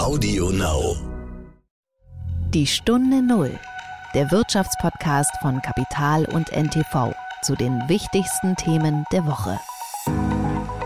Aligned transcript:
Audio 0.00 0.48
Now. 0.48 0.96
Die 2.54 2.66
Stunde 2.66 3.20
Null, 3.20 3.50
der 4.14 4.30
Wirtschaftspodcast 4.30 5.30
von 5.42 5.60
Kapital 5.60 6.24
und 6.24 6.50
NTV 6.52 7.12
zu 7.42 7.54
den 7.54 7.86
wichtigsten 7.86 8.56
Themen 8.56 9.04
der 9.12 9.26
Woche. 9.26 9.60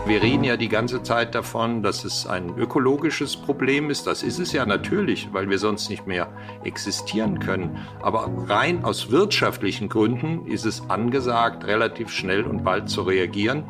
Wir 0.05 0.21
reden 0.21 0.43
ja 0.43 0.57
die 0.57 0.67
ganze 0.67 1.01
Zeit 1.01 1.33
davon, 1.33 1.81
dass 1.81 2.03
es 2.03 2.27
ein 2.27 2.57
ökologisches 2.57 3.37
Problem 3.37 3.89
ist. 3.89 4.05
Das 4.05 4.21
ist 4.21 4.37
es 4.37 4.51
ja 4.51 4.65
natürlich, 4.65 5.29
weil 5.31 5.49
wir 5.49 5.59
sonst 5.59 5.89
nicht 5.89 6.05
mehr 6.05 6.27
existieren 6.65 7.39
können. 7.39 7.77
Aber 8.01 8.29
rein 8.49 8.83
aus 8.83 9.11
wirtschaftlichen 9.11 9.87
Gründen 9.87 10.45
ist 10.45 10.65
es 10.65 10.89
angesagt, 10.89 11.63
relativ 11.63 12.09
schnell 12.09 12.43
und 12.43 12.65
bald 12.65 12.89
zu 12.89 13.03
reagieren. 13.03 13.63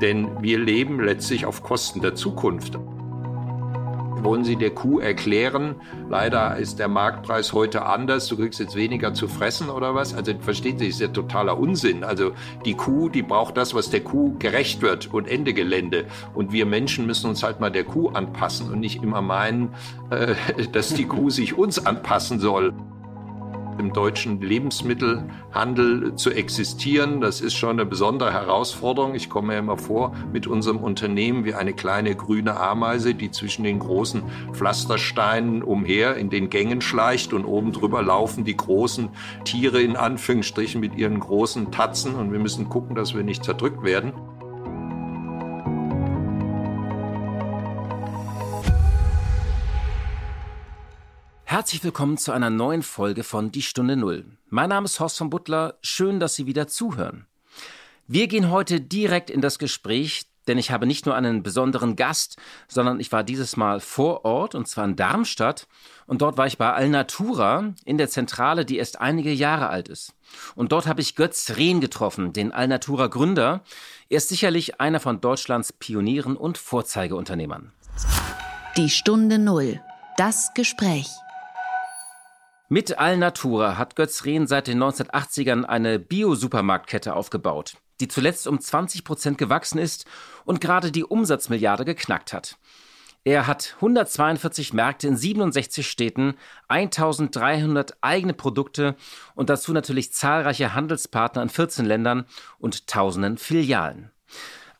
Denn 0.00 0.42
wir 0.42 0.58
leben 0.58 1.04
letztlich 1.04 1.44
auf 1.44 1.62
Kosten 1.62 2.00
der 2.00 2.14
Zukunft. 2.14 2.78
Wollen 4.22 4.44
Sie 4.44 4.56
der 4.56 4.70
Kuh 4.70 4.98
erklären, 4.98 5.76
leider 6.08 6.56
ist 6.56 6.78
der 6.78 6.88
Marktpreis 6.88 7.52
heute 7.52 7.84
anders, 7.84 8.28
du 8.28 8.36
kriegst 8.36 8.58
jetzt 8.58 8.74
weniger 8.74 9.14
zu 9.14 9.28
fressen 9.28 9.68
oder 9.68 9.94
was? 9.94 10.14
Also 10.14 10.32
verstehen 10.40 10.78
Sie, 10.78 10.88
ist 10.88 11.00
ja 11.00 11.08
totaler 11.08 11.58
Unsinn. 11.58 12.02
Also 12.02 12.32
die 12.64 12.74
Kuh, 12.74 13.08
die 13.08 13.22
braucht 13.22 13.56
das, 13.56 13.74
was 13.74 13.90
der 13.90 14.00
Kuh 14.00 14.36
gerecht 14.38 14.82
wird 14.82 15.12
und 15.12 15.28
Ende 15.28 15.54
Gelände. 15.54 16.06
Und 16.34 16.52
wir 16.52 16.66
Menschen 16.66 17.06
müssen 17.06 17.28
uns 17.28 17.42
halt 17.42 17.60
mal 17.60 17.70
der 17.70 17.84
Kuh 17.84 18.08
anpassen 18.08 18.70
und 18.70 18.80
nicht 18.80 19.02
immer 19.02 19.22
meinen, 19.22 19.74
äh, 20.10 20.34
dass 20.72 20.94
die 20.94 21.04
Kuh 21.04 21.30
sich 21.30 21.56
uns 21.56 21.84
anpassen 21.84 22.40
soll 22.40 22.72
im 23.78 23.92
deutschen 23.92 24.40
Lebensmittelhandel 24.40 26.14
zu 26.14 26.30
existieren. 26.30 27.20
Das 27.20 27.40
ist 27.40 27.54
schon 27.54 27.70
eine 27.70 27.86
besondere 27.86 28.32
Herausforderung. 28.32 29.14
Ich 29.14 29.28
komme 29.28 29.48
mir 29.48 29.58
immer 29.58 29.76
vor 29.76 30.14
mit 30.32 30.46
unserem 30.46 30.78
Unternehmen 30.78 31.44
wie 31.44 31.54
eine 31.54 31.72
kleine 31.72 32.14
grüne 32.14 32.58
Ameise, 32.58 33.14
die 33.14 33.30
zwischen 33.30 33.64
den 33.64 33.78
großen 33.78 34.22
Pflastersteinen 34.52 35.62
umher 35.62 36.16
in 36.16 36.30
den 36.30 36.50
Gängen 36.50 36.80
schleicht 36.80 37.32
und 37.32 37.44
oben 37.44 37.72
drüber 37.72 38.02
laufen 38.02 38.44
die 38.44 38.56
großen 38.56 39.08
Tiere 39.44 39.80
in 39.80 39.96
Anführungsstrichen 39.96 40.80
mit 40.80 40.96
ihren 40.96 41.20
großen 41.20 41.70
Tatzen 41.72 42.14
und 42.14 42.32
wir 42.32 42.38
müssen 42.38 42.68
gucken, 42.68 42.94
dass 42.94 43.14
wir 43.14 43.22
nicht 43.22 43.44
zerdrückt 43.44 43.82
werden. 43.82 44.12
Herzlich 51.48 51.84
willkommen 51.84 52.18
zu 52.18 52.32
einer 52.32 52.50
neuen 52.50 52.82
Folge 52.82 53.22
von 53.22 53.52
Die 53.52 53.62
Stunde 53.62 53.94
Null. 53.94 54.24
Mein 54.48 54.68
Name 54.68 54.86
ist 54.86 54.98
Horst 54.98 55.16
von 55.16 55.30
Butler. 55.30 55.78
Schön, 55.80 56.18
dass 56.18 56.34
Sie 56.34 56.46
wieder 56.46 56.66
zuhören. 56.66 57.24
Wir 58.08 58.26
gehen 58.26 58.50
heute 58.50 58.80
direkt 58.80 59.30
in 59.30 59.40
das 59.40 59.60
Gespräch, 59.60 60.26
denn 60.48 60.58
ich 60.58 60.72
habe 60.72 60.86
nicht 60.86 61.06
nur 61.06 61.14
einen 61.14 61.44
besonderen 61.44 61.94
Gast, 61.94 62.36
sondern 62.66 62.98
ich 62.98 63.12
war 63.12 63.22
dieses 63.22 63.56
Mal 63.56 63.78
vor 63.78 64.24
Ort 64.24 64.56
und 64.56 64.66
zwar 64.66 64.86
in 64.86 64.96
Darmstadt 64.96 65.68
und 66.08 66.20
dort 66.20 66.36
war 66.36 66.48
ich 66.48 66.58
bei 66.58 66.72
Alnatura 66.72 67.74
in 67.84 67.96
der 67.96 68.10
Zentrale, 68.10 68.64
die 68.64 68.78
erst 68.78 69.00
einige 69.00 69.32
Jahre 69.32 69.68
alt 69.68 69.88
ist. 69.88 70.14
Und 70.56 70.72
dort 70.72 70.88
habe 70.88 71.00
ich 71.00 71.14
Götz 71.14 71.52
Rehn 71.56 71.80
getroffen, 71.80 72.32
den 72.32 72.50
Alnatura 72.50 73.06
Gründer. 73.06 73.62
Er 74.08 74.16
ist 74.16 74.30
sicherlich 74.30 74.80
einer 74.80 74.98
von 74.98 75.20
Deutschlands 75.20 75.72
Pionieren 75.72 76.36
und 76.36 76.58
Vorzeigeunternehmern. 76.58 77.70
Die 78.76 78.90
Stunde 78.90 79.38
Null. 79.38 79.80
Das 80.16 80.52
Gespräch. 80.54 81.06
Mit 82.68 82.98
Alnatura 82.98 83.78
hat 83.78 83.94
Götz 83.94 84.24
Rehn 84.24 84.48
seit 84.48 84.66
den 84.66 84.82
1980ern 84.82 85.62
eine 85.62 86.00
Bio-Supermarktkette 86.00 87.14
aufgebaut, 87.14 87.74
die 88.00 88.08
zuletzt 88.08 88.48
um 88.48 88.58
20 88.58 89.04
Prozent 89.04 89.38
gewachsen 89.38 89.78
ist 89.78 90.04
und 90.44 90.60
gerade 90.60 90.90
die 90.90 91.04
Umsatzmilliarde 91.04 91.84
geknackt 91.84 92.32
hat. 92.32 92.58
Er 93.22 93.46
hat 93.46 93.74
142 93.76 94.72
Märkte 94.72 95.06
in 95.06 95.16
67 95.16 95.88
Städten, 95.88 96.34
1300 96.66 97.98
eigene 98.00 98.34
Produkte 98.34 98.96
und 99.36 99.48
dazu 99.48 99.72
natürlich 99.72 100.12
zahlreiche 100.12 100.74
Handelspartner 100.74 101.42
in 101.42 101.48
14 101.48 101.86
Ländern 101.86 102.26
und 102.58 102.88
tausenden 102.88 103.38
Filialen. 103.38 104.10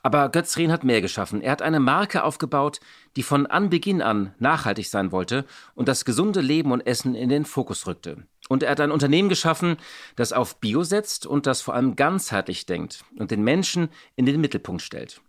Aber 0.07 0.29
Götz 0.29 0.57
Rehn 0.57 0.71
hat 0.71 0.85
mehr 0.85 1.01
geschaffen. 1.01 1.43
Er 1.43 1.51
hat 1.51 1.63
eine 1.63 1.81
Marke 1.81 2.23
aufgebaut, 2.23 2.79
die 3.17 3.25
von 3.25 3.45
Anbeginn 3.49 4.03
an 4.03 4.33
nachhaltig 4.39 4.89
sein 4.89 5.11
wollte 5.11 5.45
und 5.75 5.89
das 5.89 6.05
gesunde 6.05 6.41
Leben 6.41 6.71
und 6.71 6.87
Essen 6.87 7.17
in 7.17 7.29
den 7.29 7.45
Fokus 7.45 7.89
rückte. 7.89 8.19
Und 8.49 8.63
er 8.63 8.71
hat 8.71 8.81
ein 8.81 8.93
Unternehmen 8.93 9.29
geschaffen, 9.29 9.79
das 10.15 10.33
auf 10.33 10.61
Bio 10.61 10.85
setzt 10.85 11.27
und 11.27 11.49
das 11.49 11.61
vor 11.61 11.75
allem 11.75 11.97
ganzheitlich 11.97 12.67
denkt 12.67 13.05
und 13.19 13.33
den 13.33 13.43
Menschen 13.43 13.89
in 14.15 14.27
den 14.27 14.41
Mittelpunkt 14.41 14.83
stellt. 14.83 15.21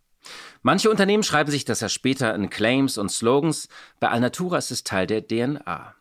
Manche 0.61 0.91
Unternehmen 0.91 1.23
schreiben 1.23 1.49
sich 1.49 1.65
das 1.65 1.79
ja 1.79 1.89
später 1.89 2.35
in 2.35 2.51
Claims 2.51 2.99
und 2.99 3.09
Slogans. 3.09 3.69
Bei 3.99 4.09
Alnatura 4.09 4.59
ist 4.59 4.69
es 4.69 4.83
Teil 4.83 5.07
der 5.07 5.27
DNA. 5.27 5.95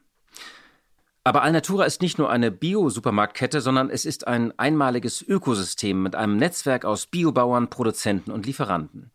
Aber 1.27 1.43
Alnatura 1.43 1.87
ist 1.87 2.03
nicht 2.03 2.19
nur 2.19 2.31
eine 2.31 2.53
Bio-Supermarktkette, 2.53 3.61
sondern 3.61 3.91
es 3.91 4.05
ist 4.05 4.29
ein 4.29 4.57
einmaliges 4.61 5.23
Ökosystem 5.27 6.01
mit 6.01 6.15
einem 6.15 6.37
Netzwerk 6.37 6.85
aus 6.85 7.07
Biobauern, 7.07 7.69
Produzenten 7.69 8.31
und 8.31 8.47
Lieferanten. 8.47 9.11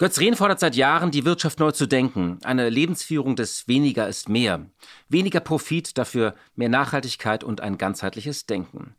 Götz 0.00 0.20
Rehn 0.20 0.36
fordert 0.36 0.60
seit 0.60 0.76
Jahren, 0.76 1.10
die 1.10 1.24
Wirtschaft 1.24 1.58
neu 1.58 1.72
zu 1.72 1.86
denken. 1.88 2.38
Eine 2.44 2.70
Lebensführung 2.70 3.34
des 3.34 3.66
Weniger 3.66 4.06
ist 4.06 4.28
mehr. 4.28 4.64
Weniger 5.08 5.40
Profit, 5.40 5.98
dafür 5.98 6.36
mehr 6.54 6.68
Nachhaltigkeit 6.68 7.42
und 7.42 7.60
ein 7.60 7.78
ganzheitliches 7.78 8.46
Denken. 8.46 8.94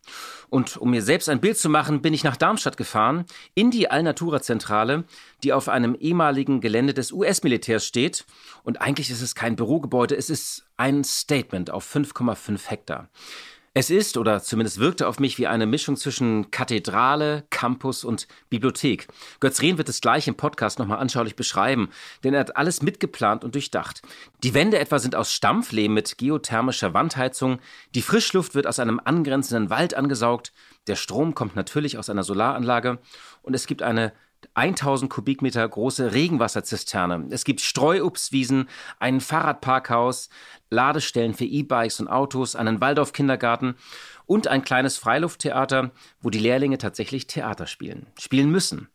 Und 0.49 0.75
um 0.75 0.91
mir 0.91 1.01
selbst 1.01 1.29
ein 1.29 1.39
Bild 1.39 1.57
zu 1.57 1.69
machen, 1.69 2.01
bin 2.01 2.13
ich 2.13 2.25
nach 2.25 2.35
Darmstadt 2.35 2.75
gefahren, 2.75 3.23
in 3.55 3.71
die 3.71 3.89
Alnatura-Zentrale, 3.89 5.05
die 5.41 5.53
auf 5.53 5.69
einem 5.69 5.95
ehemaligen 5.95 6.59
Gelände 6.59 6.93
des 6.93 7.13
US-Militärs 7.13 7.85
steht. 7.85 8.25
Und 8.63 8.81
eigentlich 8.81 9.09
ist 9.09 9.21
es 9.21 9.35
kein 9.35 9.55
Bürogebäude, 9.55 10.17
es 10.17 10.29
ist 10.29 10.65
ein 10.75 11.05
Statement 11.05 11.71
auf 11.71 11.95
5,5 11.95 12.67
Hektar. 12.67 13.07
Es 13.75 13.91
ist, 13.91 14.17
oder 14.17 14.41
zumindest 14.41 14.79
wirkte 14.79 15.07
auf 15.07 15.19
mich 15.19 15.37
wie 15.37 15.45
eine 15.45 15.67
Mischung 15.67 15.95
zwischen 15.95 16.49
Kathedrale, 16.49 17.43
Campus 17.51 18.03
und 18.03 18.27
Bibliothek. 18.49 19.07
Götz 19.39 19.61
Rehn 19.61 19.77
wird 19.77 19.89
es 19.89 20.01
gleich 20.01 20.27
im 20.27 20.35
Podcast 20.35 20.79
nochmal 20.79 20.97
anschaulich 20.97 21.35
beschreiben, 21.35 21.89
denn 22.23 22.33
er 22.33 22.39
hat 22.39 22.57
alles 22.57 22.81
mitgeplant 22.81 23.43
und 23.43 23.53
durchdacht. 23.53 24.01
Die 24.43 24.55
Wände 24.55 24.79
etwa 24.79 24.97
sind 24.97 25.15
aus 25.15 25.31
Stampflehm 25.31 25.93
mit 25.93 26.17
geothermischer 26.17 26.95
Wandheizung, 26.95 27.59
die 27.93 28.01
Frischluft 28.01 28.55
wird 28.55 28.65
aus 28.65 28.79
einem 28.79 28.99
angrenzenden 29.03 29.69
Wald 29.69 29.93
angesaugt, 29.93 30.51
der 30.87 30.95
Strom 30.95 31.35
kommt 31.35 31.55
natürlich 31.55 31.99
aus 31.99 32.09
einer 32.09 32.23
Solaranlage 32.23 32.97
und 33.43 33.53
es 33.53 33.67
gibt 33.67 33.83
eine 33.83 34.13
1000 34.53 35.09
Kubikmeter 35.09 35.67
große 35.67 36.13
Regenwasserzisterne. 36.13 37.27
Es 37.29 37.43
gibt 37.43 37.61
Streuobstwiesen, 37.61 38.69
ein 38.99 39.21
Fahrradparkhaus, 39.21 40.29
Ladestellen 40.69 41.33
für 41.33 41.45
E-Bikes 41.45 41.99
und 41.99 42.07
Autos, 42.07 42.55
einen 42.55 42.81
Waldorf-Kindergarten 42.81 43.75
und 44.25 44.47
ein 44.47 44.63
kleines 44.63 44.97
Freilufttheater, 44.97 45.91
wo 46.21 46.29
die 46.29 46.39
Lehrlinge 46.39 46.77
tatsächlich 46.77 47.27
Theater 47.27 47.67
spielen, 47.67 48.07
spielen 48.17 48.49
müssen. 48.49 48.89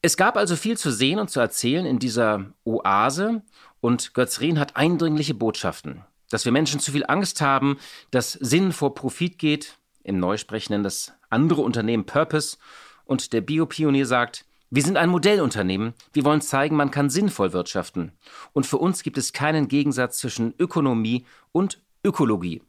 Es 0.00 0.16
gab 0.16 0.36
also 0.36 0.54
viel 0.54 0.76
zu 0.76 0.90
sehen 0.90 1.18
und 1.18 1.30
zu 1.30 1.40
erzählen 1.40 1.84
in 1.84 1.98
dieser 1.98 2.52
Oase 2.64 3.42
und 3.80 4.14
Götz 4.14 4.40
Rehn 4.40 4.58
hat 4.58 4.76
eindringliche 4.76 5.34
Botschaften. 5.34 6.04
Dass 6.30 6.44
wir 6.44 6.52
Menschen 6.52 6.78
zu 6.78 6.92
viel 6.92 7.04
Angst 7.06 7.40
haben, 7.40 7.78
dass 8.10 8.32
Sinn 8.32 8.72
vor 8.72 8.94
Profit 8.94 9.38
geht, 9.38 9.78
im 10.04 10.18
Neusprech 10.18 10.70
nennen 10.70 10.84
das 10.84 11.12
andere 11.30 11.62
Unternehmen 11.62 12.06
Purpose 12.06 12.58
und 13.04 13.32
der 13.32 13.40
Biopionier 13.40 14.06
sagt, 14.06 14.44
wir 14.70 14.82
sind 14.82 14.98
ein 14.98 15.08
Modellunternehmen. 15.08 15.94
Wir 16.12 16.24
wollen 16.24 16.42
zeigen, 16.42 16.76
man 16.76 16.90
kann 16.90 17.08
sinnvoll 17.08 17.52
wirtschaften. 17.52 18.12
Und 18.52 18.66
für 18.66 18.76
uns 18.76 19.02
gibt 19.02 19.16
es 19.16 19.32
keinen 19.32 19.68
Gegensatz 19.68 20.18
zwischen 20.18 20.54
Ökonomie 20.58 21.24
und 21.52 21.80
Ökologie. 22.04 22.62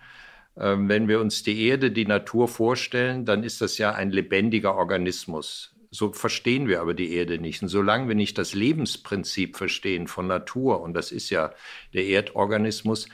Ähm, 0.55 0.89
wenn 0.89 1.07
wir 1.07 1.21
uns 1.21 1.41
die 1.41 1.65
Erde, 1.65 1.89
die 1.89 2.05
Natur 2.05 2.47
vorstellen, 2.47 3.25
dann 3.25 3.43
ist 3.43 3.61
das 3.61 3.77
ja 3.77 3.93
ein 3.93 4.11
lebendiger 4.11 4.75
Organismus. 4.75 5.73
So 5.89 6.11
verstehen 6.11 6.67
wir 6.67 6.81
aber 6.81 6.93
die 6.93 7.13
Erde 7.13 7.39
nicht. 7.39 7.63
Und 7.63 7.69
solange 7.69 8.09
wir 8.09 8.15
nicht 8.15 8.37
das 8.37 8.53
Lebensprinzip 8.53 9.57
verstehen 9.57 10.07
von 10.07 10.27
Natur, 10.27 10.81
und 10.81 10.93
das 10.93 11.11
ist 11.11 11.29
ja 11.29 11.51
der 11.93 12.05
Erdorganismus, 12.05 13.07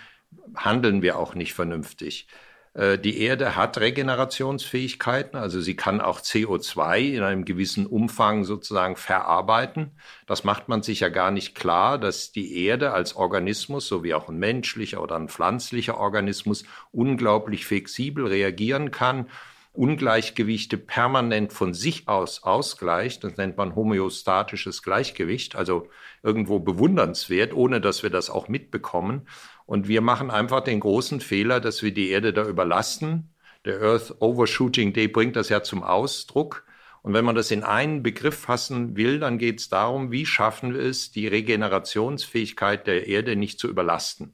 handeln 0.55 1.01
wir 1.01 1.17
auch 1.17 1.35
nicht 1.35 1.53
vernünftig. 1.53 2.27
Äh, 2.75 2.99
die 2.99 3.21
Erde 3.21 3.55
hat 3.55 3.79
Regenerationsfähigkeiten, 3.79 5.39
also 5.39 5.61
sie 5.61 5.75
kann 5.75 6.01
auch 6.01 6.19
CO2 6.19 6.99
in 6.99 7.23
einem 7.23 7.45
gewissen 7.45 7.87
Umfang 7.87 8.43
sozusagen 8.43 8.97
verarbeiten. 8.97 9.91
Das 10.27 10.43
macht 10.43 10.67
man 10.67 10.83
sich 10.83 10.99
ja 10.99 11.09
gar 11.09 11.31
nicht 11.31 11.55
klar, 11.55 11.97
dass 11.97 12.31
die 12.31 12.65
Erde 12.65 12.91
als 12.91 13.15
Organismus, 13.15 13.87
so 13.87 14.03
wie 14.03 14.13
auch 14.13 14.29
ein 14.29 14.37
menschlicher 14.37 15.01
oder 15.01 15.15
ein 15.15 15.29
pflanzlicher 15.29 15.97
Organismus, 15.97 16.65
unglaublich 16.91 17.65
flexibel 17.65 18.27
reagieren 18.27 18.91
kann. 18.91 19.27
Ungleichgewichte 19.71 20.77
permanent 20.77 21.51
von 21.51 21.73
sich 21.73 22.07
aus 22.07 22.43
ausgleicht. 22.43 23.25
Das 23.25 23.35
nennt 23.35 23.57
man 23.57 23.75
homöostatisches 23.75 24.83
Gleichgewicht, 24.83 25.55
also 25.57 25.89
irgendwo 26.23 26.59
bewundernswert, 26.59 27.53
ohne 27.53 27.81
dass 27.81 28.01
wir 28.01 28.09
das 28.09 28.29
auch 28.29 28.47
mitbekommen. 28.47 29.27
Und 29.65 29.87
wir 29.87 30.01
machen 30.01 30.29
einfach 30.29 30.61
den 30.61 30.79
großen 30.79 31.21
Fehler, 31.21 31.59
dass 31.59 31.81
wir 31.81 31.93
die 31.93 32.09
Erde 32.09 32.33
da 32.33 32.47
überlasten. 32.47 33.29
Der 33.65 33.81
Earth 33.81 34.15
Overshooting 34.19 34.93
Day 34.93 35.07
bringt 35.07 35.35
das 35.35 35.49
ja 35.49 35.63
zum 35.63 35.83
Ausdruck. 35.83 36.65
Und 37.01 37.13
wenn 37.13 37.25
man 37.25 37.35
das 37.35 37.51
in 37.51 37.63
einen 37.63 38.03
Begriff 38.03 38.37
fassen 38.37 38.95
will, 38.95 39.19
dann 39.19 39.37
geht 39.37 39.59
es 39.59 39.69
darum, 39.69 40.11
wie 40.11 40.25
schaffen 40.25 40.73
wir 40.73 40.81
es, 40.81 41.11
die 41.11 41.27
Regenerationsfähigkeit 41.27 42.87
der 42.87 43.07
Erde 43.07 43.35
nicht 43.35 43.59
zu 43.59 43.67
überlasten. 43.67 44.33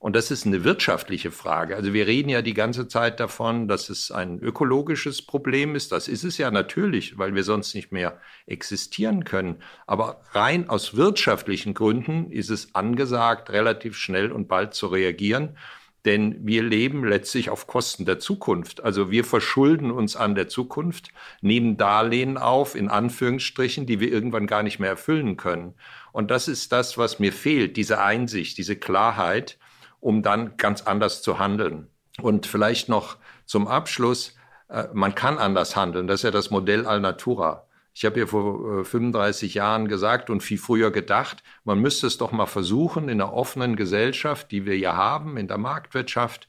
Und 0.00 0.16
das 0.16 0.30
ist 0.30 0.46
eine 0.46 0.64
wirtschaftliche 0.64 1.30
Frage. 1.30 1.76
Also 1.76 1.92
wir 1.92 2.06
reden 2.06 2.30
ja 2.30 2.40
die 2.40 2.54
ganze 2.54 2.88
Zeit 2.88 3.20
davon, 3.20 3.68
dass 3.68 3.90
es 3.90 4.10
ein 4.10 4.38
ökologisches 4.38 5.20
Problem 5.20 5.76
ist. 5.76 5.92
Das 5.92 6.08
ist 6.08 6.24
es 6.24 6.38
ja 6.38 6.50
natürlich, 6.50 7.18
weil 7.18 7.34
wir 7.34 7.44
sonst 7.44 7.74
nicht 7.74 7.92
mehr 7.92 8.18
existieren 8.46 9.24
können. 9.24 9.56
Aber 9.86 10.22
rein 10.32 10.70
aus 10.70 10.96
wirtschaftlichen 10.96 11.74
Gründen 11.74 12.30
ist 12.30 12.48
es 12.48 12.74
angesagt, 12.74 13.50
relativ 13.50 13.94
schnell 13.94 14.32
und 14.32 14.48
bald 14.48 14.72
zu 14.72 14.86
reagieren. 14.86 15.58
Denn 16.06 16.46
wir 16.46 16.62
leben 16.62 17.04
letztlich 17.04 17.50
auf 17.50 17.66
Kosten 17.66 18.06
der 18.06 18.18
Zukunft. 18.18 18.82
Also 18.82 19.10
wir 19.10 19.24
verschulden 19.26 19.90
uns 19.90 20.16
an 20.16 20.34
der 20.34 20.48
Zukunft, 20.48 21.10
nehmen 21.42 21.76
Darlehen 21.76 22.38
auf, 22.38 22.74
in 22.74 22.88
Anführungsstrichen, 22.88 23.84
die 23.84 24.00
wir 24.00 24.10
irgendwann 24.10 24.46
gar 24.46 24.62
nicht 24.62 24.78
mehr 24.78 24.88
erfüllen 24.88 25.36
können. 25.36 25.74
Und 26.10 26.30
das 26.30 26.48
ist 26.48 26.72
das, 26.72 26.96
was 26.96 27.18
mir 27.18 27.34
fehlt, 27.34 27.76
diese 27.76 28.00
Einsicht, 28.00 28.56
diese 28.56 28.76
Klarheit 28.76 29.58
um 30.00 30.22
dann 30.22 30.56
ganz 30.56 30.82
anders 30.82 31.22
zu 31.22 31.38
handeln. 31.38 31.88
Und 32.20 32.46
vielleicht 32.46 32.88
noch 32.88 33.16
zum 33.46 33.68
Abschluss, 33.68 34.34
äh, 34.68 34.88
man 34.92 35.14
kann 35.14 35.38
anders 35.38 35.76
handeln. 35.76 36.06
Das 36.06 36.20
ist 36.20 36.24
ja 36.24 36.30
das 36.30 36.50
Modell 36.50 36.86
Alnatura. 36.86 37.66
Ich 37.92 38.04
habe 38.04 38.20
ja 38.20 38.26
vor 38.26 38.84
35 38.84 39.54
äh, 39.54 39.58
Jahren 39.58 39.88
gesagt 39.88 40.30
und 40.30 40.42
viel 40.42 40.58
früher 40.58 40.90
gedacht, 40.90 41.42
man 41.64 41.80
müsste 41.80 42.06
es 42.06 42.18
doch 42.18 42.32
mal 42.32 42.46
versuchen, 42.46 43.08
in 43.08 43.20
einer 43.20 43.32
offenen 43.32 43.76
Gesellschaft, 43.76 44.50
die 44.50 44.64
wir 44.64 44.78
ja 44.78 44.96
haben, 44.96 45.36
in 45.36 45.48
der 45.48 45.58
Marktwirtschaft, 45.58 46.48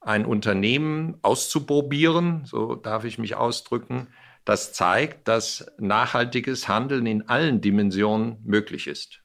ein 0.00 0.26
Unternehmen 0.26 1.16
auszuprobieren, 1.22 2.44
so 2.44 2.74
darf 2.74 3.04
ich 3.04 3.18
mich 3.18 3.36
ausdrücken, 3.36 4.08
das 4.44 4.74
zeigt, 4.74 5.26
dass 5.28 5.72
nachhaltiges 5.78 6.68
Handeln 6.68 7.06
in 7.06 7.28
allen 7.28 7.62
Dimensionen 7.62 8.38
möglich 8.44 8.86
ist. 8.86 9.23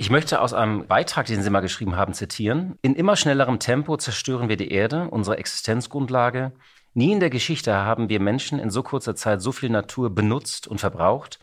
Ich 0.00 0.08
möchte 0.08 0.40
aus 0.40 0.54
einem 0.54 0.86
Beitrag, 0.86 1.26
den 1.26 1.42
Sie 1.42 1.50
mal 1.50 1.60
geschrieben 1.60 1.94
haben, 1.94 2.14
zitieren. 2.14 2.78
In 2.80 2.94
immer 2.94 3.16
schnellerem 3.16 3.58
Tempo 3.58 3.98
zerstören 3.98 4.48
wir 4.48 4.56
die 4.56 4.72
Erde, 4.72 5.08
unsere 5.10 5.36
Existenzgrundlage. 5.36 6.52
Nie 6.94 7.12
in 7.12 7.20
der 7.20 7.28
Geschichte 7.28 7.74
haben 7.74 8.08
wir 8.08 8.18
Menschen 8.18 8.58
in 8.58 8.70
so 8.70 8.82
kurzer 8.82 9.14
Zeit 9.14 9.42
so 9.42 9.52
viel 9.52 9.68
Natur 9.68 10.08
benutzt 10.08 10.66
und 10.66 10.80
verbraucht. 10.80 11.38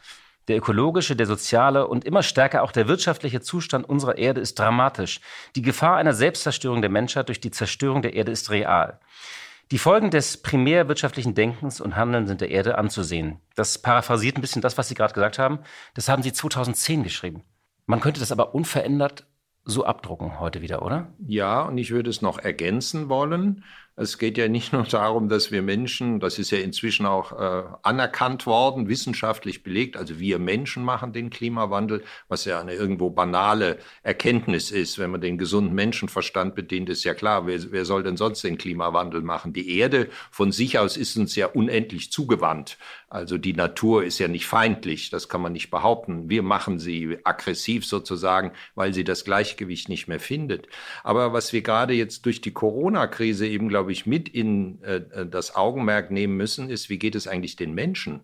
Der 0.47 0.57
ökologische, 0.57 1.15
der 1.15 1.27
soziale 1.27 1.87
und 1.87 2.03
immer 2.03 2.23
stärker 2.23 2.63
auch 2.63 2.71
der 2.71 2.87
wirtschaftliche 2.87 3.41
Zustand 3.41 3.87
unserer 3.87 4.17
Erde 4.17 4.41
ist 4.41 4.57
dramatisch. 4.57 5.19
Die 5.55 5.61
Gefahr 5.61 5.97
einer 5.97 6.13
Selbstzerstörung 6.13 6.81
der 6.81 6.89
Menschheit 6.89 7.27
durch 7.27 7.39
die 7.39 7.51
Zerstörung 7.51 8.01
der 8.01 8.15
Erde 8.15 8.31
ist 8.31 8.49
real. 8.49 8.99
Die 9.69 9.77
Folgen 9.77 10.09
des 10.09 10.41
primärwirtschaftlichen 10.41 11.35
Denkens 11.35 11.79
und 11.79 11.95
Handelns 11.95 12.29
sind 12.29 12.41
der 12.41 12.49
Erde 12.49 12.79
anzusehen. 12.79 13.39
Das 13.53 13.77
paraphrasiert 13.77 14.35
ein 14.35 14.41
bisschen 14.41 14.63
das, 14.63 14.79
was 14.79 14.87
Sie 14.87 14.95
gerade 14.95 15.13
gesagt 15.13 15.37
haben. 15.37 15.59
Das 15.93 16.09
haben 16.09 16.23
Sie 16.23 16.33
2010 16.33 17.03
geschrieben. 17.03 17.43
Man 17.87 18.01
könnte 18.01 18.19
das 18.19 18.31
aber 18.31 18.53
unverändert 18.53 19.25
so 19.63 19.85
abdrucken 19.85 20.39
heute 20.39 20.61
wieder, 20.61 20.81
oder? 20.83 21.07
Ja, 21.25 21.63
und 21.63 21.77
ich 21.77 21.91
würde 21.91 22.09
es 22.09 22.21
noch 22.21 22.37
ergänzen 22.37 23.09
wollen. 23.09 23.63
Es 23.99 24.19
geht 24.19 24.37
ja 24.37 24.47
nicht 24.47 24.73
nur 24.73 24.83
darum, 24.83 25.27
dass 25.27 25.49
wir 25.49 25.63
Menschen, 25.63 26.19
das 26.19 26.37
ist 26.37 26.51
ja 26.51 26.59
inzwischen 26.59 27.07
auch 27.07 27.31
äh, 27.31 27.63
anerkannt 27.81 28.45
worden, 28.45 28.87
wissenschaftlich 28.87 29.63
belegt, 29.63 29.97
also 29.97 30.19
wir 30.19 30.37
Menschen 30.37 30.83
machen 30.83 31.13
den 31.13 31.31
Klimawandel, 31.31 32.03
was 32.27 32.45
ja 32.45 32.61
eine 32.61 32.73
irgendwo 32.73 33.09
banale 33.09 33.79
Erkenntnis 34.03 34.69
ist. 34.69 34.99
Wenn 34.99 35.09
man 35.09 35.21
den 35.21 35.39
gesunden 35.39 35.73
Menschenverstand 35.73 36.53
bedient, 36.53 36.89
ist 36.89 37.05
ja 37.05 37.15
klar, 37.15 37.47
wer, 37.47 37.71
wer 37.71 37.85
soll 37.85 38.03
denn 38.03 38.17
sonst 38.17 38.43
den 38.43 38.59
Klimawandel 38.59 39.23
machen? 39.23 39.51
Die 39.51 39.79
Erde 39.79 40.09
von 40.29 40.51
sich 40.51 40.77
aus 40.77 40.95
ist 40.95 41.17
uns 41.17 41.35
ja 41.35 41.47
unendlich 41.47 42.11
zugewandt. 42.11 42.77
Also 43.09 43.37
die 43.37 43.53
Natur 43.53 44.03
ist 44.03 44.19
ja 44.19 44.27
nicht 44.27 44.45
feindlich, 44.47 45.09
das 45.09 45.29
kann 45.29 45.41
man 45.41 45.53
nicht 45.53 45.71
behaupten. 45.71 46.29
Wir 46.29 46.43
machen 46.43 46.77
sie 46.77 47.17
aggressiv 47.23 47.85
sozusagen, 47.85 48.51
weil 48.75 48.93
sie 48.93 49.05
das 49.05 49.23
Gleichgewicht 49.23 49.87
nicht 49.87 50.09
mehr 50.09 50.19
findet. 50.19 50.67
Aber 51.03 51.31
was 51.31 51.53
wir 51.53 51.61
gerade 51.61 51.93
jetzt 51.93 52.25
durch 52.25 52.41
die 52.41 52.51
Corona-Krise 52.51 53.47
eben, 53.47 53.69
glaube 53.69 53.86
ich, 53.91 54.05
mit 54.05 54.29
in 54.29 54.81
äh, 54.83 55.25
das 55.25 55.55
Augenmerk 55.55 56.11
nehmen 56.11 56.37
müssen, 56.37 56.69
ist, 56.69 56.89
wie 56.89 56.99
geht 56.99 57.15
es 57.15 57.27
eigentlich 57.27 57.55
den 57.55 57.73
Menschen? 57.73 58.21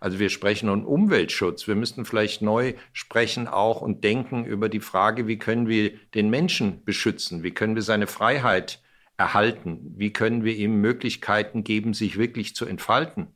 Also 0.00 0.18
wir 0.18 0.28
sprechen 0.28 0.68
um 0.68 0.84
Umweltschutz. 0.84 1.68
Wir 1.68 1.76
müssten 1.76 2.04
vielleicht 2.04 2.42
neu 2.42 2.74
sprechen 2.92 3.46
auch 3.46 3.80
und 3.80 4.02
denken 4.04 4.44
über 4.44 4.68
die 4.68 4.80
Frage, 4.80 5.26
wie 5.26 5.38
können 5.38 5.68
wir 5.68 5.92
den 6.14 6.30
Menschen 6.30 6.84
beschützen? 6.84 7.42
Wie 7.42 7.52
können 7.52 7.74
wir 7.74 7.82
seine 7.82 8.06
Freiheit 8.06 8.82
erhalten? 9.16 9.94
Wie 9.96 10.12
können 10.12 10.44
wir 10.44 10.56
ihm 10.56 10.80
Möglichkeiten 10.80 11.64
geben, 11.64 11.94
sich 11.94 12.18
wirklich 12.18 12.54
zu 12.54 12.66
entfalten? 12.66 13.28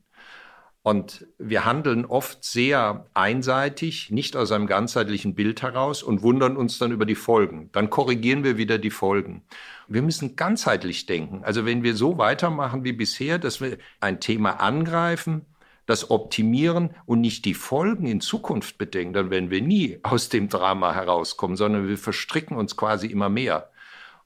Und 0.85 1.29
wir 1.39 1.65
handeln 1.65 2.05
oft 2.05 2.45
sehr 2.45 3.07
einseitig, 3.15 4.11
nicht 4.11 4.35
aus 4.35 4.51
einem 4.51 4.67
ganzheitlichen 4.67 5.37
Bild 5.37 5.63
heraus 5.63 6.03
und 6.03 6.23
wundern 6.23 6.57
uns 6.57 6.79
dann 6.79 6.91
über 6.91 7.07
die 7.07 7.15
Folgen. 7.15 7.71
Dann 7.73 7.89
korrigieren 7.89 8.43
wir 8.43 8.57
wieder 8.57 8.79
die 8.79 8.91
Folgen. 8.91 9.45
Wir 9.87 10.03
müssen 10.03 10.35
ganzheitlich 10.35 11.07
denken. 11.07 11.45
Also 11.45 11.65
wenn 11.67 11.85
wir 11.85 11.95
so 11.95 12.19
weitermachen 12.19 12.83
wie 12.83 12.93
bisher, 12.93 13.39
dass 13.39 13.61
wir 13.61 13.79
ein 14.01 14.19
Thema 14.19 14.61
angreifen, 14.61 15.47
das 15.87 16.11
optimieren 16.11 16.95
und 17.07 17.21
nicht 17.21 17.45
die 17.45 17.55
Folgen 17.55 18.07
in 18.07 18.21
Zukunft 18.21 18.77
bedenken, 18.77 19.13
dann 19.13 19.31
werden 19.31 19.51
wir 19.51 19.63
nie 19.63 20.01
aus 20.03 20.29
dem 20.31 20.49
Drama 20.49 20.95
herauskommen, 20.95 21.57
sondern 21.57 21.87
wir 21.87 21.99
verstricken 21.99 22.57
uns 22.57 22.77
quasi 22.77 23.07
immer 23.07 23.29
mehr. 23.29 23.71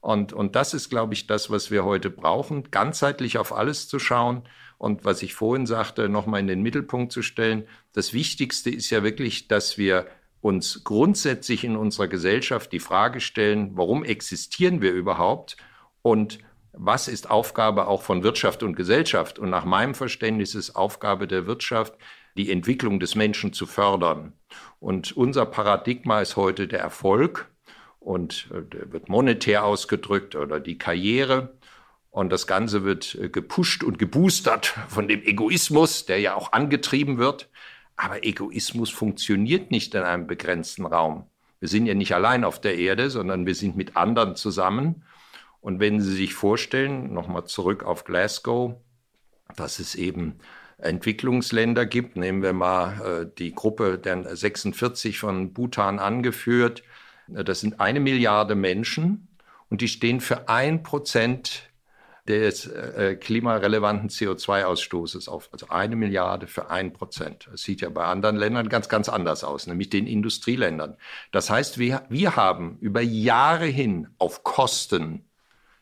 Und, 0.01 0.33
und 0.33 0.55
das 0.55 0.73
ist, 0.73 0.89
glaube 0.89 1.13
ich, 1.13 1.27
das, 1.27 1.51
was 1.51 1.69
wir 1.69 1.83
heute 1.83 2.09
brauchen, 2.09 2.71
ganzheitlich 2.71 3.37
auf 3.37 3.53
alles 3.53 3.87
zu 3.87 3.99
schauen 3.99 4.43
und 4.77 5.05
was 5.05 5.23
ich 5.23 5.33
vorhin 5.33 5.65
sagte, 5.65 6.09
nochmal 6.09 6.39
in 6.39 6.47
den 6.47 6.61
Mittelpunkt 6.61 7.11
zu 7.11 7.21
stellen. 7.21 7.67
Das 7.93 8.13
Wichtigste 8.13 8.69
ist 8.69 8.89
ja 8.89 9.03
wirklich, 9.03 9.47
dass 9.47 9.77
wir 9.77 10.07
uns 10.41 10.83
grundsätzlich 10.83 11.63
in 11.63 11.75
unserer 11.75 12.07
Gesellschaft 12.07 12.71
die 12.71 12.79
Frage 12.79 13.19
stellen, 13.19 13.71
warum 13.73 14.03
existieren 14.03 14.81
wir 14.81 14.93
überhaupt 14.93 15.57
und 16.01 16.39
was 16.79 17.07
ist 17.07 17.29
Aufgabe 17.29 17.87
auch 17.87 18.03
von 18.03 18.21
Wirtschaft 18.21 18.61
und 18.61 18.75
Gesellschaft? 18.75 19.39
Und 19.39 19.49
nach 19.49 19.65
meinem 19.65 19.95
Verständnis 19.95 20.53
ist 20.53 20.75
Aufgabe 20.75 21.27
der 21.27 21.47
Wirtschaft, 21.47 21.95
die 22.37 22.51
Entwicklung 22.51 22.99
des 22.99 23.15
Menschen 23.15 23.51
zu 23.51 23.65
fördern. 23.65 24.33
Und 24.79 25.17
unser 25.17 25.47
Paradigma 25.47 26.21
ist 26.21 26.35
heute 26.35 26.67
der 26.67 26.79
Erfolg 26.79 27.49
und 27.99 28.49
äh, 28.53 28.61
der 28.61 28.91
wird 28.91 29.09
monetär 29.09 29.65
ausgedrückt 29.65 30.35
oder 30.35 30.59
die 30.59 30.77
Karriere. 30.77 31.56
Und 32.17 32.31
das 32.31 32.47
Ganze 32.47 32.83
wird 32.83 33.13
äh, 33.13 33.29
gepusht 33.29 33.83
und 33.83 33.99
geboostert 33.99 34.73
von 34.87 35.07
dem 35.07 35.21
Egoismus, 35.21 36.07
der 36.07 36.19
ja 36.19 36.33
auch 36.33 36.51
angetrieben 36.51 37.19
wird. 37.19 37.47
Aber 37.95 38.25
Egoismus 38.25 38.89
funktioniert 38.89 39.69
nicht 39.69 39.93
in 39.93 40.01
einem 40.01 40.25
begrenzten 40.25 40.87
Raum. 40.87 41.27
Wir 41.59 41.69
sind 41.69 41.85
ja 41.85 41.93
nicht 41.93 42.15
allein 42.15 42.43
auf 42.43 42.59
der 42.59 42.75
Erde, 42.75 43.11
sondern 43.11 43.45
wir 43.45 43.53
sind 43.53 43.77
mit 43.77 43.95
anderen 43.95 44.35
zusammen. 44.35 45.03
Und 45.61 45.79
wenn 45.79 46.01
Sie 46.01 46.15
sich 46.15 46.33
vorstellen, 46.33 47.13
nochmal 47.13 47.45
zurück 47.45 47.83
auf 47.83 48.03
Glasgow, 48.03 48.77
dass 49.55 49.77
es 49.77 49.93
eben 49.93 50.39
Entwicklungsländer 50.79 51.85
gibt. 51.85 52.15
Nehmen 52.15 52.41
wir 52.41 52.53
mal 52.53 53.25
äh, 53.27 53.35
die 53.37 53.53
Gruppe 53.53 53.99
der 53.99 54.35
46 54.35 55.19
von 55.19 55.53
Bhutan 55.53 55.99
angeführt. 55.99 56.81
Das 57.27 57.59
sind 57.59 57.79
eine 57.79 57.99
Milliarde 57.99 58.55
Menschen 58.55 59.27
und 59.69 59.81
die 59.81 59.87
stehen 59.87 60.19
für 60.19 60.49
ein 60.49 60.81
Prozent 60.81 61.66
des 62.27 62.67
äh, 62.67 63.15
klimarelevanten 63.15 64.09
CO2-Ausstoßes 64.09 65.29
auf. 65.29 65.49
Also 65.51 65.69
eine 65.69 65.95
Milliarde 65.95 66.47
für 66.47 66.69
ein 66.69 66.93
Prozent. 66.93 67.47
Das 67.51 67.63
sieht 67.63 67.81
ja 67.81 67.89
bei 67.89 68.05
anderen 68.05 68.35
Ländern 68.35 68.69
ganz, 68.69 68.89
ganz 68.89 69.09
anders 69.09 69.43
aus, 69.43 69.67
nämlich 69.67 69.89
den 69.89 70.07
Industrieländern. 70.07 70.97
Das 71.31 71.49
heißt, 71.49 71.77
wir, 71.77 72.03
wir 72.09 72.35
haben 72.35 72.77
über 72.81 73.01
Jahre 73.01 73.65
hin 73.65 74.09
auf 74.17 74.43
Kosten 74.43 75.25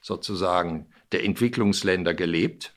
sozusagen 0.02 0.88
der 1.12 1.24
Entwicklungsländer 1.24 2.14
gelebt. 2.14 2.76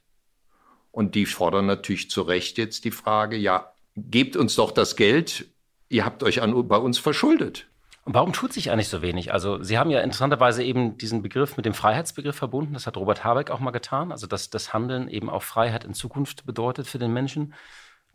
Und 0.91 1.15
die 1.15 1.27
fordern 1.27 1.67
natürlich 1.67 2.11
zu 2.11 2.23
Recht 2.23 2.59
jetzt 2.59 2.85
die 2.85 2.91
Frage, 2.91 3.37
ja, 3.37 3.73
gebt 3.97 4.37
uns 4.37 4.57
doch 4.57 4.71
das 4.71 4.97
Geld, 4.97 5.47
ihr 5.89 6.05
habt 6.05 6.23
euch 6.23 6.41
an, 6.43 6.69
bei 6.69 6.77
uns 6.77 6.99
verschuldet. 6.99 7.68
Warum 8.11 8.33
tut 8.33 8.55
sich 8.55 8.71
eigentlich 8.71 8.89
so 8.89 9.03
wenig? 9.03 9.35
Also 9.35 9.63
Sie 9.63 9.77
haben 9.77 9.91
ja 9.91 10.01
interessanterweise 10.01 10.65
eben 10.65 10.97
diesen 10.97 11.21
Begriff 11.21 11.59
mit 11.59 11.67
dem 11.67 11.75
Freiheitsbegriff 11.75 12.37
verbunden. 12.37 12.73
Das 12.73 12.87
hat 12.87 12.97
Robert 12.97 13.23
Habeck 13.23 13.51
auch 13.51 13.61
mal 13.61 13.71
getan. 13.71 14.13
Also 14.13 14.27
dass 14.27 14.49
das 14.49 14.73
Handeln 14.73 15.09
eben 15.09 15.29
auch 15.29 15.43
Freiheit 15.43 15.85
in 15.85 15.93
Zukunft 15.93 16.47
bedeutet 16.47 16.87
für 16.87 16.99
den 16.99 17.13
Menschen. 17.13 17.53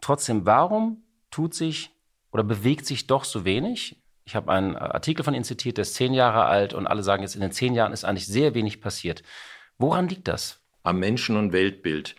Trotzdem, 0.02 0.48
warum 0.48 1.04
tut 1.30 1.54
sich 1.54 1.92
oder 2.32 2.44
bewegt 2.44 2.88
sich 2.88 3.06
doch 3.06 3.24
so 3.24 3.46
wenig? 3.46 4.02
Ich 4.26 4.36
habe 4.36 4.52
einen 4.52 4.76
Artikel 4.76 5.24
von 5.24 5.36
Ihnen 5.36 5.44
zitiert, 5.44 5.78
der 5.78 5.84
ist 5.84 5.94
zehn 5.94 6.14
Jahre 6.14 6.46
alt 6.46 6.74
und 6.74 6.88
alle 6.88 7.04
sagen 7.04 7.22
jetzt, 7.22 7.36
in 7.36 7.42
den 7.42 7.52
zehn 7.52 7.76
Jahren 7.76 7.94
ist 7.94 8.04
eigentlich 8.04 8.26
sehr 8.26 8.56
wenig 8.56 8.82
passiert. 8.82 9.22
Woran 9.78 10.08
liegt 10.08 10.28
das? 10.28 10.60
Am 10.82 10.98
Menschen- 10.98 11.38
und 11.38 11.54
Weltbild. 11.54 12.16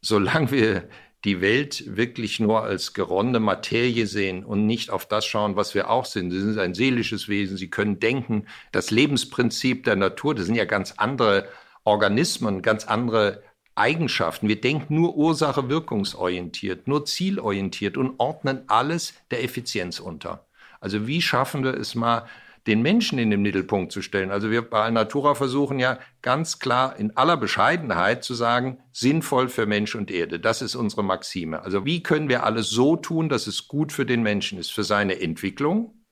Solange 0.00 0.52
wir 0.52 0.88
die 1.24 1.40
Welt 1.40 1.96
wirklich 1.96 2.38
nur 2.38 2.62
als 2.62 2.92
geronnene 2.92 3.40
Materie 3.40 4.06
sehen 4.06 4.44
und 4.44 4.66
nicht 4.66 4.90
auf 4.90 5.06
das 5.06 5.24
schauen, 5.24 5.56
was 5.56 5.74
wir 5.74 5.90
auch 5.90 6.04
sind. 6.04 6.30
Sie 6.30 6.40
sind 6.40 6.58
ein 6.58 6.74
seelisches 6.74 7.28
Wesen, 7.28 7.56
sie 7.56 7.70
können 7.70 7.98
denken. 7.98 8.46
Das 8.72 8.90
Lebensprinzip 8.90 9.84
der 9.84 9.96
Natur, 9.96 10.34
das 10.34 10.46
sind 10.46 10.54
ja 10.54 10.66
ganz 10.66 10.92
andere 10.98 11.48
Organismen, 11.82 12.60
ganz 12.60 12.84
andere 12.84 13.42
Eigenschaften. 13.74 14.48
Wir 14.48 14.60
denken 14.60 14.94
nur 14.94 15.16
Ursache-wirkungsorientiert, 15.16 16.86
nur 16.86 17.06
zielorientiert 17.06 17.96
und 17.96 18.14
ordnen 18.18 18.62
alles 18.66 19.14
der 19.30 19.42
Effizienz 19.42 20.00
unter. 20.00 20.46
Also 20.80 21.06
wie 21.06 21.22
schaffen 21.22 21.64
wir 21.64 21.74
es 21.74 21.94
mal, 21.94 22.26
den 22.66 22.80
Menschen 22.80 23.18
in 23.18 23.30
den 23.30 23.42
Mittelpunkt 23.42 23.92
zu 23.92 24.00
stellen. 24.00 24.30
Also 24.30 24.50
wir 24.50 24.62
bei 24.68 24.82
Alnatura 24.82 25.34
versuchen 25.34 25.78
ja 25.78 25.98
ganz 26.22 26.58
klar 26.58 26.96
in 26.98 27.16
aller 27.16 27.36
Bescheidenheit 27.36 28.24
zu 28.24 28.34
sagen, 28.34 28.78
sinnvoll 28.92 29.48
für 29.48 29.66
Mensch 29.66 29.94
und 29.94 30.10
Erde. 30.10 30.40
Das 30.40 30.62
ist 30.62 30.74
unsere 30.74 31.04
Maxime. 31.04 31.62
Also 31.62 31.84
wie 31.84 32.02
können 32.02 32.28
wir 32.28 32.44
alles 32.44 32.70
so 32.70 32.96
tun, 32.96 33.28
dass 33.28 33.46
es 33.46 33.68
gut 33.68 33.92
für 33.92 34.06
den 34.06 34.22
Menschen 34.22 34.58
ist, 34.58 34.72
für 34.72 34.84
seine 34.84 35.20
Entwicklung, 35.20 36.04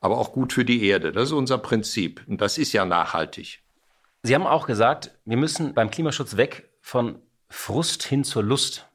aber 0.00 0.18
auch 0.18 0.32
gut 0.32 0.52
für 0.52 0.64
die 0.64 0.86
Erde. 0.86 1.12
Das 1.12 1.24
ist 1.24 1.32
unser 1.32 1.58
Prinzip. 1.58 2.22
Und 2.26 2.40
das 2.40 2.56
ist 2.56 2.72
ja 2.72 2.86
nachhaltig. 2.86 3.62
Sie 4.22 4.34
haben 4.34 4.46
auch 4.46 4.66
gesagt, 4.66 5.10
wir 5.24 5.36
müssen 5.36 5.74
beim 5.74 5.90
Klimaschutz 5.90 6.36
weg 6.36 6.70
von 6.80 7.20
Frust 7.48 8.02
hin 8.02 8.24
zur 8.24 8.42
Lust. 8.42 8.86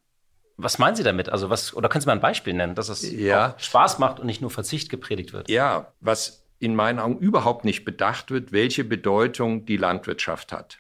Was 0.58 0.78
meinen 0.78 0.96
Sie 0.96 1.04
damit? 1.04 1.30
Also 1.30 1.50
was, 1.50 1.74
oder 1.74 1.90
können 1.90 2.02
Sie 2.02 2.08
mal 2.08 2.14
ein 2.14 2.22
Beispiel 2.22 2.54
nennen, 2.54 2.76
dass 2.76 2.90
es 2.90 3.10
ja. 3.12 3.56
Spaß 3.58 4.00
macht 4.00 4.20
und 4.20 4.26
nicht 4.26 4.42
nur 4.42 4.50
Verzicht 4.50 4.90
gepredigt 4.90 5.32
wird? 5.32 5.50
Ja, 5.50 5.94
was 6.00 6.44
in 6.62 6.76
meinen 6.76 7.00
Augen 7.00 7.18
überhaupt 7.18 7.66
nicht 7.66 7.86
bedacht 7.86 8.30
wird, 8.30 8.52
welche 8.52 8.84
Bedeutung 8.84 9.66
die 9.66 9.78
Landwirtschaft 9.78 10.52
hat. 10.52 10.78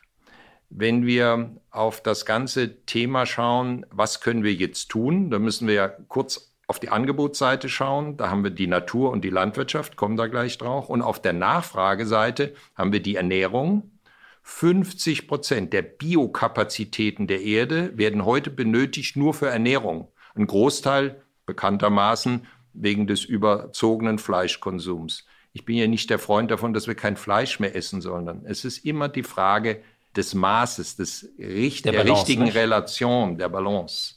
Wenn 0.69 1.05
wir 1.05 1.55
auf 1.71 2.01
das 2.01 2.25
ganze 2.25 2.85
Thema 2.85 3.25
schauen, 3.25 3.85
was 3.89 4.21
können 4.21 4.43
wir 4.43 4.53
jetzt 4.53 4.89
tun, 4.89 5.31
dann 5.31 5.41
müssen 5.41 5.67
wir 5.67 5.73
ja 5.73 5.87
kurz 5.87 6.53
auf 6.67 6.79
die 6.79 6.89
Angebotsseite 6.89 7.67
schauen. 7.67 8.15
Da 8.15 8.29
haben 8.29 8.43
wir 8.43 8.51
die 8.51 8.67
Natur 8.67 9.11
und 9.11 9.25
die 9.25 9.29
Landwirtschaft, 9.29 9.97
kommen 9.97 10.15
da 10.15 10.27
gleich 10.27 10.57
drauf. 10.57 10.87
Und 10.87 11.01
auf 11.01 11.21
der 11.21 11.33
Nachfrageseite 11.33 12.53
haben 12.75 12.93
wir 12.93 13.01
die 13.01 13.15
Ernährung. 13.15 13.91
50 14.43 15.27
Prozent 15.27 15.73
der 15.73 15.81
Biokapazitäten 15.81 17.27
der 17.27 17.41
Erde 17.41 17.97
werden 17.97 18.23
heute 18.23 18.51
benötigt 18.51 19.17
nur 19.17 19.33
für 19.33 19.49
Ernährung. 19.49 20.09
Ein 20.35 20.47
Großteil 20.47 21.21
bekanntermaßen 21.45 22.45
wegen 22.73 23.07
des 23.07 23.25
überzogenen 23.25 24.19
Fleischkonsums. 24.19 25.25
Ich 25.53 25.65
bin 25.65 25.75
ja 25.75 25.87
nicht 25.87 26.09
der 26.09 26.19
Freund 26.19 26.49
davon, 26.51 26.73
dass 26.73 26.87
wir 26.87 26.95
kein 26.95 27.17
Fleisch 27.17 27.59
mehr 27.59 27.75
essen, 27.75 28.01
sondern 28.01 28.45
es 28.45 28.63
ist 28.63 28.85
immer 28.85 29.09
die 29.09 29.23
Frage 29.23 29.81
des 30.15 30.33
Maßes, 30.33 30.95
des 30.95 31.29
Richt 31.37 31.85
der, 31.85 31.93
der 31.93 31.99
Balance, 31.99 32.21
richtigen 32.21 32.43
nicht? 32.45 32.55
Relation, 32.55 33.37
der 33.37 33.49
Balance. 33.49 34.15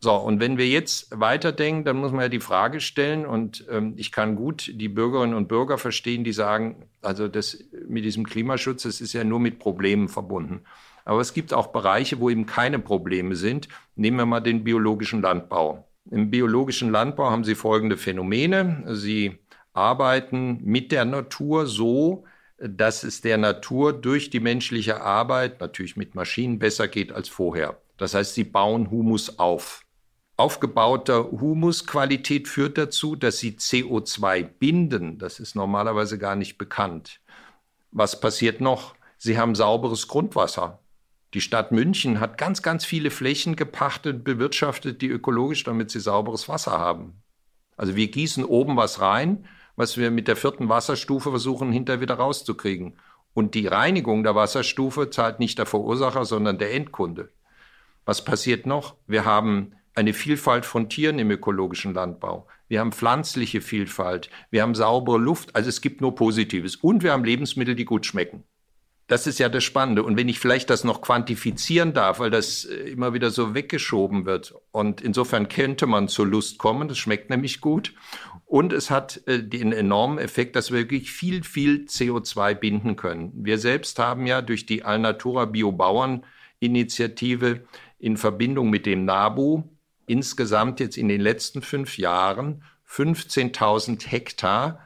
So, 0.00 0.14
und 0.14 0.38
wenn 0.38 0.58
wir 0.58 0.68
jetzt 0.68 1.08
weiterdenken, 1.18 1.84
dann 1.84 1.96
muss 1.96 2.12
man 2.12 2.20
ja 2.20 2.28
die 2.28 2.38
Frage 2.38 2.80
stellen, 2.80 3.26
und 3.26 3.66
ähm, 3.68 3.94
ich 3.96 4.12
kann 4.12 4.36
gut 4.36 4.70
die 4.72 4.88
Bürgerinnen 4.88 5.34
und 5.34 5.48
Bürger 5.48 5.76
verstehen, 5.76 6.22
die 6.22 6.32
sagen, 6.32 6.86
also 7.02 7.26
das 7.26 7.64
mit 7.88 8.04
diesem 8.04 8.24
Klimaschutz, 8.24 8.84
das 8.84 9.00
ist 9.00 9.12
ja 9.12 9.24
nur 9.24 9.40
mit 9.40 9.58
Problemen 9.58 10.08
verbunden. 10.08 10.60
Aber 11.04 11.20
es 11.20 11.34
gibt 11.34 11.52
auch 11.52 11.68
Bereiche, 11.68 12.20
wo 12.20 12.30
eben 12.30 12.46
keine 12.46 12.78
Probleme 12.78 13.34
sind. 13.34 13.68
Nehmen 13.96 14.18
wir 14.18 14.26
mal 14.26 14.40
den 14.40 14.62
biologischen 14.62 15.20
Landbau. 15.20 15.88
Im 16.10 16.30
biologischen 16.30 16.90
Landbau 16.90 17.30
haben 17.30 17.44
Sie 17.44 17.54
folgende 17.54 17.96
Phänomene. 17.96 18.84
Sie 18.94 19.38
arbeiten 19.78 20.58
mit 20.64 20.92
der 20.92 21.04
Natur 21.04 21.66
so, 21.66 22.24
dass 22.58 23.04
es 23.04 23.20
der 23.20 23.38
Natur 23.38 23.92
durch 23.92 24.30
die 24.30 24.40
menschliche 24.40 25.00
Arbeit, 25.00 25.60
natürlich 25.60 25.96
mit 25.96 26.14
Maschinen, 26.14 26.58
besser 26.58 26.88
geht 26.88 27.12
als 27.12 27.28
vorher. 27.28 27.80
Das 27.96 28.14
heißt, 28.14 28.34
sie 28.34 28.44
bauen 28.44 28.90
Humus 28.90 29.38
auf. 29.38 29.84
Aufgebauter 30.36 31.30
Humusqualität 31.30 32.48
führt 32.48 32.78
dazu, 32.78 33.16
dass 33.16 33.38
sie 33.38 33.52
CO2 33.52 34.42
binden. 34.42 35.18
Das 35.18 35.40
ist 35.40 35.54
normalerweise 35.54 36.18
gar 36.18 36.36
nicht 36.36 36.58
bekannt. 36.58 37.20
Was 37.90 38.20
passiert 38.20 38.60
noch? 38.60 38.94
Sie 39.16 39.38
haben 39.38 39.54
sauberes 39.54 40.06
Grundwasser. 40.06 40.80
Die 41.34 41.40
Stadt 41.40 41.72
München 41.72 42.20
hat 42.20 42.38
ganz, 42.38 42.62
ganz 42.62 42.84
viele 42.84 43.10
Flächen 43.10 43.56
gepachtet, 43.56 44.24
bewirtschaftet 44.24 45.02
die 45.02 45.08
ökologisch, 45.08 45.64
damit 45.64 45.90
sie 45.90 46.00
sauberes 46.00 46.48
Wasser 46.48 46.72
haben. 46.72 47.22
Also 47.76 47.96
wir 47.96 48.08
gießen 48.08 48.44
oben 48.44 48.76
was 48.76 49.00
rein 49.00 49.44
was 49.78 49.96
wir 49.96 50.10
mit 50.10 50.26
der 50.26 50.34
vierten 50.34 50.68
Wasserstufe 50.68 51.30
versuchen, 51.30 51.70
hinterher 51.70 52.00
wieder 52.00 52.16
rauszukriegen. 52.16 52.98
Und 53.32 53.54
die 53.54 53.68
Reinigung 53.68 54.24
der 54.24 54.34
Wasserstufe 54.34 55.08
zahlt 55.08 55.38
nicht 55.38 55.56
der 55.56 55.66
Verursacher, 55.66 56.24
sondern 56.24 56.58
der 56.58 56.74
Endkunde. 56.74 57.28
Was 58.04 58.24
passiert 58.24 58.66
noch? 58.66 58.96
Wir 59.06 59.24
haben 59.24 59.76
eine 59.94 60.14
Vielfalt 60.14 60.66
von 60.66 60.88
Tieren 60.88 61.20
im 61.20 61.30
ökologischen 61.30 61.94
Landbau. 61.94 62.48
Wir 62.66 62.80
haben 62.80 62.90
pflanzliche 62.90 63.60
Vielfalt. 63.60 64.30
Wir 64.50 64.62
haben 64.62 64.74
saubere 64.74 65.18
Luft. 65.18 65.54
Also 65.54 65.68
es 65.68 65.80
gibt 65.80 66.00
nur 66.00 66.16
Positives. 66.16 66.74
Und 66.74 67.04
wir 67.04 67.12
haben 67.12 67.22
Lebensmittel, 67.22 67.76
die 67.76 67.84
gut 67.84 68.04
schmecken. 68.04 68.42
Das 69.06 69.28
ist 69.28 69.38
ja 69.38 69.48
das 69.48 69.62
Spannende. 69.62 70.02
Und 70.02 70.16
wenn 70.16 70.28
ich 70.28 70.40
vielleicht 70.40 70.70
das 70.70 70.82
noch 70.82 71.02
quantifizieren 71.02 71.94
darf, 71.94 72.18
weil 72.18 72.30
das 72.30 72.64
äh, 72.64 72.74
immer 72.90 73.14
wieder 73.14 73.30
so 73.30 73.54
weggeschoben 73.54 74.26
wird. 74.26 74.54
Und 74.72 75.00
insofern 75.00 75.48
könnte 75.48 75.86
man 75.86 76.08
zur 76.08 76.26
Lust 76.26 76.58
kommen. 76.58 76.88
Das 76.88 76.98
schmeckt 76.98 77.30
nämlich 77.30 77.60
gut. 77.60 77.94
Und 78.48 78.72
es 78.72 78.90
hat 78.90 79.20
äh, 79.26 79.42
den 79.42 79.72
enormen 79.72 80.18
Effekt, 80.18 80.56
dass 80.56 80.72
wir 80.72 80.78
wirklich 80.78 81.12
viel, 81.12 81.44
viel 81.44 81.84
CO2 81.84 82.54
binden 82.54 82.96
können. 82.96 83.30
Wir 83.34 83.58
selbst 83.58 83.98
haben 83.98 84.26
ja 84.26 84.40
durch 84.40 84.64
die 84.64 84.84
Alnatura 84.84 85.44
Biobauern 85.44 86.24
Initiative 86.58 87.60
in 87.98 88.16
Verbindung 88.16 88.70
mit 88.70 88.86
dem 88.86 89.04
NABU 89.04 89.64
insgesamt 90.06 90.80
jetzt 90.80 90.96
in 90.96 91.08
den 91.08 91.20
letzten 91.20 91.60
fünf 91.60 91.98
Jahren 91.98 92.62
15.000 92.88 94.06
Hektar 94.06 94.80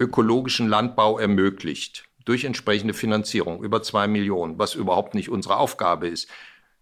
ökologischen 0.00 0.66
Landbau 0.66 1.18
ermöglicht 1.18 2.04
durch 2.24 2.44
entsprechende 2.44 2.94
Finanzierung 2.94 3.62
über 3.62 3.82
zwei 3.82 4.08
Millionen, 4.08 4.58
was 4.58 4.74
überhaupt 4.74 5.14
nicht 5.14 5.28
unsere 5.28 5.58
Aufgabe 5.58 6.08
ist. 6.08 6.30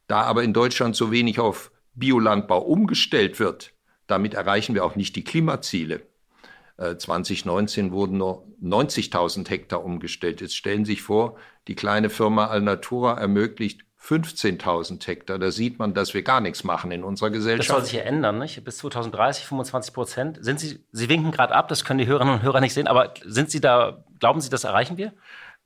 Da 0.06 0.23
aber 0.23 0.44
in 0.44 0.52
Deutschland 0.52 0.94
so 0.94 1.11
wenig 1.11 1.40
auf 1.40 1.73
Biolandbau 1.94 2.61
umgestellt 2.62 3.40
wird, 3.40 3.74
damit 4.07 4.35
erreichen 4.35 4.75
wir 4.75 4.85
auch 4.85 4.97
nicht 4.97 5.17
die 5.17 5.25
Klimaziele. 5.25 6.03
2019 6.77 7.89
äh, 7.89 7.93
wurden 7.93 8.19
nur 8.19 8.47
90.000 8.63 9.49
Hektar 9.49 9.85
umgestellt. 9.85 10.41
Jetzt 10.41 10.57
stellen 10.57 10.85
Sie 10.85 10.93
sich 10.93 11.03
vor, 11.03 11.37
die 11.69 11.77
kleine 11.77 12.11
Firma 12.11 12.47
Alnatura 12.47 13.15
ermöglicht 13.15 13.83
15.000 14.05 15.07
Hektar. 15.07 15.39
Da 15.39 15.51
sieht 15.51 15.79
man, 15.79 15.95
dass 15.95 16.13
wir 16.13 16.23
gar 16.23 16.41
nichts 16.41 16.65
machen 16.65 16.91
in 16.91 17.05
unserer 17.05 17.31
Gesellschaft. 17.31 17.71
Das 17.71 17.77
soll 17.77 17.85
sich 17.85 17.95
ja 17.95 18.03
ändern, 18.03 18.39
nicht? 18.39 18.63
Bis 18.65 18.79
2030 18.79 19.47
25 19.47 19.95
Prozent. 19.95 20.39
Sind 20.45 20.61
Sie, 20.61 20.85
Sie 20.93 21.09
winken 21.09 21.31
gerade 21.31 21.55
ab, 21.55 21.69
das 21.69 21.85
können 21.85 21.99
die 21.99 22.07
Hörerinnen 22.07 22.35
und 22.35 22.43
Hörer 22.43 22.61
nicht 22.61 22.75
sehen, 22.75 22.89
aber 22.89 23.15
sind 23.25 23.51
Sie 23.51 23.61
da, 23.61 24.05
glauben 24.19 24.41
Sie, 24.41 24.51
das 24.51 24.65
erreichen 24.65 24.97
wir? 24.97 25.15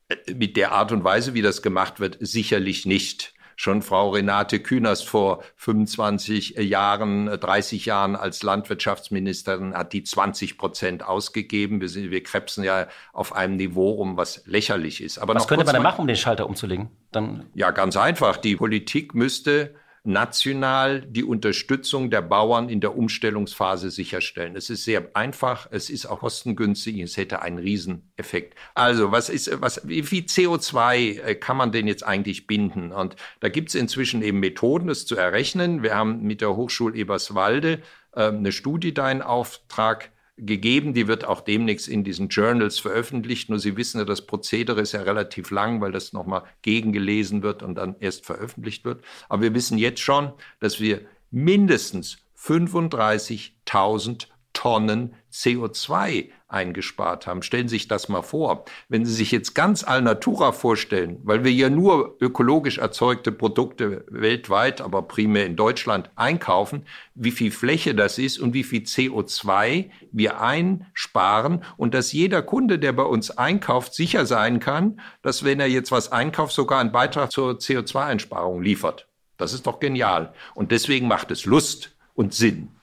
Äh, 0.08 0.34
mit 0.34 0.56
der 0.56 0.72
Art 0.72 0.92
und 0.92 1.02
Weise, 1.04 1.34
wie 1.34 1.42
das 1.42 1.62
gemacht 1.62 2.00
wird, 2.00 2.18
sicherlich 2.20 2.86
nicht. 2.86 3.34
Schon 3.60 3.82
Frau 3.82 4.10
Renate 4.10 4.60
Künast 4.60 5.08
vor 5.08 5.42
25 5.56 6.50
Jahren, 6.58 7.26
30 7.26 7.86
Jahren 7.86 8.14
als 8.14 8.44
Landwirtschaftsministerin 8.44 9.74
hat 9.74 9.92
die 9.92 10.04
20 10.04 10.58
Prozent 10.58 11.04
ausgegeben. 11.04 11.80
Wir, 11.80 11.88
sind, 11.88 12.12
wir 12.12 12.22
krebsen 12.22 12.62
ja 12.62 12.86
auf 13.12 13.34
einem 13.34 13.56
Niveau 13.56 13.90
um, 13.94 14.16
was 14.16 14.46
lächerlich 14.46 15.02
ist. 15.02 15.18
Aber 15.18 15.34
was 15.34 15.48
könnte 15.48 15.64
man 15.64 15.74
denn 15.74 15.82
machen, 15.82 16.02
um 16.02 16.06
den 16.06 16.14
Schalter 16.14 16.46
umzulegen? 16.46 16.88
Dann 17.10 17.46
ja, 17.52 17.72
ganz 17.72 17.96
einfach. 17.96 18.36
Die 18.36 18.54
Politik 18.54 19.16
müsste 19.16 19.74
national 20.08 21.02
die 21.02 21.22
Unterstützung 21.22 22.10
der 22.10 22.22
Bauern 22.22 22.70
in 22.70 22.80
der 22.80 22.96
Umstellungsphase 22.96 23.90
sicherstellen. 23.90 24.56
Es 24.56 24.70
ist 24.70 24.84
sehr 24.84 25.10
einfach, 25.14 25.68
es 25.70 25.90
ist 25.90 26.06
auch 26.06 26.20
kostengünstig, 26.20 26.98
es 27.00 27.18
hätte 27.18 27.42
einen 27.42 27.58
Rieseneffekt. 27.58 28.56
Also, 28.74 29.12
was 29.12 29.28
ist, 29.28 29.60
was, 29.60 29.86
wie 29.86 30.02
viel 30.02 30.24
CO2 30.24 31.20
äh, 31.20 31.34
kann 31.34 31.58
man 31.58 31.72
denn 31.72 31.86
jetzt 31.86 32.04
eigentlich 32.04 32.46
binden? 32.46 32.90
Und 32.90 33.16
da 33.40 33.50
gibt 33.50 33.68
es 33.68 33.74
inzwischen 33.74 34.22
eben 34.22 34.40
Methoden, 34.40 34.88
das 34.88 35.04
zu 35.04 35.14
errechnen. 35.14 35.82
Wir 35.82 35.94
haben 35.94 36.22
mit 36.22 36.40
der 36.40 36.56
Hochschule 36.56 36.96
Eberswalde 36.96 37.82
äh, 38.12 38.28
eine 38.28 38.52
Studie 38.52 38.94
da 38.94 39.10
in 39.10 39.20
Auftrag 39.20 40.10
gegeben. 40.38 40.94
Die 40.94 41.08
wird 41.08 41.24
auch 41.24 41.40
demnächst 41.40 41.88
in 41.88 42.04
diesen 42.04 42.28
Journals 42.28 42.78
veröffentlicht. 42.78 43.50
Nur 43.50 43.58
Sie 43.58 43.76
wissen 43.76 43.98
ja, 43.98 44.04
das 44.04 44.26
Prozedere 44.26 44.80
ist 44.80 44.92
ja 44.92 45.02
relativ 45.02 45.50
lang, 45.50 45.80
weil 45.80 45.92
das 45.92 46.12
nochmal 46.12 46.44
gegengelesen 46.62 47.42
wird 47.42 47.62
und 47.62 47.74
dann 47.74 47.96
erst 48.00 48.24
veröffentlicht 48.26 48.84
wird. 48.84 49.02
Aber 49.28 49.42
wir 49.42 49.54
wissen 49.54 49.78
jetzt 49.78 50.00
schon, 50.00 50.32
dass 50.60 50.80
wir 50.80 51.02
mindestens 51.30 52.18
35.000 52.38 54.26
Tonnen 54.52 55.14
CO2 55.38 56.30
eingespart 56.48 57.26
haben. 57.26 57.42
Stellen 57.42 57.68
Sie 57.68 57.76
sich 57.76 57.88
das 57.88 58.08
mal 58.08 58.22
vor. 58.22 58.64
Wenn 58.88 59.04
Sie 59.04 59.12
sich 59.12 59.30
jetzt 59.30 59.54
ganz 59.54 59.84
Alnatura 59.84 60.52
vorstellen, 60.52 61.20
weil 61.22 61.44
wir 61.44 61.52
ja 61.52 61.70
nur 61.70 62.16
ökologisch 62.20 62.78
erzeugte 62.78 63.30
Produkte 63.30 64.04
weltweit, 64.08 64.80
aber 64.80 65.02
primär 65.02 65.46
in 65.46 65.56
Deutschland 65.56 66.10
einkaufen, 66.16 66.86
wie 67.14 67.30
viel 67.30 67.50
Fläche 67.50 67.94
das 67.94 68.18
ist 68.18 68.38
und 68.38 68.54
wie 68.54 68.64
viel 68.64 68.82
CO2 68.82 69.90
wir 70.10 70.40
einsparen 70.40 71.62
und 71.76 71.94
dass 71.94 72.12
jeder 72.12 72.42
Kunde, 72.42 72.78
der 72.78 72.92
bei 72.92 73.04
uns 73.04 73.30
einkauft, 73.30 73.94
sicher 73.94 74.26
sein 74.26 74.58
kann, 74.58 75.00
dass 75.22 75.44
wenn 75.44 75.60
er 75.60 75.68
jetzt 75.68 75.92
was 75.92 76.10
einkauft, 76.10 76.54
sogar 76.54 76.80
einen 76.80 76.92
Beitrag 76.92 77.30
zur 77.30 77.52
CO2-Einsparung 77.52 78.62
liefert. 78.62 79.06
Das 79.36 79.52
ist 79.52 79.66
doch 79.66 79.78
genial. 79.78 80.32
Und 80.54 80.72
deswegen 80.72 81.06
macht 81.06 81.30
es 81.30 81.44
Lust 81.44 81.96
und 82.14 82.34
Sinn. 82.34 82.77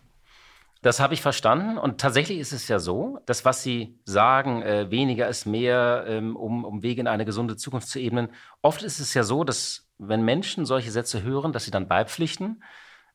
Das 0.85 0.99
habe 0.99 1.15
ich 1.15 1.21
verstanden. 1.23 1.79
Und 1.79 1.99
tatsächlich 1.99 2.37
ist 2.37 2.51
es 2.51 2.67
ja 2.67 2.77
so, 2.77 3.17
dass 3.25 3.43
was 3.43 3.63
Sie 3.63 3.97
sagen, 4.05 4.61
äh, 4.61 4.91
weniger 4.91 5.27
ist 5.27 5.47
mehr, 5.47 6.05
ähm, 6.07 6.35
um, 6.35 6.63
um 6.63 6.83
Wege 6.83 7.01
in 7.01 7.07
eine 7.07 7.25
gesunde 7.25 7.57
Zukunft 7.57 7.87
zu 7.87 7.99
ebnen. 7.99 8.29
Oft 8.61 8.83
ist 8.83 8.99
es 8.99 9.15
ja 9.15 9.23
so, 9.23 9.43
dass 9.43 9.89
wenn 9.97 10.23
Menschen 10.23 10.63
solche 10.67 10.91
Sätze 10.91 11.23
hören, 11.23 11.53
dass 11.53 11.65
sie 11.65 11.71
dann 11.71 11.87
beipflichten. 11.87 12.61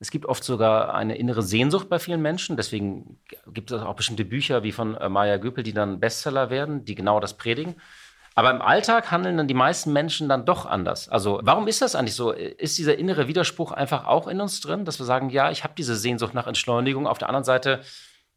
Es 0.00 0.11
gibt 0.11 0.27
oft 0.27 0.43
sogar 0.43 0.95
eine 0.95 1.17
innere 1.17 1.45
Sehnsucht 1.45 1.89
bei 1.89 2.00
vielen 2.00 2.23
Menschen. 2.23 2.57
Deswegen 2.57 3.21
gibt 3.47 3.71
es 3.71 3.81
auch 3.81 3.95
bestimmte 3.95 4.25
Bücher 4.25 4.65
wie 4.65 4.73
von 4.73 4.97
äh, 4.97 5.09
Maya 5.09 5.37
Göpel, 5.37 5.62
die 5.62 5.73
dann 5.73 6.00
Bestseller 6.00 6.50
werden, 6.50 6.85
die 6.85 6.97
genau 6.97 7.21
das 7.21 7.37
predigen. 7.37 7.77
Aber 8.35 8.51
im 8.51 8.63
Alltag 8.63 9.11
handeln 9.11 9.37
dann 9.37 9.49
die 9.49 9.55
meisten 9.55 9.93
Menschen 9.93 10.29
dann 10.29 10.45
doch 10.45 10.65
anders. 10.65 11.09
Also 11.09 11.41
warum 11.43 11.67
ist 11.69 11.83
das 11.83 11.95
eigentlich 11.95 12.15
so? 12.15 12.31
Ist 12.31 12.79
dieser 12.79 12.97
innere 12.97 13.29
Widerspruch 13.29 13.73
einfach 13.73 14.07
auch 14.07 14.29
in 14.29 14.41
uns 14.41 14.61
drin, 14.61 14.85
dass 14.85 14.99
wir 14.99 15.07
sagen, 15.07 15.31
ja, 15.31 15.51
ich 15.51 15.65
habe 15.65 15.75
diese 15.77 15.97
Sehnsucht 15.97 16.35
nach 16.35 16.47
Entschleunigung. 16.47 17.07
Auf 17.07 17.19
der 17.19 17.29
anderen 17.29 17.45
Seite 17.45 17.81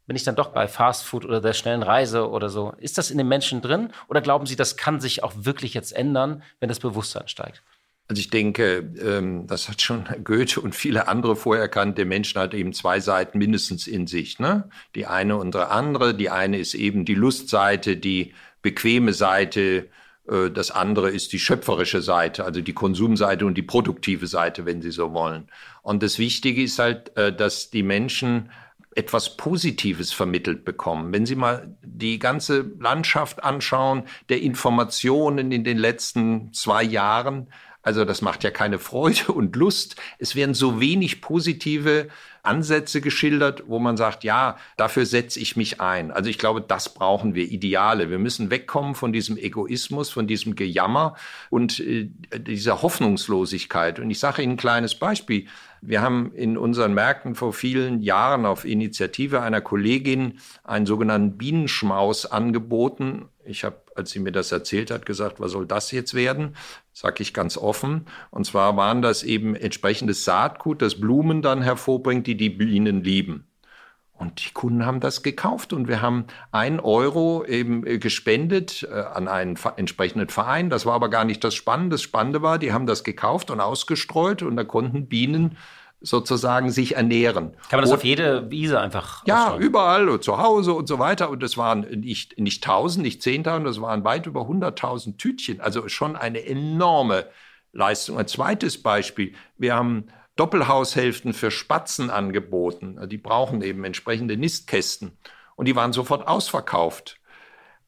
bin 0.06 0.16
ich 0.16 0.24
dann 0.24 0.36
doch 0.36 0.48
bei 0.48 0.68
Fastfood 0.68 1.24
oder 1.24 1.40
der 1.40 1.54
schnellen 1.54 1.82
Reise 1.82 2.28
oder 2.28 2.48
so. 2.50 2.74
Ist 2.78 2.98
das 2.98 3.10
in 3.10 3.18
den 3.18 3.28
Menschen 3.28 3.62
drin? 3.62 3.90
Oder 4.08 4.20
glauben 4.20 4.46
Sie, 4.46 4.56
das 4.56 4.76
kann 4.76 5.00
sich 5.00 5.22
auch 5.22 5.32
wirklich 5.36 5.74
jetzt 5.74 5.92
ändern, 5.92 6.42
wenn 6.60 6.68
das 6.68 6.80
Bewusstsein 6.80 7.28
steigt? 7.28 7.62
Also 8.06 8.20
ich 8.20 8.28
denke, 8.28 8.92
ähm, 9.02 9.46
das 9.46 9.68
hat 9.68 9.80
schon 9.80 10.04
Goethe 10.24 10.60
und 10.60 10.74
viele 10.74 11.08
andere 11.08 11.36
vorher 11.36 11.62
erkannt. 11.62 11.96
Der 11.96 12.04
Mensch 12.04 12.34
hat 12.34 12.52
eben 12.52 12.74
zwei 12.74 13.00
Seiten 13.00 13.38
mindestens 13.38 13.86
in 13.86 14.06
sich. 14.06 14.38
Ne? 14.38 14.68
Die 14.94 15.06
eine 15.06 15.36
und 15.36 15.54
die 15.54 15.58
andere. 15.58 16.14
Die 16.14 16.28
eine 16.28 16.58
ist 16.58 16.74
eben 16.74 17.06
die 17.06 17.14
Lustseite, 17.14 17.96
die 17.96 18.34
bequeme 18.64 19.12
Seite, 19.12 19.90
äh, 20.26 20.50
das 20.50 20.72
andere 20.72 21.10
ist 21.10 21.32
die 21.32 21.38
schöpferische 21.38 22.02
Seite, 22.02 22.44
also 22.44 22.60
die 22.60 22.72
Konsumseite 22.72 23.46
und 23.46 23.54
die 23.54 23.62
produktive 23.62 24.26
Seite, 24.26 24.64
wenn 24.64 24.82
Sie 24.82 24.90
so 24.90 25.12
wollen. 25.12 25.48
Und 25.82 26.02
das 26.02 26.18
Wichtige 26.18 26.62
ist 26.62 26.80
halt, 26.80 27.16
äh, 27.16 27.32
dass 27.32 27.70
die 27.70 27.84
Menschen 27.84 28.50
etwas 28.96 29.36
Positives 29.36 30.12
vermittelt 30.12 30.64
bekommen. 30.64 31.12
Wenn 31.12 31.26
Sie 31.26 31.34
mal 31.34 31.76
die 31.82 32.18
ganze 32.18 32.72
Landschaft 32.80 33.44
anschauen, 33.44 34.04
der 34.28 34.40
Informationen 34.40 35.52
in 35.52 35.62
den 35.62 35.78
letzten 35.78 36.52
zwei 36.52 36.82
Jahren, 36.82 37.48
also 37.82 38.06
das 38.06 38.22
macht 38.22 38.44
ja 38.44 38.50
keine 38.50 38.78
Freude 38.78 39.32
und 39.32 39.56
Lust. 39.56 39.96
Es 40.18 40.34
werden 40.34 40.54
so 40.54 40.80
wenig 40.80 41.20
positive 41.20 42.08
Ansätze 42.44 43.00
geschildert, 43.00 43.64
wo 43.66 43.78
man 43.78 43.96
sagt, 43.96 44.24
ja, 44.24 44.56
dafür 44.76 45.06
setze 45.06 45.40
ich 45.40 45.56
mich 45.56 45.80
ein. 45.80 46.10
Also 46.10 46.30
ich 46.30 46.38
glaube, 46.38 46.60
das 46.60 46.92
brauchen 46.94 47.34
wir, 47.34 47.44
Ideale. 47.50 48.10
Wir 48.10 48.18
müssen 48.18 48.50
wegkommen 48.50 48.94
von 48.94 49.12
diesem 49.12 49.36
Egoismus, 49.36 50.10
von 50.10 50.26
diesem 50.26 50.54
Gejammer 50.54 51.14
und 51.50 51.80
äh, 51.80 52.08
dieser 52.36 52.82
Hoffnungslosigkeit. 52.82 53.98
Und 53.98 54.10
ich 54.10 54.18
sage 54.18 54.42
Ihnen 54.42 54.52
ein 54.52 54.58
kleines 54.58 54.94
Beispiel. 54.94 55.46
Wir 55.80 56.00
haben 56.00 56.32
in 56.32 56.56
unseren 56.56 56.94
Märkten 56.94 57.34
vor 57.34 57.52
vielen 57.52 58.00
Jahren 58.00 58.46
auf 58.46 58.64
Initiative 58.64 59.42
einer 59.42 59.60
Kollegin 59.60 60.38
einen 60.64 60.86
sogenannten 60.86 61.36
Bienenschmaus 61.36 62.24
angeboten. 62.24 63.28
Ich 63.46 63.64
habe, 63.64 63.76
als 63.94 64.10
sie 64.10 64.20
mir 64.20 64.32
das 64.32 64.52
erzählt 64.52 64.90
hat, 64.90 65.06
gesagt, 65.06 65.40
was 65.40 65.52
soll 65.52 65.66
das 65.66 65.90
jetzt 65.90 66.14
werden? 66.14 66.56
Sag 66.92 67.20
ich 67.20 67.34
ganz 67.34 67.56
offen. 67.56 68.06
Und 68.30 68.46
zwar 68.46 68.76
waren 68.76 69.02
das 69.02 69.22
eben 69.22 69.54
entsprechendes 69.54 70.24
Saatgut, 70.24 70.82
das 70.82 71.00
Blumen 71.00 71.42
dann 71.42 71.62
hervorbringt, 71.62 72.26
die 72.26 72.36
die 72.36 72.50
Bienen 72.50 73.02
lieben. 73.02 73.46
Und 74.16 74.44
die 74.46 74.52
Kunden 74.52 74.86
haben 74.86 75.00
das 75.00 75.24
gekauft 75.24 75.72
und 75.72 75.88
wir 75.88 76.00
haben 76.00 76.26
ein 76.52 76.78
Euro 76.78 77.44
eben 77.44 77.84
äh, 77.84 77.98
gespendet 77.98 78.86
äh, 78.88 78.94
an 78.94 79.26
einen 79.26 79.58
entsprechenden 79.76 80.28
Verein. 80.28 80.70
Das 80.70 80.86
war 80.86 80.94
aber 80.94 81.10
gar 81.10 81.24
nicht 81.24 81.42
das 81.42 81.54
Spannende. 81.54 81.94
Das 81.94 82.02
Spannende 82.02 82.40
war, 82.40 82.58
die 82.58 82.72
haben 82.72 82.86
das 82.86 83.02
gekauft 83.02 83.50
und 83.50 83.60
ausgestreut 83.60 84.42
und 84.42 84.54
da 84.56 84.62
konnten 84.62 85.08
Bienen 85.08 85.56
sozusagen 86.04 86.70
sich 86.70 86.96
ernähren. 86.96 87.52
Kann 87.70 87.78
man 87.78 87.80
das 87.80 87.90
und, 87.90 87.96
auf 87.96 88.04
jede 88.04 88.50
Wiese 88.50 88.80
einfach 88.80 89.26
Ja, 89.26 89.44
ausstellen? 89.46 89.62
überall, 89.62 90.20
zu 90.20 90.38
Hause 90.38 90.74
und 90.74 90.86
so 90.86 90.98
weiter. 90.98 91.30
Und 91.30 91.42
das 91.42 91.56
waren 91.56 91.80
nicht, 91.80 92.38
nicht 92.38 92.62
tausend, 92.62 93.04
nicht 93.04 93.22
zehntausend, 93.22 93.66
das 93.66 93.80
waren 93.80 94.04
weit 94.04 94.26
über 94.26 94.46
hunderttausend 94.46 95.18
Tütchen. 95.18 95.60
Also 95.60 95.88
schon 95.88 96.14
eine 96.14 96.44
enorme 96.46 97.26
Leistung. 97.72 98.18
Ein 98.18 98.28
zweites 98.28 98.82
Beispiel. 98.82 99.34
Wir 99.56 99.74
haben 99.74 100.06
Doppelhaushälften 100.36 101.32
für 101.32 101.50
Spatzen 101.50 102.10
angeboten. 102.10 102.98
Die 103.08 103.18
brauchen 103.18 103.62
eben 103.62 103.84
entsprechende 103.84 104.36
Nistkästen. 104.36 105.16
Und 105.56 105.66
die 105.66 105.76
waren 105.76 105.92
sofort 105.92 106.26
ausverkauft. 106.28 107.18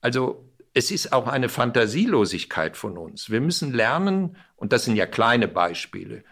Also 0.01 0.45
es 0.73 0.91
ist 0.91 1.13
auch 1.13 1.27
eine 1.27 1.49
Fantasielosigkeit 1.49 2.77
von 2.77 2.99
uns. 2.99 3.31
Wir 3.31 3.41
müssen 3.41 3.73
lernen, 3.73 4.37
und 4.57 4.73
das 4.73 4.85
sind 4.85 4.97
ja 4.97 5.07
kleine 5.07 5.49
Beispiele, 5.49 6.23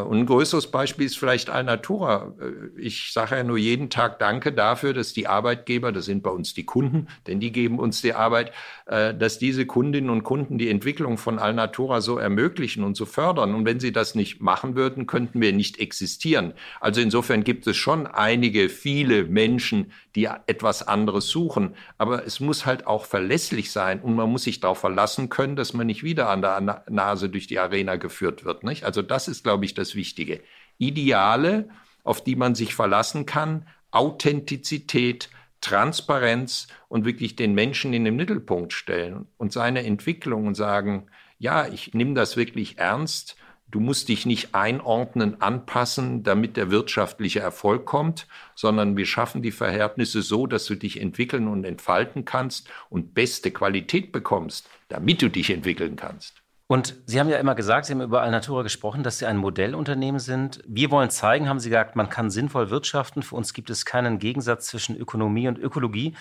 und 0.00 0.20
ein 0.20 0.26
größeres 0.26 0.70
Beispiel 0.70 1.06
ist 1.06 1.18
vielleicht 1.18 1.50
Alnatura. 1.50 2.34
Äh, 2.40 2.80
ich 2.80 3.12
sage 3.12 3.36
ja 3.36 3.44
nur 3.44 3.58
jeden 3.58 3.90
Tag 3.90 4.18
Danke 4.18 4.52
dafür, 4.52 4.94
dass 4.94 5.12
die 5.12 5.26
Arbeitgeber, 5.26 5.92
das 5.92 6.06
sind 6.06 6.22
bei 6.22 6.30
uns 6.30 6.54
die 6.54 6.64
Kunden, 6.64 7.08
denn 7.26 7.40
die 7.40 7.52
geben 7.52 7.78
uns 7.78 8.00
die 8.00 8.14
Arbeit, 8.14 8.52
äh, 8.86 9.14
dass 9.14 9.38
diese 9.38 9.66
Kundinnen 9.66 10.08
und 10.08 10.22
Kunden 10.22 10.56
die 10.56 10.70
Entwicklung 10.70 11.18
von 11.18 11.38
Alnatura 11.38 12.00
so 12.00 12.16
ermöglichen 12.16 12.84
und 12.84 12.96
so 12.96 13.04
fördern. 13.04 13.54
Und 13.54 13.66
wenn 13.66 13.80
sie 13.80 13.92
das 13.92 14.14
nicht 14.14 14.40
machen 14.40 14.76
würden, 14.76 15.06
könnten 15.06 15.40
wir 15.40 15.52
nicht 15.52 15.78
existieren. 15.78 16.54
Also 16.80 17.00
insofern 17.00 17.44
gibt 17.44 17.66
es 17.66 17.76
schon 17.76 18.06
einige, 18.06 18.68
viele 18.70 19.24
Menschen, 19.24 19.92
die 20.14 20.28
etwas 20.46 20.86
anderes 20.86 21.28
suchen. 21.28 21.74
Aber 21.98 22.26
es 22.26 22.40
muss 22.40 22.66
halt 22.66 22.86
auch 22.86 23.04
verlässlich 23.06 23.72
sein 23.72 24.00
und 24.00 24.14
man 24.14 24.30
muss 24.30 24.44
sich 24.44 24.60
darauf 24.60 24.78
verlassen 24.78 25.28
können, 25.28 25.56
dass 25.56 25.72
man 25.72 25.86
nicht 25.86 26.02
wieder 26.02 26.28
an 26.28 26.42
der 26.42 26.84
Nase 26.88 27.28
durch 27.28 27.46
die 27.46 27.58
Arena 27.58 27.96
geführt 27.96 28.44
wird. 28.44 28.64
Nicht? 28.64 28.84
Also 28.84 29.02
das 29.02 29.28
ist, 29.28 29.42
glaube 29.42 29.64
ich, 29.64 29.74
das 29.74 29.81
Wichtige. 29.94 30.40
Ideale, 30.78 31.68
auf 32.04 32.24
die 32.24 32.36
man 32.36 32.54
sich 32.54 32.74
verlassen 32.74 33.26
kann, 33.26 33.66
Authentizität, 33.90 35.30
Transparenz 35.60 36.66
und 36.88 37.04
wirklich 37.04 37.36
den 37.36 37.54
Menschen 37.54 37.92
in 37.92 38.04
den 38.04 38.16
Mittelpunkt 38.16 38.72
stellen 38.72 39.26
und 39.36 39.52
seine 39.52 39.84
Entwicklung 39.84 40.46
und 40.46 40.54
sagen, 40.54 41.06
ja, 41.38 41.66
ich 41.66 41.94
nehme 41.94 42.14
das 42.14 42.36
wirklich 42.36 42.78
ernst 42.78 43.36
Du 43.72 43.80
musst 43.80 44.10
dich 44.10 44.26
nicht 44.26 44.54
einordnen, 44.54 45.40
anpassen, 45.40 46.22
damit 46.22 46.58
der 46.58 46.70
wirtschaftliche 46.70 47.40
Erfolg 47.40 47.86
kommt, 47.86 48.28
sondern 48.54 48.98
wir 48.98 49.06
schaffen 49.06 49.40
die 49.40 49.50
Verhältnisse 49.50 50.20
so, 50.20 50.46
dass 50.46 50.66
du 50.66 50.74
dich 50.74 51.00
entwickeln 51.00 51.48
und 51.48 51.64
entfalten 51.64 52.26
kannst 52.26 52.68
und 52.90 53.14
beste 53.14 53.50
Qualität 53.50 54.12
bekommst, 54.12 54.68
damit 54.88 55.22
du 55.22 55.30
dich 55.30 55.48
entwickeln 55.48 55.96
kannst. 55.96 56.41
Und 56.72 56.96
Sie 57.04 57.20
haben 57.20 57.28
ja 57.28 57.36
immer 57.36 57.54
gesagt, 57.54 57.84
Sie 57.84 57.92
haben 57.92 58.00
über 58.00 58.22
Alnatura 58.22 58.62
gesprochen, 58.62 59.02
dass 59.02 59.18
Sie 59.18 59.26
ein 59.26 59.36
Modellunternehmen 59.36 60.18
sind. 60.18 60.62
Wir 60.66 60.90
wollen 60.90 61.10
zeigen, 61.10 61.46
haben 61.46 61.60
Sie 61.60 61.68
gesagt, 61.68 61.96
man 61.96 62.08
kann 62.08 62.30
sinnvoll 62.30 62.70
wirtschaften. 62.70 63.22
Für 63.22 63.36
uns 63.36 63.52
gibt 63.52 63.68
es 63.68 63.84
keinen 63.84 64.18
Gegensatz 64.18 64.68
zwischen 64.68 64.96
Ökonomie 64.96 65.48
und 65.48 65.58
Ökologie. 65.58 66.16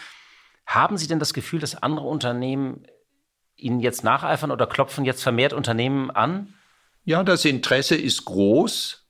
Haben 0.65 0.97
Sie 0.97 1.07
denn 1.07 1.19
das 1.19 1.33
Gefühl, 1.33 1.59
dass 1.61 1.81
andere 1.81 2.05
Unternehmen 2.05 2.85
Ihnen 3.55 3.79
jetzt 3.79 4.03
nacheifern 4.03 4.51
oder 4.51 4.67
klopfen 4.67 5.05
jetzt 5.05 5.23
vermehrt 5.23 5.53
Unternehmen 5.53 6.11
an? 6.11 6.53
Ja, 7.05 7.23
das 7.23 7.45
Interesse 7.45 7.95
ist 7.95 8.25
groß 8.25 9.07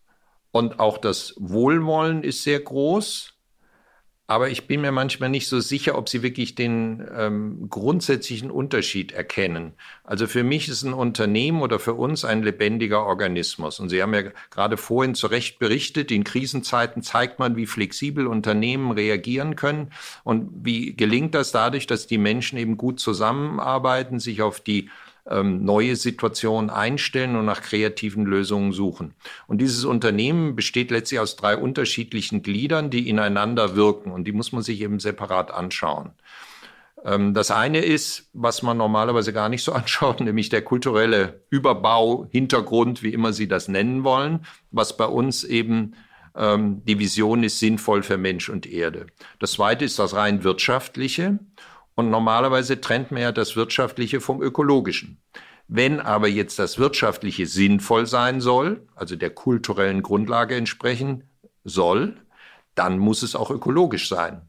und 0.51 0.79
auch 0.79 0.99
das 0.99 1.33
Wohlwollen 1.39 2.23
ist 2.23 2.43
sehr 2.43 2.59
groß. 2.59 3.30
Aber 4.31 4.49
ich 4.49 4.65
bin 4.65 4.79
mir 4.79 4.93
manchmal 4.93 5.27
nicht 5.27 5.49
so 5.49 5.59
sicher, 5.59 5.97
ob 5.97 6.07
sie 6.07 6.23
wirklich 6.23 6.55
den 6.55 7.05
ähm, 7.13 7.67
grundsätzlichen 7.69 8.49
Unterschied 8.49 9.11
erkennen. 9.11 9.73
Also 10.05 10.25
für 10.25 10.43
mich 10.43 10.69
ist 10.69 10.83
ein 10.83 10.93
Unternehmen 10.93 11.61
oder 11.61 11.79
für 11.79 11.95
uns 11.95 12.23
ein 12.23 12.41
lebendiger 12.41 13.05
Organismus. 13.05 13.81
Und 13.81 13.89
Sie 13.89 14.01
haben 14.01 14.13
ja 14.13 14.23
gerade 14.49 14.77
vorhin 14.77 15.15
zu 15.15 15.27
Recht 15.27 15.59
berichtet, 15.59 16.11
in 16.11 16.23
Krisenzeiten 16.23 17.03
zeigt 17.03 17.39
man, 17.39 17.57
wie 17.57 17.65
flexibel 17.65 18.25
Unternehmen 18.25 18.91
reagieren 18.91 19.57
können. 19.57 19.91
Und 20.23 20.49
wie 20.63 20.95
gelingt 20.95 21.35
das 21.35 21.51
dadurch, 21.51 21.85
dass 21.85 22.07
die 22.07 22.17
Menschen 22.17 22.57
eben 22.57 22.77
gut 22.77 23.01
zusammenarbeiten, 23.01 24.21
sich 24.21 24.41
auf 24.41 24.61
die 24.61 24.89
ähm, 25.29 25.63
neue 25.63 25.95
Situationen 25.95 26.69
einstellen 26.69 27.35
und 27.35 27.45
nach 27.45 27.61
kreativen 27.61 28.25
Lösungen 28.25 28.71
suchen. 28.73 29.13
Und 29.47 29.59
dieses 29.59 29.85
Unternehmen 29.85 30.55
besteht 30.55 30.91
letztlich 30.91 31.19
aus 31.19 31.35
drei 31.35 31.57
unterschiedlichen 31.57 32.41
Gliedern, 32.41 32.89
die 32.89 33.09
ineinander 33.09 33.75
wirken 33.75 34.11
und 34.11 34.25
die 34.25 34.31
muss 34.31 34.51
man 34.51 34.63
sich 34.63 34.81
eben 34.81 34.99
separat 34.99 35.51
anschauen. 35.51 36.11
Ähm, 37.03 37.33
das 37.33 37.51
eine 37.51 37.79
ist, 37.79 38.29
was 38.33 38.61
man 38.61 38.77
normalerweise 38.77 39.33
gar 39.33 39.49
nicht 39.49 39.63
so 39.63 39.71
anschaut, 39.73 40.19
nämlich 40.21 40.49
der 40.49 40.63
kulturelle 40.63 41.41
Überbau, 41.49 42.27
Hintergrund, 42.31 43.03
wie 43.03 43.13
immer 43.13 43.33
Sie 43.33 43.47
das 43.47 43.67
nennen 43.67 44.03
wollen, 44.03 44.45
was 44.71 44.97
bei 44.97 45.05
uns 45.05 45.43
eben 45.43 45.93
ähm, 46.35 46.83
die 46.85 46.99
Vision 46.99 47.43
ist, 47.43 47.59
sinnvoll 47.59 48.03
für 48.03 48.17
Mensch 48.17 48.49
und 48.49 48.65
Erde. 48.65 49.07
Das 49.39 49.53
zweite 49.53 49.85
ist 49.85 49.99
das 49.99 50.15
rein 50.15 50.43
wirtschaftliche. 50.43 51.39
Und 51.95 52.09
normalerweise 52.09 52.79
trennt 52.79 53.11
man 53.11 53.21
ja 53.21 53.31
das 53.31 53.55
Wirtschaftliche 53.55 54.21
vom 54.21 54.41
Ökologischen. 54.41 55.21
Wenn 55.67 55.99
aber 55.99 56.27
jetzt 56.27 56.59
das 56.59 56.79
Wirtschaftliche 56.79 57.45
sinnvoll 57.45 58.05
sein 58.05 58.41
soll, 58.41 58.87
also 58.95 59.15
der 59.15 59.29
kulturellen 59.29 60.01
Grundlage 60.01 60.55
entsprechen 60.55 61.23
soll, 61.63 62.17
dann 62.75 62.99
muss 62.99 63.23
es 63.23 63.35
auch 63.35 63.51
ökologisch 63.51 64.09
sein. 64.09 64.41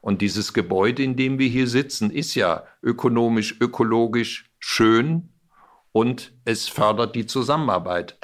Und 0.00 0.20
dieses 0.22 0.52
Gebäude, 0.52 1.02
in 1.02 1.16
dem 1.16 1.38
wir 1.38 1.48
hier 1.48 1.66
sitzen, 1.66 2.10
ist 2.10 2.34
ja 2.34 2.64
ökonomisch, 2.82 3.56
ökologisch 3.60 4.50
schön 4.58 5.30
und 5.92 6.32
es 6.44 6.68
fördert 6.68 7.14
die 7.14 7.26
Zusammenarbeit. 7.26 8.18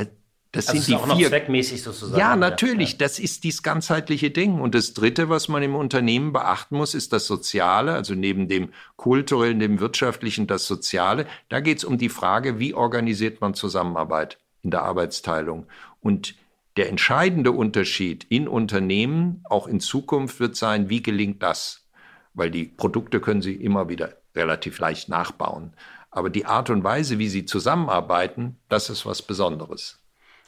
Das 0.55 0.69
also 0.69 0.81
sind 0.81 0.88
die 0.88 0.95
auch 0.95 1.17
vier. 1.17 1.25
Noch 1.27 1.29
zweckmäßig 1.31 1.83
sozusagen. 1.83 2.19
Ja, 2.19 2.37
natürlich. 2.37 2.93
Ja. 2.93 2.99
Das 2.99 3.19
ist 3.19 3.43
dieses 3.45 3.62
ganzheitliche 3.62 4.31
Ding. 4.31 4.61
Und 4.61 4.75
das 4.75 4.95
Dritte, 4.95 5.29
was 5.29 5.49
man 5.49 5.62
im 5.62 5.75
Unternehmen 5.75 6.33
beachten 6.33 6.77
muss, 6.77 6.95
ist 6.95 7.12
das 7.12 7.27
Soziale. 7.27 7.93
Also 7.93 8.14
neben 8.14 8.49
dem 8.49 8.69
kulturellen, 8.97 9.59
dem 9.59 9.81
wirtschaftlichen, 9.81 10.47
das 10.47 10.67
Soziale. 10.67 11.27
Da 11.49 11.61
geht 11.61 11.79
es 11.79 11.85
um 11.85 11.99
die 11.99 12.09
Frage, 12.09 12.61
wie 12.61 12.73
organisiert 12.73 13.40
man 13.40 13.55
Zusammenarbeit 13.55 14.38
in 14.62 14.71
der 14.71 14.83
Arbeitsteilung. 14.83 15.67
Und 16.01 16.37
der 16.77 16.88
entscheidende 16.88 17.53
Unterschied 17.53 18.25
in 18.29 18.47
Unternehmen, 18.47 19.45
auch 19.45 19.67
in 19.67 19.81
Zukunft, 19.81 20.38
wird 20.40 20.57
sein, 20.57 20.88
wie 20.88 21.03
gelingt 21.03 21.43
das? 21.43 21.87
Weil 22.33 22.51
die 22.51 22.64
Produkte 22.64 23.21
können 23.21 23.43
Sie 23.43 23.55
immer 23.55 23.88
wieder 23.88 24.17
relativ 24.35 24.79
leicht 24.79 25.09
nachbauen. 25.09 25.73
Aber 26.11 26.31
die 26.31 26.47
Art 26.47 26.71
und 26.71 26.85
Weise, 26.85 27.19
wie 27.19 27.29
sie 27.29 27.45
zusammenarbeiten, 27.45 28.57
das 28.69 28.88
ist 28.88 29.05
was 29.05 29.23
Besonderes. 29.23 29.99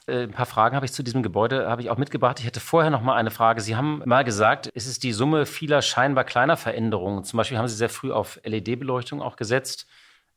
Äh, 0.06 0.22
ein 0.24 0.30
paar 0.30 0.46
Fragen 0.46 0.76
habe 0.76 0.86
ich 0.86 0.92
zu 0.92 1.02
diesem 1.02 1.22
Gebäude 1.22 1.68
habe 1.68 1.82
ich 1.82 1.90
auch 1.90 1.96
mitgebracht. 1.96 2.38
Ich 2.38 2.46
hätte 2.46 2.60
vorher 2.60 2.90
noch 2.90 3.02
mal 3.02 3.16
eine 3.16 3.30
Frage. 3.30 3.60
Sie 3.60 3.76
haben 3.76 4.02
mal 4.04 4.24
gesagt, 4.24 4.70
es 4.74 4.86
ist 4.86 5.02
die 5.02 5.12
Summe 5.12 5.46
vieler 5.46 5.82
scheinbar 5.82 6.24
kleiner 6.24 6.56
Veränderungen. 6.56 7.24
Zum 7.24 7.36
Beispiel 7.36 7.58
haben 7.58 7.68
Sie 7.68 7.76
sehr 7.76 7.88
früh 7.88 8.12
auf 8.12 8.40
LED-Beleuchtung 8.44 9.20
auch 9.20 9.36
gesetzt. 9.36 9.86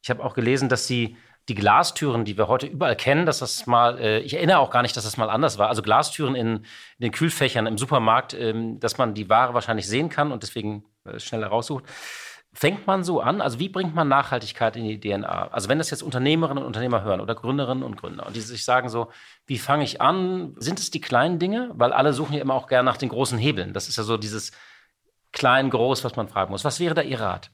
Ich 0.01 0.09
habe 0.09 0.23
auch 0.23 0.33
gelesen, 0.33 0.69
dass 0.69 0.87
Sie 0.87 1.17
die 1.47 1.55
Glastüren, 1.55 2.25
die 2.25 2.37
wir 2.37 2.47
heute 2.47 2.67
überall 2.67 2.95
kennen, 2.95 3.25
dass 3.25 3.39
das 3.39 3.65
mal, 3.65 3.97
äh, 3.99 4.19
ich 4.19 4.35
erinnere 4.35 4.59
auch 4.59 4.69
gar 4.69 4.83
nicht, 4.83 4.95
dass 4.95 5.03
das 5.03 5.17
mal 5.17 5.29
anders 5.29 5.57
war. 5.57 5.67
Also 5.67 5.81
Glastüren 5.81 6.35
in, 6.35 6.47
in 6.57 6.63
den 6.99 7.11
Kühlfächern 7.11 7.65
im 7.65 7.77
Supermarkt, 7.77 8.33
ähm, 8.33 8.79
dass 8.79 8.97
man 8.97 9.13
die 9.15 9.29
Ware 9.29 9.53
wahrscheinlich 9.53 9.87
sehen 9.87 10.09
kann 10.09 10.31
und 10.31 10.43
deswegen 10.43 10.85
äh, 11.05 11.19
schneller 11.19 11.47
raussucht. 11.47 11.85
Fängt 12.51 12.87
man 12.87 13.03
so 13.03 13.21
an? 13.21 13.41
Also 13.41 13.59
wie 13.59 13.69
bringt 13.69 13.93
man 13.93 14.07
Nachhaltigkeit 14.07 14.75
in 14.75 14.83
die 14.83 14.99
DNA? 14.99 15.49
Also 15.49 15.69
wenn 15.69 15.77
das 15.77 15.91
jetzt 15.91 16.01
Unternehmerinnen 16.01 16.63
und 16.63 16.67
Unternehmer 16.67 17.03
hören 17.03 17.21
oder 17.21 17.35
Gründerinnen 17.35 17.83
und 17.83 17.95
Gründer 17.95 18.25
und 18.25 18.35
die 18.35 18.41
sich 18.41 18.65
sagen 18.65 18.89
so, 18.89 19.09
wie 19.45 19.59
fange 19.59 19.83
ich 19.83 20.01
an? 20.01 20.55
Sind 20.57 20.79
es 20.79 20.89
die 20.89 21.01
kleinen 21.01 21.37
Dinge? 21.37 21.69
Weil 21.75 21.93
alle 21.93 22.11
suchen 22.11 22.33
ja 22.33 22.41
immer 22.41 22.55
auch 22.55 22.67
gerne 22.67 22.85
nach 22.85 22.97
den 22.97 23.09
großen 23.09 23.37
Hebeln. 23.37 23.73
Das 23.73 23.87
ist 23.87 23.97
ja 23.97 24.03
so 24.03 24.17
dieses 24.17 24.51
klein, 25.31 25.69
groß, 25.69 26.03
was 26.03 26.15
man 26.15 26.27
fragen 26.27 26.51
muss. 26.51 26.65
Was 26.65 26.79
wäre 26.79 26.95
da 26.95 27.03
Ihr 27.03 27.19
Rat? 27.19 27.51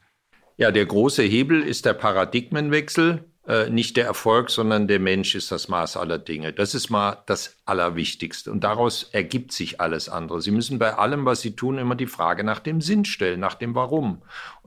Ja, 0.57 0.71
der 0.71 0.85
große 0.85 1.23
Hebel 1.23 1.61
ist 1.61 1.85
der 1.85 1.93
Paradigmenwechsel. 1.93 3.25
Äh, 3.47 3.69
nicht 3.69 3.95
der 3.95 4.05
Erfolg, 4.05 4.49
sondern 4.49 4.87
der 4.87 4.99
Mensch 4.99 5.35
ist 5.35 5.51
das 5.51 5.67
Maß 5.67 5.97
aller 5.97 6.17
Dinge. 6.17 6.51
Das 6.51 6.73
ist 6.73 6.89
mal 6.89 7.21
das 7.27 7.57
Allerwichtigste. 7.65 8.51
Und 8.51 8.63
daraus 8.63 9.03
ergibt 9.11 9.51
sich 9.51 9.79
alles 9.79 10.09
andere. 10.09 10.41
Sie 10.41 10.51
müssen 10.51 10.79
bei 10.79 10.95
allem, 10.95 11.25
was 11.25 11.41
Sie 11.41 11.55
tun, 11.55 11.77
immer 11.77 11.95
die 11.95 12.07
Frage 12.07 12.43
nach 12.43 12.59
dem 12.59 12.81
Sinn 12.81 13.05
stellen, 13.05 13.39
nach 13.39 13.53
dem 13.53 13.75
Warum. 13.75 14.23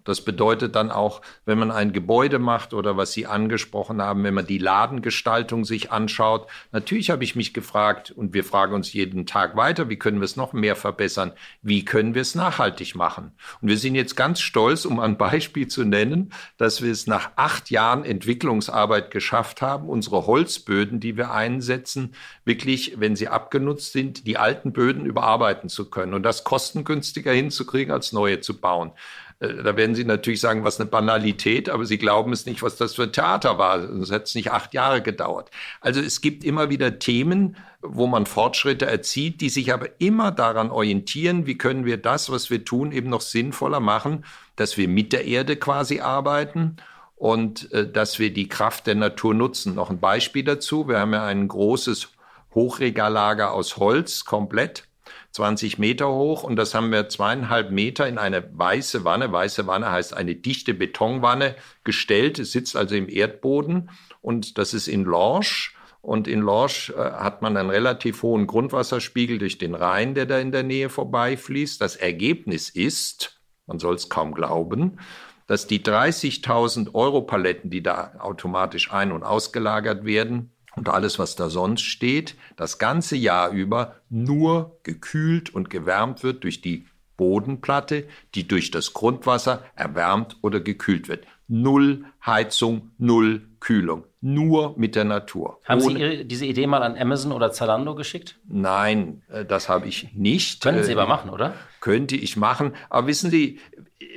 Das 0.09 0.23
bedeutet 0.23 0.75
dann 0.75 0.91
auch, 0.91 1.21
wenn 1.45 1.59
man 1.59 1.71
ein 1.71 1.93
Gebäude 1.93 2.39
macht 2.39 2.73
oder 2.73 2.97
was 2.97 3.13
Sie 3.13 3.27
angesprochen 3.27 4.01
haben, 4.01 4.25
wenn 4.25 4.33
man 4.33 4.47
die 4.47 4.57
Ladengestaltung 4.57 5.67
sich 5.67 5.93
anschaut. 5.93 6.49
Natürlich 6.73 7.11
habe 7.11 7.25
ich 7.25 7.37
mich 7.37 7.53
gefragt 7.53 8.11
und 8.11 8.33
wir 8.33 8.43
fragen 8.43 8.73
uns 8.73 8.95
jeden 8.95 9.27
Tag 9.27 9.55
weiter, 9.55 9.91
wie 9.91 9.99
können 9.99 10.21
wir 10.21 10.25
es 10.25 10.35
noch 10.35 10.55
mehr 10.55 10.77
verbessern? 10.77 11.33
Wie 11.61 11.85
können 11.85 12.15
wir 12.15 12.23
es 12.23 12.35
nachhaltig 12.35 12.95
machen? 12.95 13.33
Und 13.61 13.69
wir 13.69 13.77
sind 13.77 13.97
jetzt 13.97 14.17
ganz 14.17 14.41
stolz, 14.41 14.87
um 14.87 14.99
ein 14.99 15.19
Beispiel 15.29 15.69
zu 15.69 15.85
nennen, 15.85 16.33
dass 16.57 16.81
wir 16.81 16.91
es 16.91 17.07
nach 17.07 17.33
acht 17.37 17.69
Jahren 17.69 18.07
Entwicklungsarbeit 18.07 19.11
geschafft 19.11 19.61
haben, 19.61 19.91
unsere 19.91 20.27
Holzböden, 20.27 21.01
die 21.01 21.19
wir 21.19 21.33
einsetzen, 21.33 22.15
wirklich, 22.47 22.95
wenn 22.99 23.15
sie 23.15 23.29
abgenutzt 23.29 23.93
sind, 23.93 24.27
die 24.27 24.39
alten 24.39 24.73
Böden 24.73 25.05
überarbeiten 25.05 25.69
zu 25.69 25.91
können 25.91 26.15
und 26.15 26.23
das 26.23 26.45
kostengünstiger 26.45 27.33
hinzukriegen, 27.33 27.93
als 27.93 28.15
neue 28.15 28.41
zu 28.41 28.59
bauen. 28.59 28.93
Äh, 29.41 29.63
da 29.63 29.77
werden 29.77 29.95
Sie 29.95 30.05
natürlich 30.05 30.41
sagen, 30.41 30.65
was 30.65 30.81
eine 30.81 30.89
Banalität, 30.89 31.69
aber 31.69 31.85
Sie 31.85 31.99
glauben 31.99 32.33
es 32.33 32.47
nicht, 32.47 32.63
was 32.63 32.77
das 32.77 32.95
für 32.95 33.05
ein 33.05 33.13
Theater 33.13 33.59
war. 33.59 33.81
Sonst 33.81 34.11
hätte 34.11 34.25
es 34.25 34.35
nicht 34.35 34.51
acht 34.51 34.75
Jahre 34.75 35.03
gedauert. 35.03 35.51
Also 35.81 36.01
es 36.01 36.21
gibt 36.21 36.45
immer 36.45 36.71
wieder 36.71 36.99
Themen, 36.99 37.57
wo 37.81 38.07
man 38.07 38.27
Fortschritte 38.27 38.87
erzielt, 38.87 39.41
die 39.41 39.51
sich 39.51 39.73
aber 39.73 40.01
immer 40.01 40.33
daran 40.33 40.71
orientieren, 40.71 41.47
wie 41.47 41.59
können 41.59 41.85
wir 41.85 41.97
das, 41.97 42.31
was 42.31 42.51
wir 42.51 42.65
tun, 42.65 42.93
eben 42.93 43.09
noch 43.09 43.21
sinnvoller 43.21 43.81
machen, 43.81 44.25
dass 44.57 44.77
wir 44.77 44.89
mit 44.89 45.13
der 45.13 45.27
Erde 45.27 45.57
quasi 45.57 46.01
arbeiten 46.01 46.77
und 47.17 47.71
äh, 47.73 47.91
dass 47.91 48.19
wir 48.19 48.33
die 48.33 48.49
Kraft 48.49 48.87
der 48.87 48.95
Natur 48.95 49.35
nutzen. 49.35 49.75
Noch 49.75 49.91
ein 49.91 50.01
Beispiel 50.01 50.45
dazu. 50.45 50.89
Wir 50.89 50.99
haben 50.99 51.13
ja 51.13 51.25
ein 51.25 51.47
großes 51.47 52.09
Hochregallager 52.55 53.53
aus 53.53 53.77
Holz 53.77 54.25
komplett 54.25 54.88
20 55.33 55.79
Meter 55.79 56.09
hoch 56.09 56.43
und 56.43 56.57
das 56.57 56.75
haben 56.75 56.91
wir 56.91 57.09
zweieinhalb 57.09 57.71
Meter 57.71 58.09
in 58.09 58.19
eine 58.19 58.49
weiße 58.53 59.05
Wanne, 59.05 59.31
weiße 59.31 59.67
Wanne 59.67 59.91
heißt 59.91 60.15
eine 60.15 60.35
dichte 60.35 60.75
Betonwanne 60.75 61.55
gestellt. 61.85 62.39
Es 62.39 62.53
sitzt 62.53 62.77
also 62.77 62.95
im 62.95 63.09
Erdboden 63.09 63.91
und 64.21 64.59
das 64.59 64.75
ist 64.75 64.89
in 64.89 65.05
Lorsch. 65.05 65.75
Und 66.01 66.29
in 66.29 66.41
Lorsch 66.41 66.91
äh, 66.91 66.95
hat 66.97 67.43
man 67.43 67.57
einen 67.57 67.71
relativ 67.71 68.23
hohen 68.23 68.47
Grundwasserspiegel 68.47 69.39
durch 69.39 69.59
den 69.59 69.75
Rhein, 69.75 70.15
der 70.15 70.27
da 70.27 70.39
in 70.39 70.53
der 70.53 70.63
Nähe 70.63 70.89
vorbeifließt. 70.89 71.81
Das 71.81 71.97
Ergebnis 71.97 72.71
ist, 72.71 73.41
man 73.67 73.79
soll 73.79 73.97
es 73.97 74.09
kaum 74.09 74.33
glauben, 74.33 74.99
dass 75.47 75.67
die 75.67 75.81
30.000 75.81 76.95
Euro 76.95 77.23
Paletten, 77.23 77.71
die 77.71 77.83
da 77.83 78.13
automatisch 78.19 78.93
ein- 78.93 79.13
und 79.13 79.23
ausgelagert 79.23 80.05
werden, 80.05 80.53
und 80.79 80.89
alles, 80.89 81.19
was 81.19 81.37
da 81.37 81.51
sonst 81.51 81.83
steht, 81.83 82.37
das 82.57 82.79
ganze 82.79 83.17
Jahr 83.17 83.51
über 83.51 83.97
nur 84.09 84.79
gekühlt 84.85 85.55
und 85.55 85.71
gewärmt 85.71 86.23
wird 86.23 86.45
durch 86.45 86.61
die 86.61 86.87
Bodenplatte, 87.17 88.07
die 88.35 88.49
durch 88.49 88.71
das 88.71 88.95
Grundwasser 88.95 89.65
erwärmt 89.75 90.37
oder 90.41 90.61
gekühlt 90.61 91.09
wird. 91.09 91.27
Null 91.49 92.05
Heizung, 92.25 92.93
null 92.97 93.43
Kühlung. 93.61 94.05
Nur 94.21 94.75
mit 94.77 94.95
der 94.95 95.05
Natur. 95.05 95.61
Haben 95.65 95.83
Ohne 95.83 95.95
Sie 95.95 96.01
Ihre, 96.01 96.25
diese 96.25 96.47
Idee 96.47 96.67
mal 96.67 96.83
an 96.83 96.97
Amazon 96.97 97.33
oder 97.33 97.51
Zalando 97.51 97.95
geschickt? 97.95 98.39
Nein, 98.47 99.23
äh, 99.29 99.45
das 99.45 99.69
habe 99.69 99.89
ich 99.89 100.13
nicht. 100.15 100.63
Können 100.63 100.85
Sie 100.85 100.93
äh, 100.93 100.95
aber 100.95 101.07
machen, 101.07 101.31
oder? 101.31 101.55
Könnte 101.81 102.17
ich 102.17 102.37
machen. 102.37 102.75
Aber 102.91 103.07
wissen 103.07 103.31
Sie, 103.31 103.59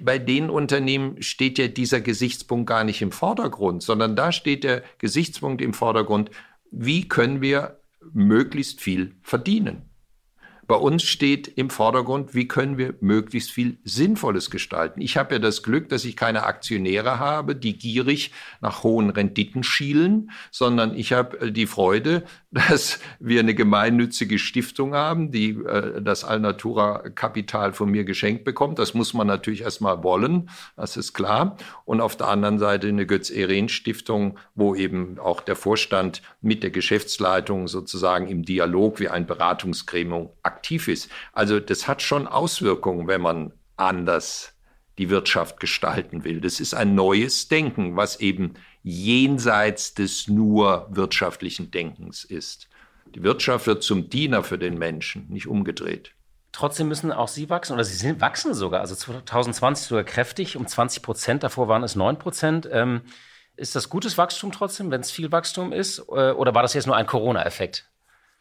bei 0.01 0.19
den 0.19 0.49
Unternehmen 0.49 1.21
steht 1.21 1.57
ja 1.57 1.67
dieser 1.67 2.01
Gesichtspunkt 2.01 2.67
gar 2.67 2.83
nicht 2.83 3.01
im 3.01 3.11
Vordergrund, 3.11 3.83
sondern 3.83 4.15
da 4.15 4.31
steht 4.31 4.63
der 4.63 4.83
Gesichtspunkt 4.97 5.61
im 5.61 5.73
Vordergrund, 5.73 6.31
wie 6.71 7.07
können 7.07 7.41
wir 7.41 7.81
möglichst 8.13 8.81
viel 8.81 9.15
verdienen. 9.21 9.90
Bei 10.67 10.75
uns 10.75 11.03
steht 11.03 11.47
im 11.47 11.69
Vordergrund, 11.69 12.33
wie 12.33 12.47
können 12.47 12.77
wir 12.77 12.93
möglichst 13.01 13.51
viel 13.51 13.77
Sinnvolles 13.83 14.49
gestalten. 14.49 15.01
Ich 15.01 15.17
habe 15.17 15.35
ja 15.35 15.39
das 15.39 15.63
Glück, 15.63 15.89
dass 15.89 16.05
ich 16.05 16.15
keine 16.15 16.43
Aktionäre 16.43 17.19
habe, 17.19 17.55
die 17.55 17.77
gierig 17.77 18.31
nach 18.61 18.83
hohen 18.83 19.09
Renditen 19.09 19.63
schielen, 19.63 20.31
sondern 20.51 20.95
ich 20.95 21.13
habe 21.13 21.39
äh, 21.39 21.51
die 21.51 21.67
Freude, 21.67 22.23
dass 22.51 22.99
wir 23.19 23.39
eine 23.39 23.55
gemeinnützige 23.55 24.39
Stiftung 24.39 24.93
haben, 24.93 25.31
die 25.31 25.51
äh, 25.51 26.01
das 26.01 26.23
Alnatura-Kapital 26.23 27.73
von 27.73 27.89
mir 27.89 28.03
geschenkt 28.03 28.43
bekommt. 28.43 28.79
Das 28.79 28.93
muss 28.93 29.13
man 29.13 29.27
natürlich 29.27 29.61
erstmal 29.61 30.03
wollen, 30.03 30.49
das 30.77 30.97
ist 30.97 31.13
klar. 31.13 31.57
Und 31.85 32.01
auf 32.01 32.15
der 32.15 32.27
anderen 32.27 32.59
Seite 32.59 32.87
eine 32.87 33.05
Götz-Ehren-Stiftung, 33.05 34.37
wo 34.55 34.75
eben 34.75 35.19
auch 35.19 35.41
der 35.41 35.55
Vorstand 35.55 36.21
mit 36.41 36.63
der 36.63 36.69
Geschäftsleitung 36.69 37.67
sozusagen 37.67 38.27
im 38.27 38.43
Dialog 38.43 38.99
wie 38.99 39.09
ein 39.09 39.25
Beratungsgremium 39.25 40.29
aktiv 40.43 40.60
ist. 40.69 41.09
Also 41.33 41.59
das 41.59 41.87
hat 41.87 42.01
schon 42.01 42.27
Auswirkungen, 42.27 43.07
wenn 43.07 43.21
man 43.21 43.53
anders 43.77 44.53
die 44.97 45.09
Wirtschaft 45.09 45.59
gestalten 45.59 46.23
will. 46.23 46.41
Das 46.41 46.59
ist 46.59 46.73
ein 46.73 46.93
neues 46.95 47.47
Denken, 47.47 47.95
was 47.95 48.19
eben 48.19 48.53
jenseits 48.83 49.93
des 49.93 50.27
nur 50.27 50.87
wirtschaftlichen 50.91 51.71
Denkens 51.71 52.23
ist. 52.23 52.67
Die 53.15 53.23
Wirtschaft 53.23 53.67
wird 53.67 53.83
zum 53.83 54.09
Diener 54.09 54.43
für 54.43 54.57
den 54.57 54.77
Menschen, 54.77 55.27
nicht 55.29 55.47
umgedreht. 55.47 56.13
Trotzdem 56.51 56.89
müssen 56.89 57.11
auch 57.11 57.29
Sie 57.29 57.49
wachsen 57.49 57.73
oder 57.73 57.83
Sie 57.83 57.95
sind, 57.95 58.19
wachsen 58.19 58.53
sogar, 58.53 58.81
also 58.81 58.95
2020 58.95 59.87
sogar 59.87 60.03
kräftig 60.03 60.57
um 60.57 60.67
20 60.67 61.01
Prozent, 61.01 61.43
davor 61.43 61.67
waren 61.67 61.83
es 61.83 61.95
9 61.95 62.19
Prozent. 62.19 62.69
Ähm, 62.71 63.01
ist 63.55 63.75
das 63.75 63.89
gutes 63.89 64.17
Wachstum 64.17 64.51
trotzdem, 64.51 64.91
wenn 64.91 65.01
es 65.01 65.11
viel 65.11 65.31
Wachstum 65.31 65.71
ist? 65.71 65.99
Äh, 66.09 66.31
oder 66.31 66.53
war 66.53 66.61
das 66.61 66.73
jetzt 66.73 66.87
nur 66.87 66.95
ein 66.95 67.05
Corona-Effekt? 67.05 67.90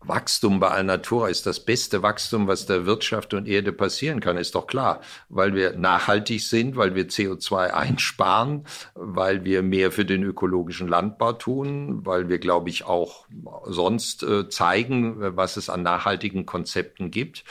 Wachstum 0.02 0.60
bei 0.60 0.68
Alnatura 0.68 1.28
ist 1.28 1.46
das 1.46 1.60
beste 1.60 2.02
Wachstum, 2.02 2.46
was 2.46 2.66
der 2.66 2.86
Wirtschaft 2.86 3.34
und 3.34 3.46
Erde 3.46 3.72
passieren 3.72 4.20
kann, 4.20 4.38
ist 4.38 4.54
doch 4.54 4.66
klar. 4.66 5.00
Weil 5.28 5.54
wir 5.54 5.76
nachhaltig 5.76 6.42
sind, 6.42 6.76
weil 6.76 6.94
wir 6.94 7.08
CO2 7.08 7.70
einsparen, 7.70 8.64
weil 8.94 9.44
wir 9.44 9.62
mehr 9.62 9.92
für 9.92 10.06
den 10.06 10.22
ökologischen 10.22 10.88
Landbau 10.88 11.34
tun, 11.34 12.04
weil 12.06 12.28
wir, 12.28 12.38
glaube 12.38 12.70
ich, 12.70 12.84
auch 12.84 13.26
sonst 13.66 14.22
äh, 14.22 14.48
zeigen, 14.48 15.36
was 15.36 15.56
es 15.56 15.68
an 15.68 15.82
nachhaltigen 15.82 16.46
Konzepten 16.46 17.10
gibt. 17.10 17.44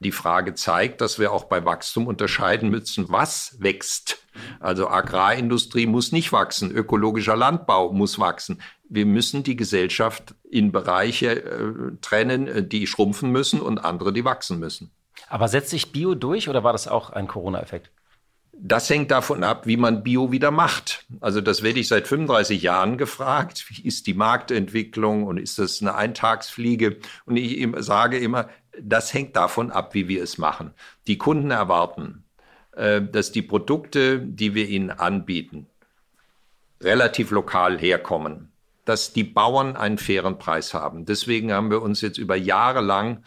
Die 0.00 0.12
Frage 0.12 0.54
zeigt, 0.54 1.00
dass 1.00 1.18
wir 1.18 1.32
auch 1.32 1.44
bei 1.44 1.64
Wachstum 1.64 2.06
unterscheiden 2.06 2.68
müssen, 2.68 3.06
was 3.08 3.56
wächst. 3.60 4.18
Also 4.60 4.88
Agrarindustrie 4.88 5.86
muss 5.86 6.12
nicht 6.12 6.32
wachsen, 6.32 6.70
ökologischer 6.70 7.36
Landbau 7.36 7.92
muss 7.92 8.18
wachsen. 8.18 8.60
Wir 8.94 9.06
müssen 9.06 9.42
die 9.42 9.56
Gesellschaft 9.56 10.36
in 10.48 10.70
Bereiche 10.70 11.42
äh, 11.42 11.96
trennen, 12.00 12.46
äh, 12.46 12.62
die 12.62 12.86
schrumpfen 12.86 13.30
müssen 13.30 13.60
und 13.60 13.78
andere, 13.78 14.12
die 14.12 14.24
wachsen 14.24 14.60
müssen. 14.60 14.92
Aber 15.28 15.48
setzt 15.48 15.70
sich 15.70 15.90
Bio 15.90 16.14
durch 16.14 16.48
oder 16.48 16.62
war 16.62 16.72
das 16.72 16.86
auch 16.86 17.10
ein 17.10 17.26
Corona-Effekt? 17.26 17.90
Das 18.52 18.88
hängt 18.88 19.10
davon 19.10 19.42
ab, 19.42 19.66
wie 19.66 19.76
man 19.76 20.04
Bio 20.04 20.30
wieder 20.30 20.52
macht. 20.52 21.06
Also 21.20 21.40
das 21.40 21.64
werde 21.64 21.80
ich 21.80 21.88
seit 21.88 22.06
35 22.06 22.62
Jahren 22.62 22.96
gefragt. 22.96 23.64
Wie 23.68 23.82
ist 23.82 24.06
die 24.06 24.14
Marktentwicklung 24.14 25.24
und 25.24 25.38
ist 25.38 25.58
das 25.58 25.80
eine 25.80 25.96
Eintagsfliege? 25.96 26.98
Und 27.26 27.36
ich 27.36 27.66
sage 27.78 28.18
immer, 28.18 28.48
das 28.80 29.12
hängt 29.12 29.34
davon 29.34 29.72
ab, 29.72 29.94
wie 29.94 30.06
wir 30.06 30.22
es 30.22 30.38
machen. 30.38 30.72
Die 31.08 31.18
Kunden 31.18 31.50
erwarten, 31.50 32.22
äh, 32.76 33.02
dass 33.02 33.32
die 33.32 33.42
Produkte, 33.42 34.20
die 34.20 34.54
wir 34.54 34.68
ihnen 34.68 34.92
anbieten, 34.92 35.66
relativ 36.80 37.32
lokal 37.32 37.76
herkommen, 37.76 38.52
dass 38.84 39.12
die 39.12 39.24
Bauern 39.24 39.76
einen 39.76 39.98
fairen 39.98 40.38
Preis 40.38 40.74
haben. 40.74 41.04
Deswegen 41.04 41.52
haben 41.52 41.70
wir 41.70 41.82
uns 41.82 42.00
jetzt 42.00 42.18
über 42.18 42.36
Jahre 42.36 42.80
lang 42.80 43.22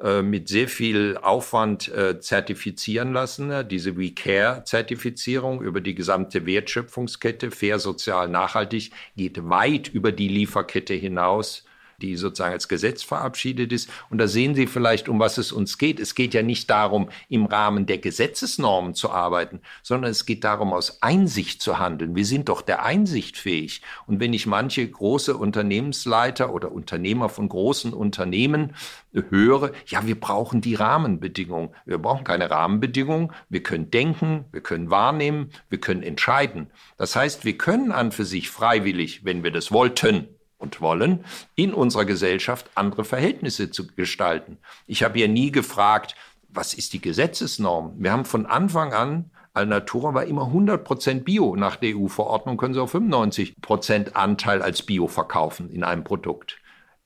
äh, 0.00 0.22
mit 0.22 0.48
sehr 0.48 0.68
viel 0.68 1.18
Aufwand 1.20 1.88
äh, 1.88 2.20
zertifizieren 2.20 3.12
lassen. 3.12 3.68
Diese 3.68 3.96
We 3.96 4.12
Care-Zertifizierung 4.12 5.62
über 5.62 5.80
die 5.80 5.94
gesamte 5.94 6.46
Wertschöpfungskette, 6.46 7.50
fair, 7.50 7.78
sozial, 7.78 8.28
nachhaltig, 8.28 8.90
geht 9.16 9.48
weit 9.48 9.88
über 9.88 10.12
die 10.12 10.28
Lieferkette 10.28 10.94
hinaus 10.94 11.65
die 12.02 12.16
sozusagen 12.16 12.52
als 12.52 12.68
Gesetz 12.68 13.02
verabschiedet 13.02 13.72
ist. 13.72 13.90
Und 14.10 14.18
da 14.18 14.28
sehen 14.28 14.54
Sie 14.54 14.66
vielleicht, 14.66 15.08
um 15.08 15.18
was 15.18 15.38
es 15.38 15.52
uns 15.52 15.78
geht. 15.78 16.00
Es 16.00 16.14
geht 16.14 16.34
ja 16.34 16.42
nicht 16.42 16.70
darum, 16.70 17.08
im 17.28 17.46
Rahmen 17.46 17.86
der 17.86 17.98
Gesetzesnormen 17.98 18.94
zu 18.94 19.10
arbeiten, 19.10 19.60
sondern 19.82 20.10
es 20.10 20.26
geht 20.26 20.44
darum, 20.44 20.72
aus 20.72 21.02
Einsicht 21.02 21.62
zu 21.62 21.78
handeln. 21.78 22.14
Wir 22.14 22.24
sind 22.24 22.48
doch 22.48 22.62
der 22.62 22.84
Einsicht 22.84 23.36
fähig. 23.36 23.82
Und 24.06 24.20
wenn 24.20 24.32
ich 24.32 24.46
manche 24.46 24.86
große 24.88 25.36
Unternehmensleiter 25.36 26.52
oder 26.52 26.72
Unternehmer 26.72 27.28
von 27.28 27.48
großen 27.48 27.92
Unternehmen 27.92 28.74
höre, 29.12 29.72
ja, 29.86 30.06
wir 30.06 30.18
brauchen 30.18 30.60
die 30.60 30.74
Rahmenbedingungen. 30.74 31.70
Wir 31.84 31.98
brauchen 31.98 32.24
keine 32.24 32.50
Rahmenbedingungen. 32.50 33.32
Wir 33.48 33.62
können 33.62 33.90
denken, 33.90 34.44
wir 34.52 34.60
können 34.60 34.90
wahrnehmen, 34.90 35.50
wir 35.68 35.80
können 35.80 36.02
entscheiden. 36.02 36.70
Das 36.98 37.16
heißt, 37.16 37.44
wir 37.44 37.56
können 37.56 37.92
an 37.92 38.12
für 38.12 38.24
sich 38.24 38.50
freiwillig, 38.50 39.24
wenn 39.24 39.42
wir 39.42 39.50
das 39.50 39.72
wollten, 39.72 40.28
und 40.58 40.80
wollen, 40.80 41.24
in 41.54 41.74
unserer 41.74 42.04
Gesellschaft 42.04 42.70
andere 42.74 43.04
Verhältnisse 43.04 43.70
zu 43.70 43.86
gestalten. 43.86 44.58
Ich 44.86 45.02
habe 45.02 45.18
ja 45.18 45.28
nie 45.28 45.50
gefragt, 45.50 46.14
was 46.48 46.74
ist 46.74 46.92
die 46.92 47.00
Gesetzesnorm? 47.00 47.94
Wir 47.98 48.12
haben 48.12 48.24
von 48.24 48.46
Anfang 48.46 48.92
an 48.92 49.30
Alnatura 49.56 50.12
war 50.12 50.24
immer 50.24 50.42
100% 50.42 51.24
Bio. 51.24 51.56
Nach 51.56 51.76
der 51.76 51.96
EU-Verordnung 51.96 52.58
können 52.58 52.74
Sie 52.74 52.80
auch 52.80 52.92
95% 52.92 54.12
Anteil 54.12 54.60
als 54.60 54.82
Bio 54.82 55.08
verkaufen 55.08 55.70
in 55.70 55.82
einem 55.82 56.04
Produkt. 56.04 56.58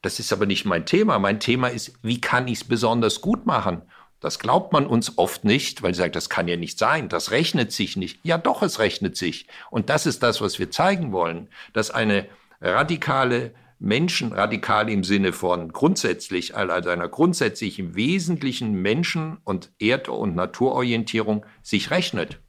Das 0.03 0.19
ist 0.19 0.33
aber 0.33 0.47
nicht 0.47 0.65
mein 0.65 0.85
Thema. 0.85 1.19
Mein 1.21 1.39
Thema 1.39 1.69
ist, 1.69 1.93
wie 2.03 2.21
kann 2.21 2.49
ich 2.49 2.63
es 2.63 2.65
besonders 2.65 3.21
gut 3.21 3.47
machen? 3.47 3.83
Das 4.19 4.39
glaubt 4.39 4.73
man 4.73 4.87
uns 4.87 5.17
oft 5.17 5.45
nicht, 5.45 5.83
weil 5.83 5.95
sie 5.95 6.01
sagt, 6.01 6.17
das 6.17 6.29
kann 6.29 6.49
ja 6.49 6.57
nicht 6.57 6.79
sein, 6.79 7.09
das 7.09 7.31
rechnet 7.31 7.73
sich 7.73 7.97
nicht. 7.97 8.19
Ja, 8.23 8.37
doch, 8.37 8.63
es 8.63 8.79
rechnet 8.79 9.17
sich. 9.17 9.47
Und 9.71 9.89
das 9.89 10.05
ist 10.05 10.23
das, 10.23 10.41
was 10.41 10.59
wir 10.59 10.71
zeigen 10.71 11.13
wollen, 11.13 11.49
dass 11.73 11.91
eine 11.91 12.27
radikale 12.61 13.53
Menschen, 13.79 14.33
radikal 14.33 14.91
im 14.91 15.05
Sinne 15.05 15.33
von 15.33 15.73
grundsätzlich, 15.73 16.55
also 16.55 16.91
einer 16.91 17.09
grundsätzlich 17.09 17.79
im 17.79 17.97
Wesentlichen 17.97 18.73
Menschen- 18.73 19.39
und 19.45 19.73
Erd- 19.79 20.09
und 20.09 20.37
Naturorientierung 20.37 21.47
sich 21.63 21.91
rechnet. 21.91 22.41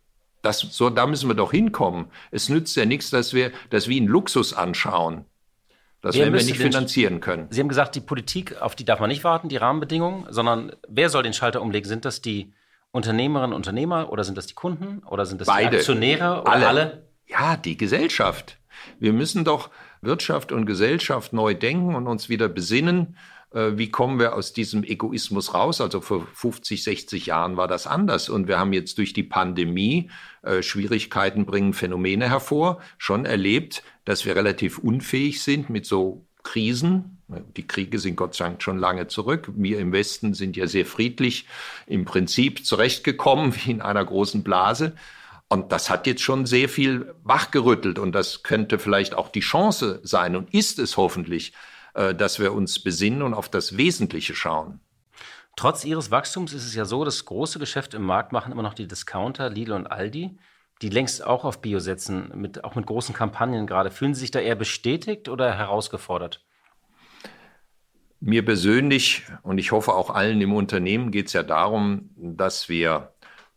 Das, 0.41 0.60
so, 0.60 0.89
da 0.89 1.08
müssen 1.08 1.30
wir 1.30 1.36
doch 1.36 1.52
hinkommen. 1.52 2.08
Es 2.32 2.50
nützt 2.50 2.76
ja 2.76 2.86
nichts, 2.86 3.12
dass 3.12 3.34
wir 3.34 3.52
das 3.69 3.88
wie 3.88 3.97
einen 3.97 4.08
Luxus 4.08 4.54
anschauen. 4.54 5.26
Das 6.02 6.15
wer 6.15 6.24
werden 6.24 6.34
wir 6.34 6.43
nicht 6.43 6.58
finanzieren 6.58 7.19
können. 7.19 7.47
Sie 7.52 7.60
haben 7.60 7.69
gesagt, 7.69 7.95
die 7.95 8.02
Politik, 8.02 8.60
auf 8.60 8.76
die 8.76 8.84
darf 8.84 9.00
man 9.00 9.10
nicht 9.10 9.24
warten, 9.24 9.50
die 9.50 9.58
Rahmenbedingungen, 9.58 10.26
sondern 10.30 10.74
wer 10.88 11.10
soll 11.10 11.24
den 11.24 11.34
Schalter 11.34 11.62
umlegen? 11.62 11.88
Sind 11.88 12.06
das 12.06 12.21
die 12.21 12.54
Unternehmerinnen 12.91 13.54
und 13.54 13.58
Unternehmer 13.58 14.12
oder 14.12 14.24
sind 14.24 14.38
das 14.38 14.47
die 14.47 14.56
Kunden 14.56 15.04
oder 15.06 15.26
sind 15.26 15.39
das 15.39 15.47
Beide. 15.47 15.69
die 15.69 15.78
Aktionäre 15.78 16.41
oder 16.41 16.52
alle? 16.52 16.67
alle? 16.67 17.06
Ja, 17.28 17.56
die 17.56 17.78
Gesellschaft. 17.78 18.58
Wir 19.00 19.13
müssen 19.13 19.45
doch 19.45 19.69
Wirtschaft 20.01 20.51
und 20.51 20.65
Gesellschaft 20.65 21.33
neu 21.33 21.53
denken 21.53 21.95
und 21.95 22.07
uns 22.07 22.29
wieder 22.29 22.47
besinnen, 22.47 23.15
äh, 23.53 23.71
wie 23.75 23.89
kommen 23.89 24.19
wir 24.19 24.35
aus 24.35 24.53
diesem 24.53 24.83
Egoismus 24.83 25.53
raus? 25.53 25.81
Also 25.81 26.01
vor 26.01 26.25
50, 26.33 26.83
60 26.83 27.25
Jahren 27.27 27.57
war 27.57 27.67
das 27.67 27.87
anders 27.87 28.29
und 28.29 28.47
wir 28.47 28.59
haben 28.59 28.73
jetzt 28.73 28.97
durch 28.97 29.13
die 29.13 29.23
Pandemie 29.23 30.09
äh, 30.41 30.63
Schwierigkeiten 30.63 31.45
bringen 31.45 31.73
Phänomene 31.73 32.29
hervor, 32.29 32.79
schon 32.97 33.25
erlebt, 33.25 33.83
dass 34.05 34.25
wir 34.25 34.35
relativ 34.35 34.77
unfähig 34.77 35.43
sind 35.43 35.69
mit 35.69 35.85
so 35.85 36.25
Krisen. 36.43 37.17
Die 37.55 37.67
Kriege 37.67 37.99
sind 37.99 38.15
Gott 38.15 38.35
sei 38.35 38.45
Dank 38.45 38.63
schon 38.63 38.77
lange 38.77 39.07
zurück. 39.07 39.49
Wir 39.55 39.79
im 39.79 39.91
Westen 39.91 40.33
sind 40.33 40.57
ja 40.57 40.67
sehr 40.67 40.85
friedlich 40.85 41.47
im 41.87 42.05
Prinzip 42.05 42.65
zurechtgekommen 42.65 43.55
wie 43.63 43.71
in 43.71 43.81
einer 43.81 44.03
großen 44.03 44.43
Blase. 44.43 44.93
Und 45.51 45.73
das 45.73 45.89
hat 45.89 46.07
jetzt 46.07 46.21
schon 46.21 46.45
sehr 46.45 46.69
viel 46.69 47.13
wachgerüttelt 47.23 47.99
und 47.99 48.13
das 48.13 48.41
könnte 48.41 48.79
vielleicht 48.79 49.13
auch 49.13 49.27
die 49.27 49.41
Chance 49.41 49.99
sein 50.01 50.37
und 50.37 50.53
ist 50.53 50.79
es 50.79 50.95
hoffentlich, 50.95 51.51
äh, 51.93 52.15
dass 52.15 52.39
wir 52.39 52.53
uns 52.53 52.81
besinnen 52.81 53.21
und 53.21 53.33
auf 53.33 53.49
das 53.49 53.75
Wesentliche 53.75 54.33
schauen. 54.33 54.79
Trotz 55.57 55.83
ihres 55.83 56.09
Wachstums 56.09 56.53
ist 56.53 56.65
es 56.65 56.73
ja 56.73 56.85
so, 56.85 57.03
dass 57.03 57.25
große 57.25 57.59
Geschäfte 57.59 57.97
im 57.97 58.03
Markt 58.03 58.31
machen 58.31 58.53
immer 58.53 58.61
noch 58.61 58.73
die 58.73 58.87
Discounter, 58.87 59.49
Lidl 59.49 59.73
und 59.73 59.87
Aldi, 59.87 60.37
die 60.81 60.87
längst 60.87 61.21
auch 61.21 61.43
auf 61.43 61.61
Bio 61.61 61.79
setzen, 61.79 62.31
mit, 62.33 62.63
auch 62.63 62.75
mit 62.75 62.85
großen 62.85 63.13
Kampagnen 63.13 63.67
gerade. 63.67 63.91
Fühlen 63.91 64.13
Sie 64.13 64.21
sich 64.21 64.31
da 64.31 64.39
eher 64.39 64.55
bestätigt 64.55 65.27
oder 65.27 65.53
herausgefordert? 65.53 66.45
Mir 68.21 68.45
persönlich 68.45 69.25
und 69.43 69.57
ich 69.57 69.73
hoffe 69.73 69.95
auch 69.95 70.11
allen 70.11 70.39
im 70.39 70.53
Unternehmen 70.53 71.11
geht 71.11 71.27
es 71.27 71.33
ja 71.33 71.43
darum, 71.43 72.09
dass 72.15 72.69
wir 72.69 73.11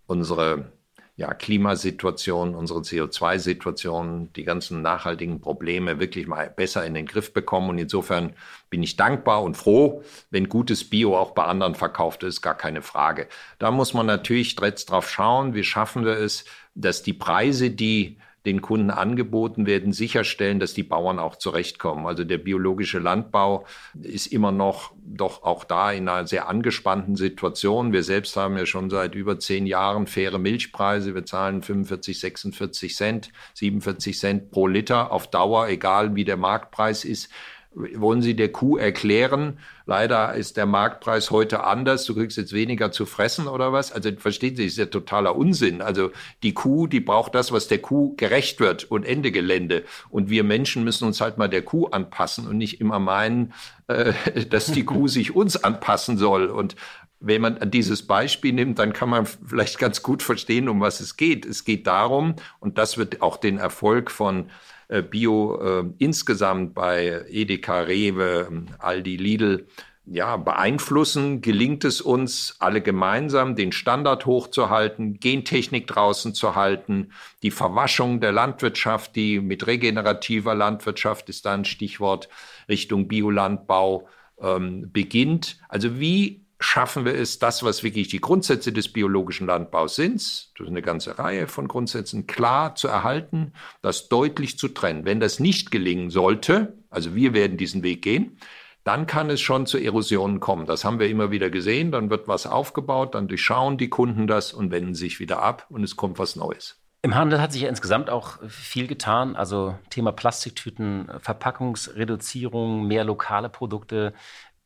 unsere 0.08 0.72
ja, 1.16 1.32
Klimasituation, 1.32 2.56
unsere 2.56 2.80
CO2-Situation, 2.80 4.32
die 4.32 4.42
ganzen 4.42 4.82
nachhaltigen 4.82 5.40
Probleme 5.40 6.00
wirklich 6.00 6.26
mal 6.26 6.50
besser 6.50 6.84
in 6.84 6.94
den 6.94 7.06
Griff 7.06 7.32
bekommen. 7.32 7.70
Und 7.70 7.78
insofern 7.78 8.32
bin 8.68 8.82
ich 8.82 8.96
dankbar 8.96 9.44
und 9.44 9.56
froh, 9.56 10.02
wenn 10.30 10.48
gutes 10.48 10.90
Bio 10.90 11.16
auch 11.16 11.30
bei 11.30 11.44
anderen 11.44 11.76
verkauft 11.76 12.24
ist, 12.24 12.42
gar 12.42 12.56
keine 12.56 12.82
Frage. 12.82 13.28
Da 13.60 13.70
muss 13.70 13.94
man 13.94 14.06
natürlich 14.06 14.56
jetzt 14.60 14.90
drauf 14.90 15.08
schauen, 15.08 15.54
wie 15.54 15.62
schaffen 15.62 16.04
wir 16.04 16.18
es, 16.18 16.46
dass 16.74 17.04
die 17.04 17.12
Preise, 17.12 17.70
die 17.70 18.18
den 18.46 18.60
Kunden 18.60 18.90
angeboten 18.90 19.66
werden, 19.66 19.92
sicherstellen, 19.92 20.60
dass 20.60 20.74
die 20.74 20.82
Bauern 20.82 21.18
auch 21.18 21.36
zurechtkommen. 21.36 22.06
Also 22.06 22.24
der 22.24 22.38
biologische 22.38 22.98
Landbau 22.98 23.64
ist 24.02 24.26
immer 24.26 24.52
noch 24.52 24.92
doch 25.06 25.42
auch 25.42 25.64
da 25.64 25.92
in 25.92 26.08
einer 26.08 26.26
sehr 26.26 26.48
angespannten 26.48 27.16
Situation. 27.16 27.92
Wir 27.92 28.02
selbst 28.02 28.36
haben 28.36 28.56
ja 28.56 28.66
schon 28.66 28.90
seit 28.90 29.14
über 29.14 29.38
zehn 29.38 29.66
Jahren 29.66 30.06
faire 30.06 30.38
Milchpreise. 30.38 31.14
Wir 31.14 31.24
zahlen 31.24 31.62
45, 31.62 32.20
46 32.20 32.96
Cent, 32.96 33.30
47 33.54 34.18
Cent 34.18 34.50
pro 34.50 34.66
Liter 34.66 35.10
auf 35.10 35.30
Dauer, 35.30 35.68
egal 35.68 36.14
wie 36.14 36.24
der 36.24 36.36
Marktpreis 36.36 37.04
ist 37.04 37.30
wollen 37.74 38.22
Sie 38.22 38.36
der 38.36 38.52
Kuh 38.52 38.76
erklären, 38.76 39.58
leider 39.86 40.34
ist 40.34 40.56
der 40.56 40.66
Marktpreis 40.66 41.30
heute 41.30 41.64
anders, 41.64 42.04
du 42.04 42.14
kriegst 42.14 42.36
jetzt 42.36 42.52
weniger 42.52 42.92
zu 42.92 43.06
fressen 43.06 43.48
oder 43.48 43.72
was? 43.72 43.92
Also 43.92 44.10
verstehen 44.16 44.56
Sie, 44.56 44.64
das 44.64 44.72
ist 44.72 44.78
ja 44.78 44.86
totaler 44.86 45.36
Unsinn. 45.36 45.82
Also 45.82 46.10
die 46.42 46.54
Kuh, 46.54 46.86
die 46.86 47.00
braucht 47.00 47.34
das, 47.34 47.52
was 47.52 47.68
der 47.68 47.78
Kuh 47.78 48.14
gerecht 48.16 48.60
wird 48.60 48.84
und 48.84 49.04
Ende 49.04 49.32
Gelände. 49.32 49.84
Und 50.10 50.30
wir 50.30 50.44
Menschen 50.44 50.84
müssen 50.84 51.06
uns 51.06 51.20
halt 51.20 51.38
mal 51.38 51.48
der 51.48 51.62
Kuh 51.62 51.86
anpassen 51.86 52.46
und 52.46 52.58
nicht 52.58 52.80
immer 52.80 52.98
meinen, 52.98 53.52
äh, 53.88 54.12
dass 54.50 54.66
die 54.66 54.84
Kuh 54.84 55.08
sich 55.08 55.34
uns 55.34 55.62
anpassen 55.62 56.16
soll. 56.16 56.46
Und 56.46 56.76
wenn 57.20 57.40
man 57.40 57.70
dieses 57.70 58.06
Beispiel 58.06 58.52
nimmt, 58.52 58.78
dann 58.78 58.92
kann 58.92 59.08
man 59.08 59.26
vielleicht 59.26 59.78
ganz 59.78 60.02
gut 60.02 60.22
verstehen, 60.22 60.68
um 60.68 60.80
was 60.80 61.00
es 61.00 61.16
geht. 61.16 61.46
Es 61.46 61.64
geht 61.64 61.86
darum, 61.86 62.36
und 62.60 62.78
das 62.78 62.98
wird 62.98 63.22
auch 63.22 63.38
den 63.38 63.58
Erfolg 63.58 64.10
von 64.10 64.50
Bio 65.02 65.60
äh, 65.60 65.84
insgesamt 65.98 66.74
bei 66.74 67.24
Edeka, 67.28 67.80
Rewe, 67.80 68.64
Aldi, 68.78 69.16
Lidl 69.16 69.66
ja, 70.06 70.36
beeinflussen, 70.36 71.40
gelingt 71.40 71.84
es 71.84 72.00
uns 72.00 72.56
alle 72.58 72.82
gemeinsam, 72.82 73.56
den 73.56 73.72
Standard 73.72 74.26
hochzuhalten, 74.26 75.18
Gentechnik 75.18 75.86
draußen 75.86 76.34
zu 76.34 76.54
halten, 76.54 77.12
die 77.42 77.50
Verwaschung 77.50 78.20
der 78.20 78.32
Landwirtschaft, 78.32 79.16
die 79.16 79.40
mit 79.40 79.66
regenerativer 79.66 80.54
Landwirtschaft 80.54 81.28
ist 81.30 81.46
da 81.46 81.54
ein 81.54 81.64
Stichwort 81.64 82.28
Richtung 82.68 83.08
Biolandbau 83.08 84.06
ähm, 84.40 84.90
beginnt. 84.92 85.58
Also 85.68 85.98
wie 85.98 86.43
schaffen 86.64 87.04
wir 87.04 87.14
es, 87.14 87.38
das, 87.38 87.62
was 87.62 87.82
wirklich 87.82 88.08
die 88.08 88.20
Grundsätze 88.20 88.72
des 88.72 88.92
biologischen 88.92 89.46
Landbaus 89.46 89.96
sind, 89.96 90.14
das 90.14 90.60
ist 90.60 90.68
eine 90.68 90.82
ganze 90.82 91.18
Reihe 91.18 91.46
von 91.46 91.68
Grundsätzen, 91.68 92.26
klar 92.26 92.74
zu 92.74 92.88
erhalten, 92.88 93.52
das 93.82 94.08
deutlich 94.08 94.58
zu 94.58 94.68
trennen. 94.68 95.04
Wenn 95.04 95.20
das 95.20 95.40
nicht 95.40 95.70
gelingen 95.70 96.10
sollte, 96.10 96.78
also 96.90 97.14
wir 97.14 97.34
werden 97.34 97.56
diesen 97.56 97.82
Weg 97.82 98.02
gehen, 98.02 98.38
dann 98.82 99.06
kann 99.06 99.30
es 99.30 99.40
schon 99.40 99.66
zu 99.66 99.78
Erosionen 99.78 100.40
kommen. 100.40 100.66
Das 100.66 100.84
haben 100.84 100.98
wir 100.98 101.08
immer 101.08 101.30
wieder 101.30 101.48
gesehen. 101.48 101.90
Dann 101.90 102.10
wird 102.10 102.28
was 102.28 102.46
aufgebaut, 102.46 103.14
dann 103.14 103.28
durchschauen 103.28 103.78
die 103.78 103.88
Kunden 103.88 104.26
das 104.26 104.52
und 104.52 104.70
wenden 104.70 104.94
sich 104.94 105.20
wieder 105.20 105.42
ab 105.42 105.66
und 105.70 105.82
es 105.82 105.96
kommt 105.96 106.18
was 106.18 106.36
Neues. 106.36 106.80
Im 107.02 107.14
Handel 107.14 107.40
hat 107.40 107.52
sich 107.52 107.62
ja 107.62 107.68
insgesamt 107.68 108.08
auch 108.08 108.38
viel 108.48 108.86
getan. 108.86 109.36
Also 109.36 109.78
Thema 109.90 110.12
Plastiktüten, 110.12 111.10
Verpackungsreduzierung, 111.18 112.86
mehr 112.86 113.04
lokale 113.04 113.50
Produkte. 113.50 114.14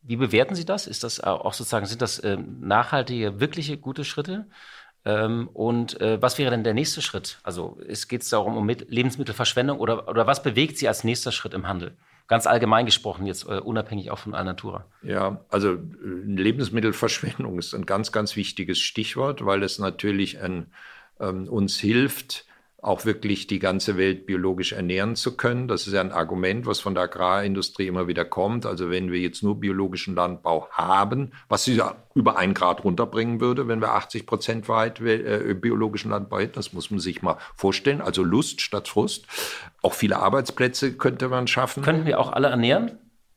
Wie 0.02 0.16
bewerten 0.16 0.54
Sie 0.54 0.64
das? 0.64 0.86
Ist 0.86 1.04
das 1.04 1.20
auch 1.20 1.52
sozusagen, 1.52 1.86
sind 1.86 2.02
das 2.02 2.18
äh, 2.18 2.36
nachhaltige, 2.36 3.40
wirkliche 3.40 3.76
gute 3.76 4.04
Schritte? 4.04 4.46
Ähm, 5.04 5.48
und 5.52 6.00
äh, 6.00 6.20
was 6.20 6.38
wäre 6.38 6.50
denn 6.50 6.64
der 6.64 6.74
nächste 6.74 7.02
Schritt? 7.02 7.38
Also 7.42 7.78
geht 8.08 8.22
es 8.22 8.28
darum, 8.28 8.56
um 8.56 8.68
Lebensmittelverschwendung 8.68 9.78
oder, 9.78 10.08
oder 10.08 10.26
was 10.26 10.42
bewegt 10.42 10.78
Sie 10.78 10.88
als 10.88 11.04
nächster 11.04 11.32
Schritt 11.32 11.54
im 11.54 11.66
Handel? 11.66 11.96
Ganz 12.26 12.46
allgemein 12.46 12.84
gesprochen, 12.84 13.26
jetzt 13.26 13.44
äh, 13.44 13.58
unabhängig 13.58 14.10
auch 14.10 14.18
von 14.18 14.34
Alnatura. 14.34 14.84
Ja, 15.02 15.40
also 15.48 15.72
äh, 15.72 15.78
Lebensmittelverschwendung 16.02 17.58
ist 17.58 17.74
ein 17.74 17.86
ganz, 17.86 18.12
ganz 18.12 18.36
wichtiges 18.36 18.78
Stichwort, 18.80 19.46
weil 19.46 19.62
es 19.62 19.78
natürlich 19.78 20.40
ein, 20.40 20.66
ähm, 21.20 21.48
uns 21.48 21.78
hilft, 21.78 22.44
auch 22.80 23.04
wirklich 23.04 23.48
die 23.48 23.58
ganze 23.58 23.96
Welt 23.96 24.24
biologisch 24.24 24.72
ernähren 24.72 25.16
zu 25.16 25.36
können. 25.36 25.66
Das 25.66 25.88
ist 25.88 25.94
ja 25.94 26.00
ein 26.00 26.12
Argument, 26.12 26.64
was 26.64 26.78
von 26.78 26.94
der 26.94 27.04
Agrarindustrie 27.04 27.88
immer 27.88 28.06
wieder 28.06 28.24
kommt. 28.24 28.66
Also 28.66 28.88
wenn 28.88 29.10
wir 29.10 29.18
jetzt 29.18 29.42
nur 29.42 29.58
biologischen 29.58 30.14
Landbau 30.14 30.68
haben, 30.70 31.32
was 31.48 31.64
sie 31.64 31.74
ja 31.74 31.96
über 32.14 32.38
ein 32.38 32.54
Grad 32.54 32.84
runterbringen 32.84 33.40
würde, 33.40 33.66
wenn 33.66 33.80
wir 33.80 33.94
80 33.94 34.26
Prozent 34.26 34.68
weit 34.68 35.00
äh, 35.00 35.54
biologischen 35.54 36.12
Landbau 36.12 36.38
hätten, 36.38 36.54
das 36.54 36.72
muss 36.72 36.90
man 36.90 37.00
sich 37.00 37.20
mal 37.20 37.38
vorstellen. 37.56 38.00
Also 38.00 38.22
Lust 38.22 38.60
statt 38.60 38.86
Frust. 38.86 39.26
Auch 39.82 39.94
viele 39.94 40.18
Arbeitsplätze 40.18 40.92
könnte 40.92 41.28
man 41.28 41.48
schaffen. 41.48 41.82
Könnten 41.82 42.06
wir 42.06 42.20
auch 42.20 42.32
alle 42.32 42.48
ernähren? 42.48 42.92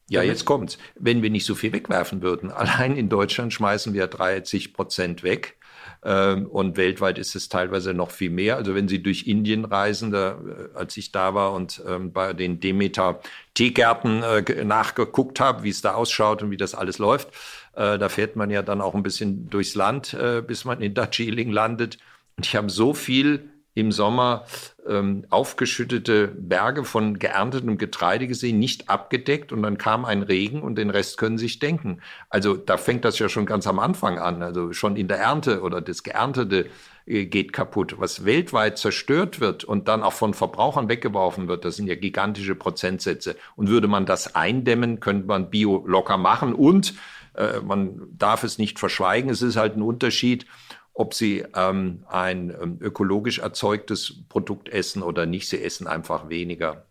Ja, 0.08 0.22
jetzt 0.22 0.46
kommt's. 0.46 0.78
Wenn 1.00 1.24
wir 1.24 1.30
nicht 1.30 1.46
so 1.46 1.56
viel 1.56 1.72
wegwerfen 1.72 2.22
würden. 2.22 2.52
Allein 2.52 2.96
in 2.96 3.10
Deutschland 3.10 3.54
schmeißen 3.54 3.94
wir 3.94 4.06
30 4.06 4.74
Prozent 4.74 5.24
weg. 5.24 5.58
Ähm, 6.04 6.48
und 6.48 6.78
weltweit 6.78 7.20
ist 7.20 7.36
es 7.36 7.48
teilweise 7.48 7.94
noch 7.94 8.10
viel 8.10 8.32
mehr. 8.32 8.56
Also 8.56 8.74
wenn 8.74 8.88
Sie 8.88 9.04
durch 9.04 9.28
Indien 9.28 9.66
reisen, 9.66 10.12
da, 10.12 10.32
äh, 10.32 10.76
als 10.76 10.98
ich 10.98 11.12
da 11.12 11.36
war 11.36 11.54
und 11.54 11.82
ähm, 11.88 12.12
bei 12.12 12.34
den 12.34 12.60
Demeter 12.60 13.20
Teegärten 13.54 14.24
äh, 14.24 14.64
nachgeguckt 14.64 15.40
habe, 15.40 15.64
wie 15.64 15.70
es 15.70 15.82
da 15.82 15.94
ausschaut 15.94 16.42
und 16.42 16.50
wie 16.50 16.58
das 16.58 16.74
alles 16.74 16.98
läuft, 16.98 17.30
äh, 17.76 18.00
da 18.00 18.10
fährt 18.10 18.36
man 18.36 18.50
ja 18.50 18.64
dann 18.64 18.82
auch 18.82 18.96
ein 18.96 19.04
bisschen 19.04 19.50
durchs 19.50 19.76
Land, 19.76 20.18
bis 20.48 20.66
man 20.66 20.82
in 20.82 20.94
Darjeeling 20.94 21.52
landet. 21.52 21.98
Und 22.36 22.46
ich 22.46 22.56
habe 22.56 22.70
so 22.70 22.94
viel 22.94 23.52
im 23.82 23.92
Sommer 23.92 24.46
ähm, 24.88 25.26
aufgeschüttete 25.30 26.28
Berge 26.28 26.86
von 26.86 27.20
geerntetem 27.20 27.78
Getreide 27.78 28.28
gesehen, 28.28 28.60
nicht 28.60 28.90
abgedeckt 28.90 29.52
und 29.52 29.62
dann 29.62 29.78
kam 29.78 30.06
ein 30.06 30.24
Regen 30.24 30.62
und 30.62 30.76
den 30.78 30.90
Rest 30.90 31.18
können 31.18 31.38
Sie 31.38 31.46
sich 31.46 31.60
denken. 31.60 32.02
Also 32.30 32.56
da 32.56 32.78
fängt 32.78 33.06
das 33.06 33.20
ja 33.20 33.30
schon 33.30 33.46
ganz 33.46 33.68
am 33.68 33.80
Anfang 33.80 34.18
an, 34.18 34.42
also 34.42 34.74
schon 34.74 34.96
in 34.96 35.08
der 35.08 35.18
Ernte 35.18 35.62
oder 35.62 35.82
das 35.82 36.04
Geerntete 36.04 36.68
äh, 37.06 37.26
geht 37.26 37.54
kaputt. 37.54 37.96
Was 38.00 38.26
weltweit 38.26 38.78
zerstört 38.78 39.40
wird 39.40 39.64
und 39.64 39.88
dann 39.88 40.04
auch 40.04 40.14
von 40.14 40.34
Verbrauchern 40.34 40.90
weggeworfen 40.90 41.48
wird, 41.48 41.66
das 41.66 41.76
sind 41.76 41.88
ja 41.88 41.96
gigantische 41.96 42.56
Prozentsätze. 42.56 43.36
Und 43.56 43.70
würde 43.70 43.88
man 43.88 44.06
das 44.06 44.36
eindämmen, 44.36 45.00
könnte 45.00 45.28
man 45.28 45.50
Bio 45.50 45.84
locker 45.86 46.18
machen 46.18 46.54
und 46.54 46.94
äh, 47.36 47.60
man 47.62 48.02
darf 48.18 48.44
es 48.44 48.58
nicht 48.58 48.80
verschweigen, 48.80 49.30
es 49.30 49.42
ist 49.42 49.58
halt 49.58 49.76
ein 49.76 49.82
Unterschied, 49.82 50.46
ob 50.94 51.14
sie 51.14 51.46
ähm, 51.56 52.06
ein 52.08 52.50
ähm, 52.50 52.78
ökologisch 52.82 53.40
erzeugtes 53.40 54.28
Produkt 54.28 54.70
essen 54.70 55.04
oder 55.04 55.26
nicht. 55.26 55.50
Sie 55.50 55.62
essen 55.64 55.88
einfach 55.88 56.30
weniger. 56.30 56.86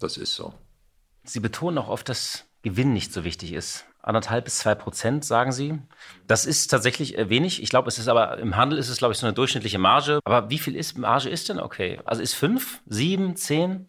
Das 0.00 0.16
ist 0.16 0.34
so. 0.34 0.54
Sie 1.24 1.40
betonen 1.40 1.78
auch 1.78 1.88
oft, 1.88 2.08
dass 2.08 2.44
Gewinn 2.62 2.92
nicht 2.92 3.12
so 3.12 3.24
wichtig 3.24 3.52
ist. 3.52 3.86
Anderthalb 4.00 4.44
bis 4.44 4.58
zwei 4.58 4.74
Prozent, 4.74 5.24
sagen 5.24 5.50
Sie. 5.50 5.78
Das 6.26 6.44
ist 6.44 6.68
tatsächlich 6.68 7.16
äh, 7.16 7.30
wenig. 7.30 7.62
Ich 7.62 7.70
glaube, 7.70 7.88
es 7.88 7.98
ist 7.98 8.08
aber 8.08 8.38
im 8.38 8.56
Handel 8.56 8.78
ist 8.78 8.90
es, 8.90 8.98
glaube 8.98 9.12
ich, 9.12 9.18
so 9.18 9.26
eine 9.26 9.34
durchschnittliche 9.34 9.78
Marge. 9.78 10.20
Aber 10.24 10.50
wie 10.50 10.58
viel 10.58 10.76
ist 10.76 10.98
Marge 10.98 11.30
ist 11.30 11.48
denn 11.48 11.58
okay? 11.58 11.98
Also 12.04 12.22
ist 12.22 12.34
fünf, 12.34 12.82
sieben, 12.86 13.34
zehn? 13.36 13.88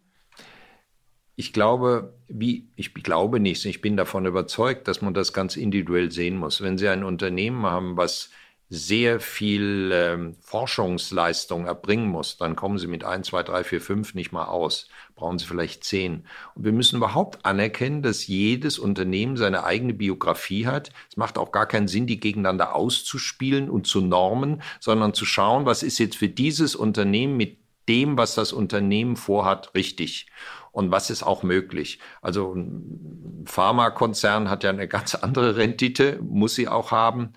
Ich 1.36 1.51
glaube, 1.51 2.13
wie, 2.29 2.69
ich 2.77 2.93
glaube 2.93 3.41
nicht. 3.41 3.65
Ich 3.65 3.81
bin 3.81 3.97
davon 3.97 4.25
überzeugt, 4.25 4.88
dass 4.88 5.01
man 5.01 5.13
das 5.13 5.34
ganz 5.34 5.58
individuell 5.58 6.12
sehen 6.12 6.38
muss. 6.38 6.62
Wenn 6.62 6.77
Sie 6.77 6.88
ein 6.88 7.03
Unternehmen 7.03 7.65
haben, 7.65 7.97
was 7.97 8.29
sehr 8.69 9.19
viel 9.19 9.91
ähm, 9.93 10.36
Forschungsleistung 10.41 11.67
erbringen 11.67 12.08
muss, 12.08 12.38
dann 12.38 12.56
kommen 12.56 12.80
Sie 12.80 12.88
mit 12.88 13.04
1, 13.04 13.28
2, 13.28 13.43
3, 13.43 13.63
4, 13.63 13.82
5 13.82 14.13
nicht 14.15 14.32
mal 14.32 14.45
aus. 14.45 14.88
Brauchen 15.15 15.38
Sie 15.38 15.45
vielleicht 15.45 15.84
10. 15.84 16.25
Und 16.56 16.65
wir 16.65 16.71
müssen 16.71 16.97
überhaupt 16.97 17.45
anerkennen, 17.45 18.01
dass 18.01 18.25
jedes 18.25 18.80
Unternehmen 18.80 19.38
seine 19.38 19.63
eigene 19.63 19.93
Biografie 19.93 20.65
hat. 20.65 20.91
Es 21.10 21.15
macht 21.15 21.38
auch 21.38 21.51
gar 21.51 21.67
keinen 21.67 21.88
Sinn, 21.88 22.08
die 22.08 22.19
gegeneinander 22.19 22.75
auszuspielen 22.75 23.69
und 23.69 23.86
zu 23.86 24.01
normen, 24.01 24.62
sondern 24.80 25.13
zu 25.13 25.25
schauen, 25.25 25.65
was 25.65 25.84
ist 25.84 25.99
jetzt 25.99 26.17
für 26.17 26.30
dieses 26.30 26.75
Unternehmen 26.75 27.38
mit 27.38 27.60
dem, 27.88 28.17
was 28.17 28.34
das 28.34 28.51
Unternehmen 28.51 29.15
vorhat, 29.15 29.75
richtig 29.75 30.28
und 30.71 30.91
was 30.91 31.10
ist 31.10 31.23
auch 31.23 31.43
möglich. 31.43 31.99
Also 32.21 32.54
ein 32.54 33.43
Pharmakonzern 33.45 34.49
hat 34.49 34.63
ja 34.63 34.71
eine 34.71 34.88
ganz 34.88 35.15
andere 35.15 35.56
Rendite, 35.56 36.19
muss 36.21 36.56
sie 36.56 36.67
auch 36.67 36.91
haben. 36.91 37.34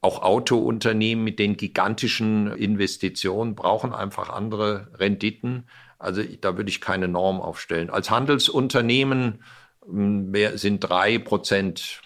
Auch 0.00 0.22
Autounternehmen 0.22 1.24
mit 1.24 1.38
den 1.38 1.56
gigantischen 1.56 2.52
Investitionen 2.52 3.54
brauchen 3.54 3.92
einfach 3.92 4.30
andere 4.30 4.88
Renditen. 4.94 5.68
Also 5.98 6.22
da 6.40 6.56
würde 6.56 6.70
ich 6.70 6.80
keine 6.80 7.08
Norm 7.08 7.40
aufstellen. 7.40 7.90
Als 7.90 8.10
Handelsunternehmen 8.10 9.42
hm, 9.84 10.32
sind 10.56 10.80
drei 10.80 11.18
Prozent 11.18 12.02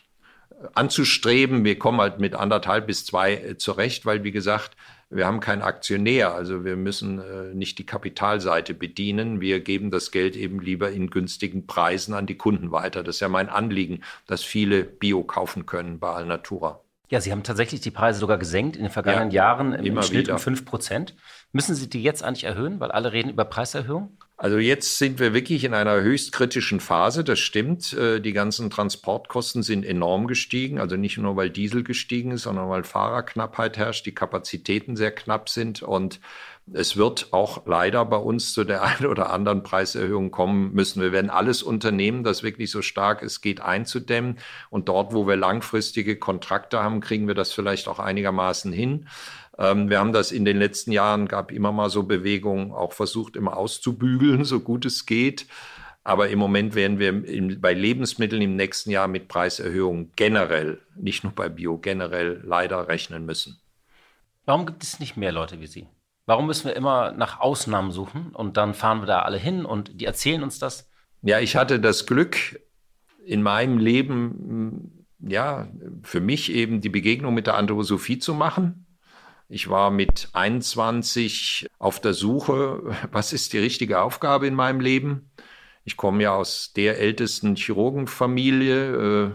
anzustreben. 0.74 1.64
Wir 1.64 1.78
kommen 1.78 2.00
halt 2.00 2.20
mit 2.20 2.34
anderthalb 2.34 2.86
bis 2.86 3.04
zwei 3.04 3.34
äh, 3.34 3.58
zurecht, 3.58 4.06
weil 4.06 4.24
wie 4.24 4.30
gesagt, 4.30 4.76
wir 5.08 5.26
haben 5.26 5.40
keinen 5.40 5.62
Aktionär, 5.62 6.34
also 6.34 6.64
wir 6.64 6.76
müssen 6.76 7.18
äh, 7.18 7.54
nicht 7.54 7.78
die 7.78 7.86
Kapitalseite 7.86 8.74
bedienen. 8.74 9.40
Wir 9.40 9.60
geben 9.60 9.90
das 9.90 10.12
Geld 10.12 10.36
eben 10.36 10.60
lieber 10.60 10.90
in 10.90 11.10
günstigen 11.10 11.66
Preisen 11.66 12.14
an 12.14 12.26
die 12.26 12.36
Kunden 12.36 12.70
weiter. 12.70 13.02
Das 13.02 13.16
ist 13.16 13.20
ja 13.20 13.28
mein 13.28 13.48
Anliegen, 13.48 14.02
dass 14.26 14.44
viele 14.44 14.84
Bio 14.84 15.24
kaufen 15.24 15.66
können 15.66 15.98
bei 15.98 16.12
Alnatura. 16.12 16.80
Ja, 17.10 17.20
Sie 17.20 17.32
haben 17.32 17.42
tatsächlich 17.42 17.80
die 17.80 17.90
Preise 17.90 18.20
sogar 18.20 18.38
gesenkt 18.38 18.76
in 18.76 18.82
den 18.82 18.92
vergangenen 18.92 19.32
ja, 19.32 19.42
Jahren 19.42 19.72
im 19.72 19.84
immer 19.84 20.02
Schnitt 20.04 20.28
wieder. 20.28 20.34
um 20.34 20.38
5 20.38 20.64
Prozent. 20.64 21.16
Müssen 21.50 21.74
Sie 21.74 21.90
die 21.90 22.02
jetzt 22.04 22.22
eigentlich 22.22 22.44
erhöhen, 22.44 22.78
weil 22.78 22.92
alle 22.92 23.12
reden 23.12 23.30
über 23.30 23.44
Preiserhöhung? 23.44 24.16
Also 24.36 24.58
jetzt 24.58 24.96
sind 24.96 25.18
wir 25.18 25.34
wirklich 25.34 25.64
in 25.64 25.74
einer 25.74 26.00
höchst 26.00 26.30
kritischen 26.30 26.78
Phase, 26.78 27.24
das 27.24 27.40
stimmt. 27.40 27.92
Äh, 27.92 28.20
die 28.20 28.32
ganzen 28.32 28.70
Transportkosten 28.70 29.64
sind 29.64 29.84
enorm 29.84 30.28
gestiegen, 30.28 30.78
also 30.78 30.96
nicht 30.96 31.18
nur 31.18 31.34
weil 31.34 31.50
Diesel 31.50 31.82
gestiegen 31.82 32.30
ist, 32.30 32.44
sondern 32.44 32.70
weil 32.70 32.84
Fahrerknappheit 32.84 33.76
herrscht, 33.76 34.06
die 34.06 34.14
Kapazitäten 34.14 34.96
sehr 34.96 35.10
knapp 35.10 35.48
sind 35.48 35.82
und 35.82 36.20
es 36.72 36.96
wird 36.96 37.32
auch 37.32 37.66
leider 37.66 38.04
bei 38.04 38.16
uns 38.16 38.52
zu 38.52 38.64
der 38.64 38.82
einen 38.84 39.06
oder 39.06 39.30
anderen 39.30 39.62
Preiserhöhung 39.62 40.30
kommen 40.30 40.72
müssen. 40.72 41.02
Wir 41.02 41.12
werden 41.12 41.30
alles 41.30 41.62
unternehmen, 41.62 42.24
das 42.24 42.42
wirklich 42.42 42.70
so 42.70 42.82
stark 42.82 43.22
es 43.22 43.40
geht 43.40 43.60
einzudämmen. 43.60 44.38
Und 44.70 44.88
dort, 44.88 45.12
wo 45.12 45.26
wir 45.26 45.36
langfristige 45.36 46.16
Kontrakte 46.16 46.82
haben, 46.82 47.00
kriegen 47.00 47.26
wir 47.26 47.34
das 47.34 47.52
vielleicht 47.52 47.88
auch 47.88 47.98
einigermaßen 47.98 48.72
hin. 48.72 49.08
Ähm, 49.58 49.90
wir 49.90 49.98
haben 49.98 50.12
das 50.12 50.32
in 50.32 50.44
den 50.44 50.58
letzten 50.58 50.92
Jahren, 50.92 51.28
gab 51.28 51.52
immer 51.52 51.72
mal 51.72 51.90
so 51.90 52.04
Bewegungen, 52.04 52.72
auch 52.72 52.92
versucht, 52.92 53.36
immer 53.36 53.56
auszubügeln, 53.56 54.44
so 54.44 54.60
gut 54.60 54.84
es 54.84 55.06
geht. 55.06 55.46
Aber 56.02 56.30
im 56.30 56.38
Moment 56.38 56.74
werden 56.74 56.98
wir 56.98 57.24
in, 57.26 57.60
bei 57.60 57.74
Lebensmitteln 57.74 58.40
im 58.40 58.56
nächsten 58.56 58.90
Jahr 58.90 59.06
mit 59.06 59.28
Preiserhöhungen 59.28 60.12
generell, 60.16 60.80
nicht 60.96 61.24
nur 61.24 61.34
bei 61.34 61.50
Bio, 61.50 61.76
generell 61.76 62.40
leider 62.42 62.88
rechnen 62.88 63.26
müssen. 63.26 63.60
Warum 64.46 64.64
gibt 64.64 64.82
es 64.82 64.98
nicht 64.98 65.18
mehr 65.18 65.30
Leute 65.30 65.60
wie 65.60 65.66
Sie? 65.66 65.86
Warum 66.30 66.46
müssen 66.46 66.66
wir 66.68 66.76
immer 66.76 67.10
nach 67.10 67.40
Ausnahmen 67.40 67.90
suchen 67.90 68.30
und 68.32 68.56
dann 68.56 68.72
fahren 68.72 69.02
wir 69.02 69.06
da 69.06 69.22
alle 69.22 69.36
hin 69.36 69.64
und 69.64 70.00
die 70.00 70.04
erzählen 70.04 70.44
uns 70.44 70.60
das? 70.60 70.88
Ja, 71.22 71.40
ich 71.40 71.56
hatte 71.56 71.80
das 71.80 72.06
Glück, 72.06 72.60
in 73.24 73.42
meinem 73.42 73.78
Leben 73.78 75.04
ja, 75.18 75.66
für 76.04 76.20
mich 76.20 76.52
eben 76.52 76.80
die 76.80 76.88
Begegnung 76.88 77.34
mit 77.34 77.48
der 77.48 77.56
Anthroposophie 77.56 78.20
zu 78.20 78.32
machen. 78.32 78.86
Ich 79.48 79.70
war 79.70 79.90
mit 79.90 80.28
21 80.32 81.66
auf 81.80 82.00
der 82.00 82.14
Suche, 82.14 82.80
was 83.10 83.32
ist 83.32 83.52
die 83.52 83.58
richtige 83.58 84.00
Aufgabe 84.00 84.46
in 84.46 84.54
meinem 84.54 84.78
Leben? 84.78 85.32
Ich 85.82 85.96
komme 85.96 86.22
ja 86.22 86.36
aus 86.36 86.72
der 86.74 87.00
ältesten 87.00 87.56
Chirurgenfamilie. 87.56 88.94
Äh, 88.94 89.30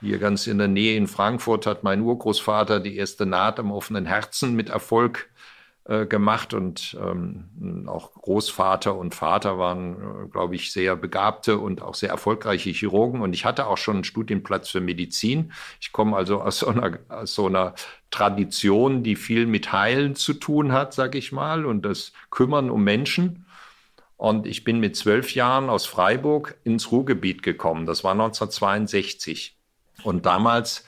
hier 0.00 0.18
ganz 0.18 0.48
in 0.48 0.58
der 0.58 0.66
Nähe 0.66 0.96
in 0.96 1.06
Frankfurt 1.06 1.66
hat 1.66 1.84
mein 1.84 2.00
Urgroßvater 2.00 2.80
die 2.80 2.96
erste 2.96 3.26
Naht 3.26 3.60
am 3.60 3.70
offenen 3.70 4.06
Herzen 4.06 4.56
mit 4.56 4.70
Erfolg 4.70 5.30
äh, 5.84 6.06
gemacht 6.06 6.54
und 6.54 6.96
ähm, 7.00 7.88
auch 7.88 8.14
Großvater 8.14 8.94
und 8.94 9.16
Vater 9.16 9.58
waren, 9.58 9.94
äh, 9.94 10.28
glaube 10.28 10.54
ich, 10.54 10.72
sehr 10.72 10.94
begabte 10.94 11.58
und 11.58 11.82
auch 11.82 11.96
sehr 11.96 12.10
erfolgreiche 12.10 12.70
Chirurgen 12.70 13.20
und 13.20 13.32
ich 13.32 13.44
hatte 13.44 13.66
auch 13.66 13.78
schon 13.78 13.96
einen 13.96 14.04
Studienplatz 14.04 14.68
für 14.70 14.80
Medizin. 14.80 15.52
Ich 15.80 15.90
komme 15.90 16.16
also 16.16 16.40
aus 16.40 16.60
so 16.60 16.68
einer, 16.68 17.00
aus 17.08 17.34
so 17.34 17.46
einer 17.46 17.74
Tradition, 18.12 19.02
die 19.02 19.16
viel 19.16 19.46
mit 19.46 19.72
Heilen 19.72 20.14
zu 20.14 20.34
tun 20.34 20.70
hat, 20.70 20.94
sage 20.94 21.18
ich 21.18 21.32
mal, 21.32 21.66
und 21.66 21.82
das 21.82 22.12
Kümmern 22.30 22.70
um 22.70 22.84
Menschen. 22.84 23.46
Und 24.16 24.46
ich 24.46 24.62
bin 24.62 24.78
mit 24.78 24.94
zwölf 24.94 25.34
Jahren 25.34 25.68
aus 25.68 25.86
Freiburg 25.86 26.56
ins 26.62 26.92
Ruhrgebiet 26.92 27.42
gekommen. 27.42 27.86
Das 27.86 28.04
war 28.04 28.12
1962. 28.12 29.56
Und 30.04 30.26
damals 30.26 30.84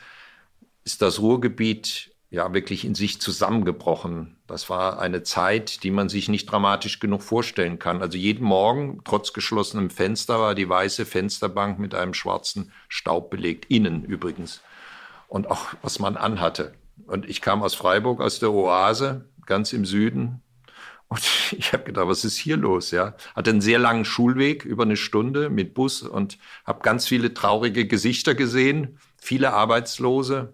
ist 0.84 1.02
das 1.02 1.18
Ruhrgebiet 1.18 2.13
ja 2.34 2.52
wirklich 2.52 2.84
in 2.84 2.94
sich 2.94 3.20
zusammengebrochen. 3.20 4.36
Das 4.46 4.68
war 4.68 4.98
eine 4.98 5.22
Zeit, 5.22 5.84
die 5.84 5.90
man 5.90 6.08
sich 6.08 6.28
nicht 6.28 6.46
dramatisch 6.46 6.98
genug 6.98 7.22
vorstellen 7.22 7.78
kann. 7.78 8.02
Also 8.02 8.18
jeden 8.18 8.44
Morgen, 8.44 9.00
trotz 9.04 9.32
geschlossenem 9.32 9.88
Fenster, 9.88 10.40
war 10.40 10.54
die 10.54 10.68
weiße 10.68 11.06
Fensterbank 11.06 11.78
mit 11.78 11.94
einem 11.94 12.12
schwarzen 12.12 12.72
Staub 12.88 13.30
belegt, 13.30 13.70
innen 13.70 14.04
übrigens. 14.04 14.60
Und 15.28 15.50
auch 15.50 15.68
was 15.80 16.00
man 16.00 16.16
anhatte. 16.16 16.74
Und 17.06 17.28
ich 17.28 17.40
kam 17.40 17.62
aus 17.62 17.74
Freiburg, 17.74 18.20
aus 18.20 18.40
der 18.40 18.52
Oase, 18.52 19.24
ganz 19.46 19.72
im 19.72 19.84
Süden. 19.84 20.42
Und 21.08 21.22
ich 21.56 21.72
habe 21.72 21.84
gedacht, 21.84 22.08
was 22.08 22.24
ist 22.24 22.36
hier 22.36 22.56
los? 22.56 22.90
Ja, 22.90 23.14
hatte 23.36 23.50
einen 23.50 23.60
sehr 23.60 23.78
langen 23.78 24.04
Schulweg 24.04 24.64
über 24.64 24.82
eine 24.82 24.96
Stunde 24.96 25.50
mit 25.50 25.72
Bus 25.72 26.02
und 26.02 26.38
habe 26.64 26.82
ganz 26.82 27.06
viele 27.06 27.32
traurige 27.32 27.86
Gesichter 27.86 28.34
gesehen, 28.34 28.98
viele 29.16 29.52
Arbeitslose, 29.52 30.52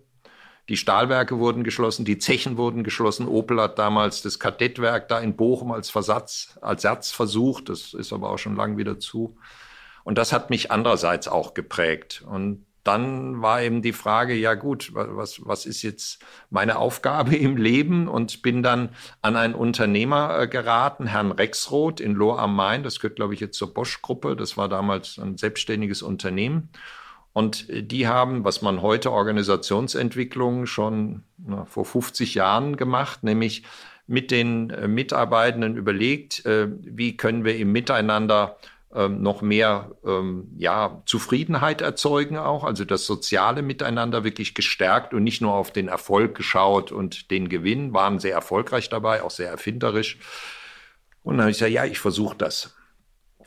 die 0.68 0.76
Stahlwerke 0.76 1.38
wurden 1.38 1.64
geschlossen, 1.64 2.04
die 2.04 2.18
Zechen 2.18 2.56
wurden 2.56 2.84
geschlossen. 2.84 3.26
Opel 3.26 3.60
hat 3.60 3.78
damals 3.78 4.22
das 4.22 4.38
Kadettwerk 4.38 5.08
da 5.08 5.18
in 5.18 5.36
Bochum 5.36 5.72
als 5.72 5.90
Versatz, 5.90 6.58
als 6.60 6.82
Satz 6.82 7.10
versucht. 7.10 7.68
Das 7.68 7.94
ist 7.94 8.12
aber 8.12 8.30
auch 8.30 8.38
schon 8.38 8.56
lang 8.56 8.76
wieder 8.76 9.00
zu. 9.00 9.36
Und 10.04 10.18
das 10.18 10.32
hat 10.32 10.50
mich 10.50 10.70
andererseits 10.70 11.28
auch 11.28 11.54
geprägt. 11.54 12.24
Und 12.26 12.66
dann 12.84 13.42
war 13.42 13.60
eben 13.62 13.82
die 13.82 13.92
Frage, 13.92 14.34
ja 14.34 14.54
gut, 14.54 14.92
was, 14.94 15.44
was 15.44 15.66
ist 15.66 15.82
jetzt 15.82 16.24
meine 16.48 16.78
Aufgabe 16.78 17.36
im 17.36 17.56
Leben? 17.56 18.08
Und 18.08 18.42
bin 18.42 18.62
dann 18.62 18.90
an 19.22 19.36
einen 19.36 19.54
Unternehmer 19.54 20.40
äh, 20.40 20.48
geraten, 20.48 21.06
Herrn 21.06 21.32
Rexroth 21.32 22.00
in 22.00 22.14
Lohr 22.14 22.38
am 22.38 22.56
Main. 22.56 22.82
Das 22.82 23.00
gehört, 23.00 23.16
glaube 23.16 23.34
ich, 23.34 23.40
jetzt 23.40 23.58
zur 23.58 23.74
Bosch-Gruppe. 23.74 24.36
Das 24.36 24.56
war 24.56 24.68
damals 24.68 25.18
ein 25.18 25.36
selbstständiges 25.36 26.02
Unternehmen. 26.02 26.70
Und 27.32 27.66
die 27.68 28.08
haben, 28.08 28.44
was 28.44 28.60
man 28.60 28.82
heute 28.82 29.12
Organisationsentwicklung 29.12 30.66
schon 30.66 31.22
na, 31.38 31.64
vor 31.64 31.84
50 31.84 32.34
Jahren 32.34 32.76
gemacht, 32.76 33.22
nämlich 33.22 33.62
mit 34.06 34.32
den 34.32 34.70
äh, 34.70 34.88
Mitarbeitenden 34.88 35.76
überlegt, 35.76 36.44
äh, 36.44 36.68
wie 36.80 37.16
können 37.16 37.44
wir 37.44 37.56
im 37.56 37.70
Miteinander 37.70 38.56
ähm, 38.92 39.22
noch 39.22 39.40
mehr 39.40 39.92
ähm, 40.04 40.48
ja, 40.56 41.00
Zufriedenheit 41.06 41.80
erzeugen 41.80 42.36
auch, 42.36 42.64
also 42.64 42.84
das 42.84 43.06
soziale 43.06 43.62
Miteinander 43.62 44.24
wirklich 44.24 44.52
gestärkt 44.54 45.14
und 45.14 45.22
nicht 45.22 45.40
nur 45.40 45.54
auf 45.54 45.70
den 45.70 45.86
Erfolg 45.86 46.34
geschaut 46.34 46.90
und 46.90 47.30
den 47.30 47.48
Gewinn, 47.48 47.94
waren 47.94 48.18
sehr 48.18 48.34
erfolgreich 48.34 48.88
dabei, 48.88 49.22
auch 49.22 49.30
sehr 49.30 49.48
erfinderisch. 49.48 50.18
Und 51.22 51.34
dann 51.34 51.42
habe 51.42 51.52
ich 51.52 51.58
gesagt, 51.58 51.72
ja, 51.72 51.84
ich 51.84 52.00
versuche 52.00 52.36
das 52.36 52.74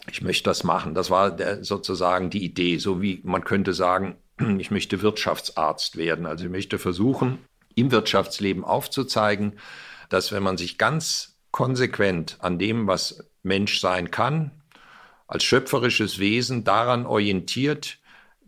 ich 0.10 0.22
möchte 0.22 0.50
das 0.50 0.64
machen. 0.64 0.94
Das 0.94 1.10
war 1.10 1.32
der, 1.32 1.64
sozusagen 1.64 2.30
die 2.30 2.44
Idee, 2.44 2.78
so 2.78 3.02
wie 3.02 3.22
man 3.24 3.44
könnte 3.44 3.74
sagen, 3.74 4.18
ich 4.58 4.72
möchte 4.72 5.02
Wirtschaftsarzt 5.02 5.98
werden. 5.98 6.26
Also 6.26 6.46
ich 6.46 6.52
möchte 6.52 6.80
versuchen, 6.80 7.40
im 7.76 7.92
Wirtschaftsleben 7.92 8.64
aufzuzeigen, 8.64 9.54
dass 10.10 10.32
wenn 10.32 10.44
man 10.44 10.58
sich 10.58 10.78
ganz 10.78 11.38
konsequent 11.52 12.38
an 12.40 12.60
dem, 12.60 12.88
was 12.88 13.30
Mensch 13.44 13.80
sein 13.80 14.12
kann, 14.12 14.52
als 15.28 15.44
schöpferisches 15.44 16.20
Wesen 16.20 16.64
daran 16.64 17.06
orientiert, 17.06 18.00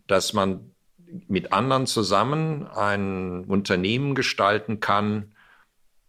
dass 0.06 0.32
man 0.32 0.72
mit 1.28 1.52
anderen 1.52 1.86
zusammen 1.86 2.66
ein 2.66 3.44
Unternehmen 3.44 4.14
gestalten 4.14 4.80
kann, 4.80 5.35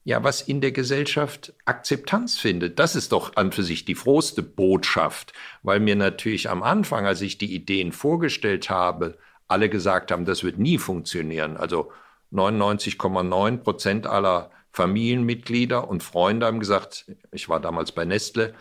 ja, 0.07 0.23
was 0.23 0.39
in 0.39 0.61
der 0.61 0.71
Gesellschaft 0.71 1.53
Akzeptanz 1.65 2.37
findet. 2.37 2.79
Das 2.79 2.95
ist 2.95 3.11
doch 3.11 3.35
an 3.35 3.51
für 3.51 3.63
sich 3.63 3.83
die 3.83 3.93
frohste 3.93 4.41
Botschaft, 4.41 5.33
weil 5.63 5.81
mir 5.81 5.97
natürlich 5.97 6.49
am 6.49 6.63
Anfang, 6.63 7.05
als 7.05 7.19
ich 7.19 7.37
die 7.37 7.53
Ideen 7.53 7.91
vorgestellt 7.91 8.69
habe, 8.69 9.17
alle 9.49 9.67
gesagt 9.67 10.11
haben, 10.11 10.23
das 10.23 10.45
wird 10.45 10.59
nie 10.59 10.77
funktionieren. 10.77 11.57
Also 11.57 11.91
99,9 12.31 13.57
Prozent 13.57 14.07
aller 14.07 14.49
Familienmitglieder 14.71 15.89
und 15.89 16.03
Freunde 16.03 16.45
haben 16.45 16.61
gesagt, 16.61 17.11
ich 17.33 17.49
war 17.49 17.59
damals 17.59 17.91
bei 17.91 18.05
Nestle, 18.05 18.53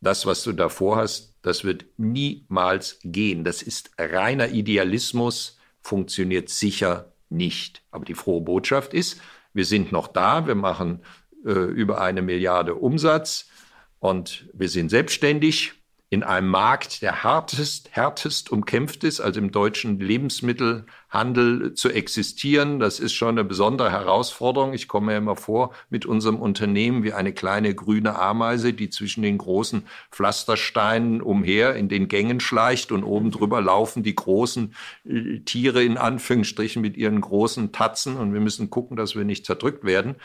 das, 0.00 0.26
was 0.26 0.42
du 0.42 0.50
davor 0.50 0.96
hast, 0.96 1.36
das 1.42 1.62
wird 1.62 1.84
niemals 1.96 2.98
gehen. 3.04 3.44
Das 3.44 3.62
ist 3.62 3.92
reiner 3.98 4.48
Idealismus, 4.48 5.60
funktioniert 5.80 6.48
sicher 6.48 7.12
nicht. 7.28 7.84
Aber 7.92 8.04
die 8.04 8.14
frohe 8.14 8.40
Botschaft 8.40 8.94
ist, 8.94 9.20
wir 9.52 9.64
sind 9.64 9.92
noch 9.92 10.08
da, 10.08 10.46
wir 10.46 10.54
machen 10.54 11.02
äh, 11.44 11.50
über 11.50 12.00
eine 12.00 12.22
Milliarde 12.22 12.74
Umsatz 12.74 13.48
und 13.98 14.48
wir 14.52 14.68
sind 14.68 14.90
selbstständig 14.90 15.81
in 16.12 16.22
einem 16.22 16.48
Markt, 16.48 17.00
der 17.00 17.22
härtest, 17.22 17.88
härtest 17.92 18.52
umkämpft 18.52 19.02
ist, 19.02 19.22
also 19.22 19.40
im 19.40 19.50
deutschen 19.50 19.98
Lebensmittelhandel 19.98 21.72
zu 21.72 21.88
existieren. 21.88 22.80
Das 22.80 23.00
ist 23.00 23.14
schon 23.14 23.30
eine 23.30 23.44
besondere 23.44 23.90
Herausforderung. 23.90 24.74
Ich 24.74 24.88
komme 24.88 25.06
mir 25.06 25.16
immer 25.16 25.36
vor 25.36 25.72
mit 25.88 26.04
unserem 26.04 26.36
Unternehmen 26.36 27.02
wie 27.02 27.14
eine 27.14 27.32
kleine 27.32 27.74
grüne 27.74 28.18
Ameise, 28.18 28.74
die 28.74 28.90
zwischen 28.90 29.22
den 29.22 29.38
großen 29.38 29.86
Pflastersteinen 30.10 31.22
umher 31.22 31.76
in 31.76 31.88
den 31.88 32.08
Gängen 32.08 32.40
schleicht 32.40 32.92
und 32.92 33.04
oben 33.04 33.30
drüber 33.30 33.62
laufen 33.62 34.02
die 34.02 34.14
großen 34.14 34.74
äh, 35.06 35.38
Tiere 35.38 35.82
in 35.82 35.96
Anführungsstrichen 35.96 36.82
mit 36.82 36.98
ihren 36.98 37.22
großen 37.22 37.72
Tatzen 37.72 38.18
und 38.18 38.34
wir 38.34 38.40
müssen 38.40 38.68
gucken, 38.68 38.98
dass 38.98 39.16
wir 39.16 39.24
nicht 39.24 39.46
zerdrückt 39.46 39.84
werden. 39.84 40.16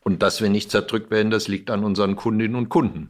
Und 0.00 0.22
dass 0.22 0.42
wir 0.42 0.50
nicht 0.50 0.70
zerdrückt 0.70 1.10
werden, 1.10 1.30
das 1.30 1.48
liegt 1.48 1.70
an 1.70 1.84
unseren 1.84 2.16
Kundinnen 2.16 2.54
und 2.54 2.68
Kunden. 2.68 3.08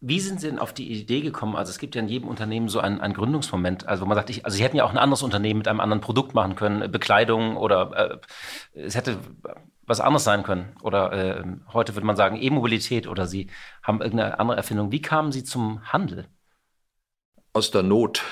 Wie 0.00 0.20
sind 0.20 0.40
Sie 0.40 0.48
denn 0.48 0.58
auf 0.58 0.74
die 0.74 0.92
Idee 0.92 1.22
gekommen? 1.22 1.56
Also 1.56 1.70
es 1.70 1.78
gibt 1.78 1.94
ja 1.94 2.02
in 2.02 2.08
jedem 2.08 2.28
Unternehmen 2.28 2.68
so 2.68 2.80
einen, 2.80 3.00
einen 3.00 3.14
Gründungsmoment, 3.14 3.88
also 3.88 4.04
wo 4.04 4.06
man 4.06 4.16
sagt, 4.16 4.28
ich, 4.28 4.44
also 4.44 4.56
Sie 4.56 4.62
hätten 4.62 4.76
ja 4.76 4.84
auch 4.84 4.90
ein 4.90 4.98
anderes 4.98 5.22
Unternehmen 5.22 5.58
mit 5.58 5.68
einem 5.68 5.80
anderen 5.80 6.02
Produkt 6.02 6.34
machen 6.34 6.54
können, 6.54 6.82
äh, 6.82 6.88
Bekleidung 6.88 7.56
oder 7.56 8.20
äh, 8.74 8.80
es 8.80 8.94
hätte 8.94 9.18
was 9.86 10.00
anderes 10.00 10.24
sein 10.24 10.42
können. 10.42 10.74
Oder 10.82 11.12
äh, 11.12 11.44
heute 11.72 11.94
würde 11.94 12.06
man 12.06 12.16
sagen 12.16 12.40
E-Mobilität 12.40 13.06
oder 13.06 13.26
Sie 13.26 13.48
haben 13.82 14.02
irgendeine 14.02 14.38
andere 14.38 14.58
Erfindung. 14.58 14.92
Wie 14.92 15.00
kamen 15.00 15.32
Sie 15.32 15.44
zum 15.44 15.82
Handel? 15.92 16.26
Aus 17.54 17.70
der 17.70 17.82
Not. 17.82 18.22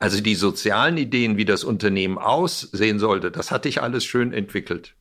Also 0.00 0.20
die 0.20 0.34
sozialen 0.34 0.96
Ideen, 0.96 1.36
wie 1.36 1.44
das 1.44 1.62
Unternehmen 1.62 2.18
aussehen 2.18 2.98
sollte, 2.98 3.30
das 3.30 3.52
hatte 3.52 3.68
ich 3.68 3.80
alles 3.80 4.04
schön 4.04 4.32
entwickelt. 4.32 4.96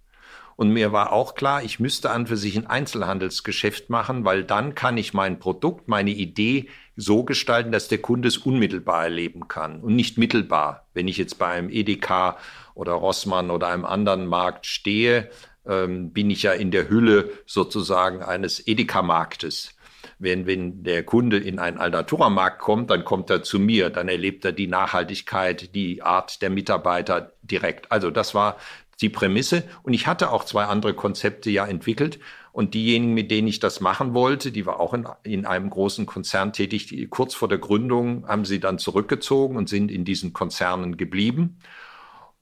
Und 0.56 0.70
mir 0.70 0.94
war 0.94 1.12
auch 1.12 1.36
klar, 1.36 1.64
ich 1.64 1.80
müsste 1.80 2.12
an 2.12 2.28
für 2.28 2.38
sich 2.38 2.56
ein 2.58 2.68
Einzelhandelsgeschäft 2.68 3.90
machen, 3.90 4.24
weil 4.24 4.44
dann 4.44 4.74
kann 4.74 4.98
ich 4.98 5.14
mein 5.14 5.40
Produkt, 5.40 5.88
meine 5.88 6.12
Idee 6.12 6.70
so 6.96 7.24
gestalten, 7.24 7.74
dass 7.74 7.90
der 7.90 7.98
Kunde 7.98 8.30
es 8.30 8.38
unmittelbar 8.38 9.04
erleben 9.04 9.50
kann 9.50 9.82
und 9.82 9.96
nicht 9.96 10.18
mittelbar. 10.18 10.88
Wenn 10.94 11.10
ich 11.10 11.18
jetzt 11.18 11.38
bei 11.38 11.48
einem 11.48 11.70
Edeka 11.70 12.38
oder 12.74 12.94
Rossmann 12.94 13.52
oder 13.52 13.68
einem 13.68 13.86
anderen 13.86 14.28
Markt 14.28 14.66
stehe, 14.66 15.30
ähm, 15.68 16.12
bin 16.12 16.30
ich 16.30 16.44
ja 16.44 16.54
in 16.54 16.72
der 16.72 16.90
Hülle 16.90 17.32
sozusagen 17.46 18.24
eines 18.24 18.66
Edeka-Marktes. 18.66 19.72
Wenn, 20.20 20.46
wenn 20.46 20.84
der 20.84 21.04
Kunde 21.04 21.38
in 21.38 21.60
einen 21.60 21.78
Alnatura-Markt 21.78 22.60
kommt, 22.60 22.90
dann 22.90 23.04
kommt 23.04 23.30
er 23.30 23.44
zu 23.44 23.60
mir, 23.60 23.90
dann 23.90 24.08
erlebt 24.08 24.46
er 24.46 24.54
die 24.54 24.68
Nachhaltigkeit, 24.68 25.76
die 25.76 26.02
Art 26.04 26.42
der 26.42 26.50
Mitarbeiter 26.50 27.34
direkt. 27.42 27.92
Also 27.92 28.12
das 28.12 28.34
war 28.34 28.58
die 29.02 29.10
Prämisse. 29.10 29.64
Und 29.84 29.94
ich 29.94 30.08
hatte 30.08 30.32
auch 30.32 30.46
zwei 30.46 30.66
andere 30.66 30.94
Konzepte 30.94 31.50
ja 31.50 31.66
entwickelt. 31.66 32.20
Und 32.52 32.74
diejenigen, 32.74 33.14
mit 33.14 33.32
denen 33.32 33.50
ich 33.50 33.60
das 33.60 33.82
machen 33.82 34.14
wollte, 34.14 34.52
die 34.52 34.66
war 34.66 34.80
auch 34.80 34.94
in, 34.94 35.08
in 35.24 35.46
einem 35.46 35.70
großen 35.70 36.06
Konzern 36.06 36.54
tätig, 36.54 36.88
die, 36.88 37.08
kurz 37.08 37.36
vor 37.36 37.50
der 37.50 37.58
Gründung 37.58 38.26
haben 38.28 38.46
sie 38.46 38.62
dann 38.62 38.78
zurückgezogen 38.78 39.58
und 39.58 39.68
sind 39.68 39.92
in 39.92 40.06
diesen 40.06 40.32
Konzernen 40.32 40.96
geblieben. 40.96 41.60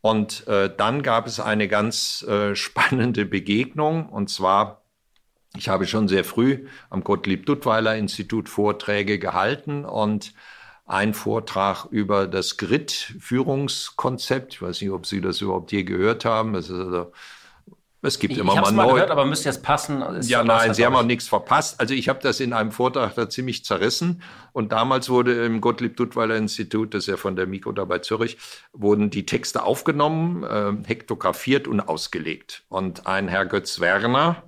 Und 0.01 0.45
äh, 0.47 0.69
dann 0.75 1.01
gab 1.01 1.25
es 1.25 1.39
eine 1.39 1.67
ganz 1.67 2.23
äh, 2.23 2.55
spannende 2.55 3.25
Begegnung. 3.25 4.07
Und 4.09 4.29
zwar, 4.29 4.83
ich 5.57 5.69
habe 5.69 5.87
schon 5.87 6.07
sehr 6.07 6.23
früh 6.23 6.67
am 6.91 7.03
Gottlieb 7.03 7.45
Duttweiler 7.47 7.95
Institut 7.95 8.49
Vorträge 8.49 9.17
gehalten 9.17 9.85
und 9.85 10.33
ein 10.85 11.13
Vortrag 11.13 11.85
über 11.85 12.27
das 12.27 12.57
Grid-Führungskonzept. 12.57 14.53
Ich 14.53 14.61
weiß 14.61 14.81
nicht, 14.81 14.91
ob 14.91 15.05
Sie 15.05 15.21
das 15.21 15.41
überhaupt 15.41 15.71
je 15.71 15.83
gehört 15.83 16.25
haben. 16.25 16.55
Es 16.55 16.69
also 16.69 17.11
es 18.05 18.19
gibt 18.19 18.33
ich, 18.33 18.39
immer 18.39 18.53
ich 18.53 18.59
mal 18.59 18.71
mal 18.73 18.85
neu. 18.87 18.93
gehört, 18.95 19.11
aber 19.11 19.25
müsste 19.25 19.47
jetzt 19.47 19.63
passen. 19.63 20.01
Ist 20.01 20.29
ja, 20.29 20.43
nein, 20.43 20.73
Sie 20.73 20.85
haben 20.85 20.95
auch 20.95 21.03
nichts 21.03 21.29
verpasst. 21.29 21.79
Also 21.79 21.93
ich 21.93 22.09
habe 22.09 22.19
das 22.21 22.41
in 22.41 22.51
einem 22.51 22.73
Vortrag 22.73 23.15
da 23.15 23.29
ziemlich 23.29 23.63
zerrissen. 23.63 24.21
Und 24.51 24.73
damals 24.73 25.09
wurde 25.09 25.45
im 25.45 25.61
Gottlieb 25.61 25.95
Duttweiler 25.95 26.35
Institut, 26.35 26.93
das 26.93 27.03
ist 27.03 27.07
ja 27.07 27.15
von 27.15 27.37
der 27.37 27.47
Mikro 27.47 27.71
da 27.71 27.85
bei 27.85 27.99
Zürich, 27.99 28.37
wurden 28.73 29.09
die 29.09 29.25
Texte 29.25 29.63
aufgenommen, 29.63 30.43
äh, 30.43 30.73
hektografiert 30.85 31.65
und 31.65 31.79
ausgelegt. 31.79 32.65
Und 32.67 33.07
ein 33.07 33.29
Herr 33.29 33.45
Götz 33.45 33.79
Werner, 33.79 34.43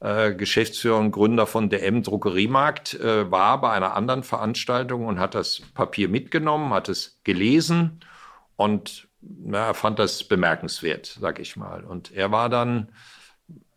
äh, 0.00 0.34
Geschäftsführer 0.34 0.98
und 0.98 1.12
Gründer 1.12 1.46
von 1.46 1.68
DM 1.68 2.02
Druckeriemarkt, 2.02 2.94
äh, 2.94 3.30
war 3.30 3.60
bei 3.60 3.70
einer 3.70 3.94
anderen 3.94 4.22
Veranstaltung 4.22 5.06
und 5.06 5.18
hat 5.18 5.34
das 5.34 5.60
Papier 5.74 6.08
mitgenommen, 6.08 6.72
hat 6.72 6.88
es 6.88 7.20
gelesen 7.24 8.00
und 8.56 9.08
na, 9.20 9.68
er 9.68 9.74
fand 9.74 9.98
das 9.98 10.24
bemerkenswert, 10.24 11.18
sag 11.20 11.38
ich 11.38 11.56
mal. 11.56 11.84
Und 11.84 12.12
er 12.12 12.32
war 12.32 12.48
dann 12.48 12.88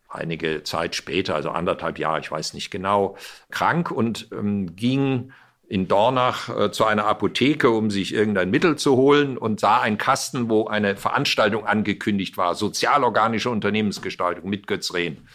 einige 0.08 0.62
Zeit 0.62 0.94
später, 0.94 1.34
also 1.34 1.50
anderthalb 1.50 1.98
Jahre, 1.98 2.20
ich 2.20 2.30
weiß 2.30 2.54
nicht 2.54 2.70
genau, 2.70 3.16
krank 3.50 3.90
und 3.90 4.28
ähm, 4.32 4.74
ging 4.76 5.32
in 5.66 5.88
Dornach 5.88 6.48
äh, 6.48 6.70
zu 6.70 6.84
einer 6.84 7.06
Apotheke, 7.06 7.70
um 7.70 7.90
sich 7.90 8.14
irgendein 8.14 8.50
Mittel 8.50 8.76
zu 8.76 8.96
holen 8.96 9.36
und 9.36 9.60
sah 9.60 9.80
einen 9.80 9.98
Kasten, 9.98 10.48
wo 10.48 10.66
eine 10.66 10.96
Veranstaltung 10.96 11.66
angekündigt 11.66 12.36
war, 12.36 12.54
sozialorganische 12.54 13.50
Unternehmensgestaltung 13.50 14.48
mit 14.48 14.66
Götz 14.66 14.94
Rehn. 14.94 15.26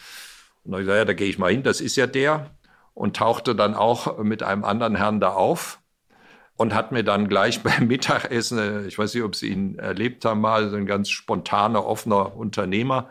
Und 0.70 0.74
dann 0.74 0.82
gesagt, 0.82 0.98
ja, 1.00 1.06
da 1.06 1.14
gehe 1.14 1.28
ich 1.28 1.40
mal 1.40 1.52
hin, 1.52 1.64
das 1.64 1.82
ist 1.82 1.96
ja 1.96 2.06
der. 2.06 2.52
Und 2.94 3.16
tauchte 3.16 3.56
dann 3.56 3.74
auch 3.74 4.20
mit 4.20 4.44
einem 4.44 4.64
anderen 4.64 4.96
Herrn 4.96 5.20
da 5.20 5.30
auf 5.30 5.80
und 6.58 6.76
hat 6.76 6.92
mir 6.92 7.04
dann 7.04 7.28
gleich 7.28 7.64
beim 7.64 7.88
Mittagessen, 7.88 8.60
äh, 8.60 8.86
ich 8.86 9.00
weiß 9.00 9.16
nicht, 9.16 9.24
ob 9.24 9.36
Sie 9.36 9.48
ihn 9.48 9.80
erlebt 9.80 10.26
haben, 10.26 10.42
mal 10.42 10.70
so 10.70 10.76
ein 10.76 10.86
ganz 10.86 11.10
spontaner, 11.10 11.88
offener 11.88 12.38
Unternehmer 12.38 13.10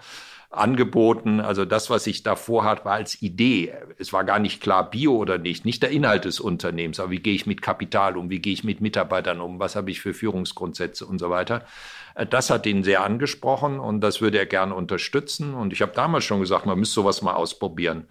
angeboten. 0.50 1.40
Also 1.40 1.64
das, 1.64 1.90
was 1.90 2.06
ich 2.06 2.22
davor 2.22 2.64
hatte, 2.64 2.84
war 2.84 2.94
als 2.94 3.20
Idee. 3.20 3.74
Es 3.98 4.12
war 4.12 4.24
gar 4.24 4.38
nicht 4.38 4.62
klar, 4.62 4.90
Bio 4.90 5.16
oder 5.16 5.36
nicht, 5.36 5.64
nicht 5.64 5.82
der 5.82 5.90
Inhalt 5.90 6.24
des 6.24 6.40
Unternehmens, 6.40 7.00
aber 7.00 7.10
wie 7.10 7.20
gehe 7.20 7.34
ich 7.34 7.46
mit 7.46 7.60
Kapital 7.60 8.16
um, 8.16 8.30
wie 8.30 8.38
gehe 8.38 8.54
ich 8.54 8.64
mit 8.64 8.80
Mitarbeitern 8.80 9.40
um, 9.40 9.58
was 9.58 9.76
habe 9.76 9.90
ich 9.90 10.00
für 10.00 10.14
Führungsgrundsätze 10.14 11.04
und 11.04 11.18
so 11.18 11.28
weiter. 11.28 11.66
Äh, 12.14 12.26
das 12.26 12.48
hat 12.50 12.66
ihn 12.66 12.82
sehr 12.82 13.04
angesprochen 13.04 13.78
und 13.78 14.00
das 14.00 14.20
würde 14.20 14.38
er 14.38 14.46
gerne 14.46 14.74
unterstützen. 14.74 15.54
Und 15.54 15.72
ich 15.72 15.82
habe 15.82 15.92
damals 15.92 16.24
schon 16.24 16.40
gesagt, 16.40 16.64
man 16.64 16.78
müsste 16.78 16.94
sowas 16.94 17.20
mal 17.20 17.34
ausprobieren. 17.34 18.08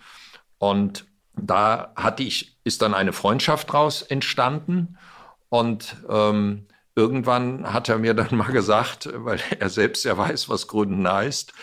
Und 0.59 1.05
da 1.35 1.91
hatte 1.95 2.23
ich, 2.23 2.57
ist 2.63 2.81
dann 2.81 2.93
eine 2.93 3.13
Freundschaft 3.13 3.69
daraus 3.69 4.03
entstanden. 4.03 4.97
Und 5.49 5.95
ähm, 6.09 6.67
irgendwann 6.97 7.71
hat 7.71 7.89
er 7.89 7.99
mir 7.99 8.15
dann 8.15 8.35
mal 8.35 8.51
gesagt, 8.51 9.07
weil 9.13 9.39
er 9.59 9.69
selbst 9.69 10.03
ja 10.03 10.17
weiß, 10.17 10.49
was 10.49 10.67
Gründen 10.67 11.07
heißt, 11.07 11.53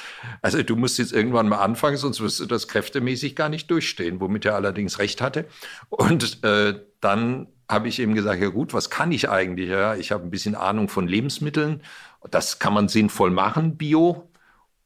also 0.41 0.63
du 0.63 0.77
musst 0.77 0.99
jetzt 0.99 1.13
irgendwann 1.13 1.49
mal 1.49 1.59
anfangen, 1.59 1.97
sonst 1.97 2.21
wirst 2.21 2.41
du 2.41 2.47
das 2.47 2.69
kräftemäßig 2.69 3.35
gar 3.35 3.49
nicht 3.49 3.71
durchstehen, 3.71 4.21
womit 4.21 4.45
er 4.45 4.55
allerdings 4.55 5.01
recht 5.01 5.21
hatte. 5.21 5.47
Und 5.91 6.45
äh, 6.45 6.81
dann 7.01 7.49
habe 7.69 7.89
ich 7.89 7.99
ihm 7.99 8.15
gesagt, 8.15 8.41
ja 8.41 8.49
gut, 8.49 8.73
was 8.75 8.91
kann 8.91 9.11
ich 9.11 9.29
eigentlich? 9.29 9.69
Ja, 9.69 9.97
ich 9.97 10.13
habe 10.13 10.23
ein 10.23 10.31
bisschen 10.31 10.55
Ahnung 10.55 10.89
von 10.89 11.09
Lebensmitteln. 11.09 11.83
Das 12.31 12.59
kann 12.61 12.73
man 12.73 12.89
sinnvoll 12.89 13.31
machen, 13.31 13.77
Bio. 13.77 14.31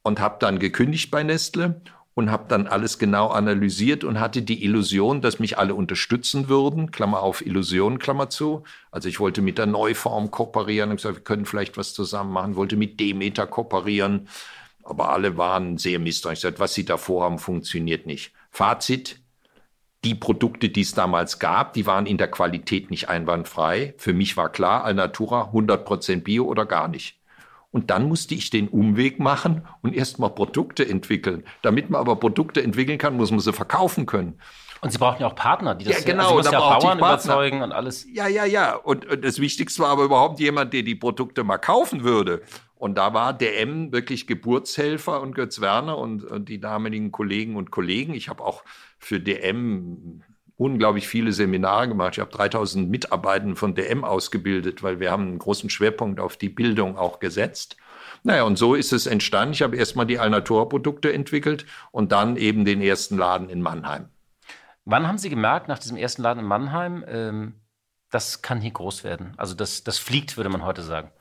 Und 0.03 0.21
habe 0.21 0.37
dann 0.41 0.59
gekündigt 0.59 1.11
bei 1.11 1.23
Nestle 1.23 1.83
und 2.19 2.33
habe 2.33 2.47
dann 2.49 2.67
alles 2.67 2.99
genau 2.99 3.29
analysiert 3.29 4.03
und 4.03 4.19
hatte 4.19 4.43
die 4.43 4.65
Illusion, 4.65 5.21
dass 5.21 5.39
mich 5.39 5.57
alle 5.57 5.77
unterstützen 5.77 6.49
würden. 6.49 6.91
Klammer 6.91 7.23
auf 7.23 7.47
Illusion, 7.47 8.01
Klammer 8.01 8.29
zu. 8.29 8.65
Also 8.91 9.09
ich 9.09 9.21
wollte 9.21 9.41
mit 9.41 9.57
der 9.57 9.67
Neuform 9.67 10.33
kooperieren, 10.33 10.91
habe 10.91 10.97
gesagt, 10.97 11.19
wir 11.19 11.23
können 11.23 11.47
vielleicht 11.47 11.77
was 11.77 11.95
zusammen 11.95 12.33
machen, 12.33 12.57
wollte 12.57 12.77
mit 12.77 12.99
Demeter 12.99 13.47
kooperieren. 13.47 14.27
Aber 14.83 15.11
alle 15.11 15.37
waren 15.37 15.79
sehr 15.79 16.01
misstrauisch. 16.01 16.39
Ich 16.39 16.43
sagte, 16.43 16.59
was 16.59 16.75
sie 16.75 16.85
da 16.85 16.97
vorhaben, 16.97 17.39
funktioniert 17.39 18.05
nicht. 18.05 18.33
Fazit, 18.51 19.21
die 20.03 20.17
Produkte, 20.17 20.71
die 20.71 20.81
es 20.81 20.95
damals 20.95 21.39
gab, 21.39 21.73
die 21.75 21.87
waren 21.87 22.07
in 22.07 22.19
der 22.19 22.33
Qualität 22.33 22.91
nicht 22.91 23.09
einwandfrei. 23.09 23.95
Für 23.97 24.13
mich 24.13 24.37
war 24.37 24.51
klar, 24.51 24.83
Alnatura 24.83 25.53
100% 25.53 26.23
Bio 26.23 26.47
oder 26.47 26.67
gar 26.67 26.89
nicht. 26.89 27.18
Und 27.71 27.91
dann 27.91 28.09
musste 28.09 28.35
ich 28.35 28.51
den 28.51 28.69
Umweg 28.69 29.19
machen 29.21 29.67
und 29.83 29.95
erstmal 29.95 30.31
Produkte 30.31 30.89
entwickeln. 30.89 31.45
Damit 31.63 31.91
man 31.91 32.01
aber 32.01 32.17
Produkte 32.17 32.63
entwickeln 32.63 32.99
kann, 32.99 33.17
muss 33.17 33.31
man 33.31 33.41
sie 33.41 33.53
verkaufen 33.53 34.07
können. 34.07 34.41
Und 34.81 34.93
Sie 34.93 34.99
brauchen 34.99 35.21
ja 35.21 35.27
auch 35.27 35.35
Partner, 35.35 35.75
die 35.75 35.85
das 35.85 36.05
ja, 36.05 36.13
genau, 36.13 36.37
also 36.37 36.51
da 36.51 36.59
ja 36.59 36.79
Bauern 36.79 36.99
überzeugen 36.99 37.63
und 37.63 37.73
alles. 37.73 38.07
Ja, 38.13 38.29
ja, 38.29 38.45
ja. 38.45 38.75
Und, 38.75 39.07
und 39.07 39.25
das 39.25 39.41
Wichtigste 39.41 39.83
war 39.83 39.91
aber 39.91 40.05
überhaupt 40.05 40.39
jemand, 40.39 40.73
der 40.73 40.83
die 40.83 40.95
Produkte 40.95 41.43
mal 41.43 41.59
kaufen 41.59 42.05
würde. 42.05 42.43
Und 42.77 42.97
da 42.97 43.13
war 43.13 43.33
DM 43.33 43.93
wirklich 43.93 44.29
Geburtshelfer 44.29 45.21
und 45.21 45.35
Götz 45.35 45.61
Werner 45.61 45.99
und, 45.99 46.25
und 46.25 46.49
die 46.49 46.61
damaligen 46.61 47.11
Kollegen 47.11 47.57
und 47.57 47.73
Kollegen. 47.73 48.15
Ich 48.15 48.29
habe 48.29 48.45
auch 48.45 48.63
für 48.99 49.19
DM 49.19 50.23
unglaublich 50.59 51.09
viele 51.09 51.33
Seminare 51.33 51.89
gemacht. 51.89 52.15
Ich 52.15 52.21
habe 52.21 52.33
3000 52.33 52.91
Mitarbeitenden 52.91 53.57
von 53.57 53.75
DM 53.75 54.05
ausgebildet, 54.05 54.83
weil 54.83 55.01
wir 55.01 55.11
haben 55.11 55.29
einen 55.29 55.39
großen 55.39 55.71
Schwerpunkt 55.71 56.21
auf 56.21 56.37
die 56.37 56.49
Bildung 56.51 56.99
auch 56.99 57.21
gesetzt. 57.21 57.77
Naja, 58.25 58.43
und 58.43 58.59
so 58.59 58.75
ist 58.75 58.93
es 58.93 59.07
entstanden. 59.07 59.55
Ich 59.55 59.63
habe 59.63 59.77
erstmal 59.77 60.05
die 60.05 60.19
Alnatura-Produkte 60.19 61.13
entwickelt 61.13 61.65
und 61.93 62.11
dann 62.11 62.37
eben 62.37 62.65
den 62.65 62.83
ersten 62.83 63.17
Laden 63.17 63.49
in 63.49 63.63
Mannheim. 63.63 64.09
Wann 64.85 65.07
haben 65.07 65.19
Sie 65.19 65.31
gemerkt, 65.31 65.69
nach 65.69 65.79
diesem 65.79 65.97
ersten 65.97 66.23
Laden 66.23 66.41
in 66.41 66.47
Mannheim, 66.47 67.05
ähm, 67.07 67.55
das 68.11 68.43
kann 68.43 68.61
hier 68.61 68.73
groß 68.73 69.05
werden? 69.05 69.35
Also 69.37 69.55
das, 69.55 69.85
das 69.85 69.99
fliegt, 69.99 70.37
würde 70.37 70.51
man 70.51 70.65
heute 70.65 70.83
sagen. 70.83 71.13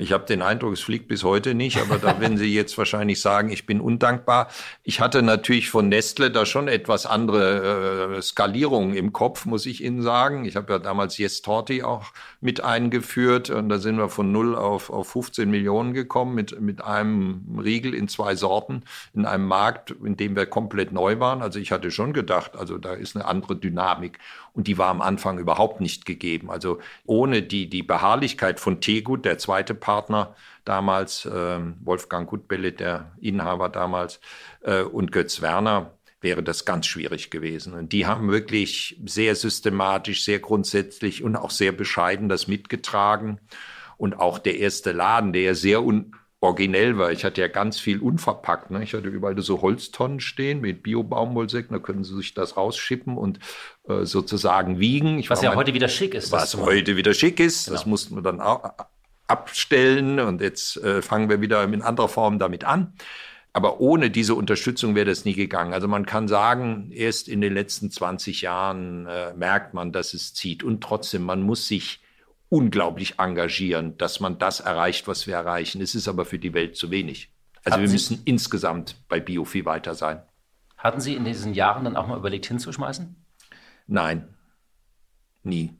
Ich 0.00 0.12
habe 0.12 0.24
den 0.24 0.40
Eindruck, 0.40 0.72
es 0.72 0.80
fliegt 0.80 1.08
bis 1.08 1.24
heute 1.24 1.54
nicht, 1.54 1.76
aber 1.76 1.98
da 1.98 2.18
werden 2.20 2.38
Sie 2.38 2.54
jetzt 2.54 2.78
wahrscheinlich 2.78 3.20
sagen, 3.20 3.50
ich 3.50 3.66
bin 3.66 3.82
undankbar. 3.82 4.48
Ich 4.82 4.98
hatte 4.98 5.20
natürlich 5.20 5.68
von 5.68 5.90
Nestle 5.90 6.30
da 6.30 6.46
schon 6.46 6.68
etwas 6.68 7.04
andere 7.04 8.16
äh, 8.16 8.22
Skalierungen 8.22 8.94
im 8.94 9.12
Kopf, 9.12 9.44
muss 9.44 9.66
ich 9.66 9.84
Ihnen 9.84 10.00
sagen. 10.00 10.46
Ich 10.46 10.56
habe 10.56 10.72
ja 10.72 10.78
damals 10.78 11.18
Yes 11.18 11.42
Torti 11.42 11.82
auch 11.82 12.12
mit 12.40 12.64
eingeführt 12.64 13.50
und 13.50 13.68
da 13.68 13.76
sind 13.76 13.98
wir 13.98 14.08
von 14.08 14.32
0 14.32 14.56
auf, 14.56 14.88
auf 14.88 15.10
15 15.10 15.50
Millionen 15.50 15.92
gekommen 15.92 16.34
mit, 16.34 16.58
mit 16.58 16.82
einem 16.82 17.60
Riegel 17.62 17.92
in 17.92 18.08
zwei 18.08 18.36
Sorten 18.36 18.84
in 19.12 19.26
einem 19.26 19.46
Markt, 19.46 19.90
in 20.02 20.16
dem 20.16 20.34
wir 20.34 20.46
komplett 20.46 20.92
neu 20.92 21.20
waren. 21.20 21.42
Also 21.42 21.58
ich 21.58 21.72
hatte 21.72 21.90
schon 21.90 22.14
gedacht, 22.14 22.56
also 22.56 22.78
da 22.78 22.94
ist 22.94 23.16
eine 23.16 23.26
andere 23.26 23.54
Dynamik 23.54 24.18
und 24.54 24.66
die 24.66 24.78
war 24.78 24.88
am 24.88 25.02
Anfang 25.02 25.38
überhaupt 25.38 25.82
nicht 25.82 26.06
gegeben. 26.06 26.50
Also 26.50 26.78
ohne 27.04 27.42
die, 27.42 27.68
die 27.68 27.82
Beharrlichkeit 27.82 28.60
von 28.60 28.80
Tegut, 28.80 29.26
der 29.26 29.36
zweite 29.36 29.74
Partner 29.74 29.89
damals, 30.64 31.26
äh, 31.26 31.58
Wolfgang 31.80 32.28
Gutbelle, 32.28 32.72
der 32.72 33.12
Inhaber 33.20 33.68
damals, 33.68 34.20
äh, 34.62 34.82
und 34.82 35.12
Götz 35.12 35.42
Werner, 35.42 35.92
wäre 36.20 36.42
das 36.42 36.64
ganz 36.64 36.86
schwierig 36.86 37.30
gewesen. 37.30 37.74
Und 37.74 37.92
die 37.92 38.06
haben 38.06 38.30
wirklich 38.30 39.00
sehr 39.06 39.34
systematisch, 39.34 40.24
sehr 40.24 40.38
grundsätzlich 40.38 41.22
und 41.22 41.36
auch 41.36 41.50
sehr 41.50 41.72
bescheiden 41.72 42.28
das 42.28 42.46
mitgetragen. 42.46 43.40
Und 43.96 44.18
auch 44.18 44.38
der 44.38 44.58
erste 44.58 44.92
Laden, 44.92 45.32
der 45.32 45.54
sehr 45.54 45.82
un 45.82 46.14
originell 46.42 46.96
war. 46.96 47.12
Ich 47.12 47.24
hatte 47.24 47.40
ja 47.42 47.48
ganz 47.48 47.78
viel 47.78 48.00
unverpackt. 48.00 48.70
Ne? 48.70 48.82
Ich 48.82 48.94
hatte 48.94 49.08
überall 49.08 49.38
so 49.42 49.60
Holztonnen 49.60 50.20
stehen 50.20 50.62
mit 50.62 50.82
Bio-Baumwollsäcken. 50.82 51.74
Da 51.76 51.82
können 51.82 52.02
Sie 52.02 52.16
sich 52.16 52.32
das 52.32 52.56
rausschippen 52.56 53.18
und 53.18 53.38
äh, 53.86 54.04
sozusagen 54.04 54.78
wiegen. 54.78 55.18
Ich 55.18 55.28
was 55.28 55.42
ja 55.42 55.54
heute 55.54 55.74
wieder 55.74 55.88
schick 55.88 56.14
ist. 56.14 56.32
Was 56.32 56.56
heute 56.56 56.96
wieder 56.96 57.12
schick 57.12 57.40
ist. 57.40 57.66
Genau. 57.66 57.76
Das 57.76 57.86
mussten 57.86 58.14
wir 58.14 58.22
dann 58.22 58.40
auch 58.40 58.72
abstellen. 59.30 60.20
Und 60.20 60.40
jetzt 60.40 60.76
äh, 60.78 61.02
fangen 61.02 61.28
wir 61.28 61.40
wieder 61.40 61.62
in 61.64 61.82
anderer 61.82 62.08
Form 62.08 62.38
damit 62.38 62.64
an. 62.64 62.92
Aber 63.52 63.80
ohne 63.80 64.10
diese 64.10 64.34
Unterstützung 64.34 64.94
wäre 64.94 65.06
das 65.06 65.24
nie 65.24 65.34
gegangen. 65.34 65.72
Also 65.72 65.88
man 65.88 66.06
kann 66.06 66.28
sagen, 66.28 66.92
erst 66.92 67.28
in 67.28 67.40
den 67.40 67.52
letzten 67.52 67.90
20 67.90 68.42
Jahren 68.42 69.06
äh, 69.06 69.32
merkt 69.34 69.74
man, 69.74 69.92
dass 69.92 70.14
es 70.14 70.34
zieht. 70.34 70.62
Und 70.62 70.82
trotzdem, 70.82 71.22
man 71.22 71.42
muss 71.42 71.66
sich 71.66 72.00
unglaublich 72.48 73.18
engagieren, 73.18 73.96
dass 73.98 74.20
man 74.20 74.38
das 74.38 74.60
erreicht, 74.60 75.08
was 75.08 75.26
wir 75.26 75.34
erreichen. 75.34 75.80
Es 75.80 75.94
ist 75.94 76.06
aber 76.06 76.24
für 76.24 76.38
die 76.38 76.54
Welt 76.54 76.76
zu 76.76 76.90
wenig. 76.90 77.32
Also 77.64 77.72
Hatten 77.72 77.82
wir 77.82 77.88
Sie, 77.88 77.94
müssen 77.94 78.22
insgesamt 78.24 78.96
bei 79.08 79.20
Bio 79.20 79.44
viel 79.44 79.64
weiter 79.64 79.94
sein. 79.94 80.22
Hatten 80.76 81.00
Sie 81.00 81.14
in 81.14 81.24
diesen 81.24 81.52
Jahren 81.54 81.84
dann 81.84 81.96
auch 81.96 82.06
mal 82.06 82.16
überlegt, 82.16 82.46
hinzuschmeißen? 82.46 83.16
Nein, 83.86 84.28
nie. 85.42 85.79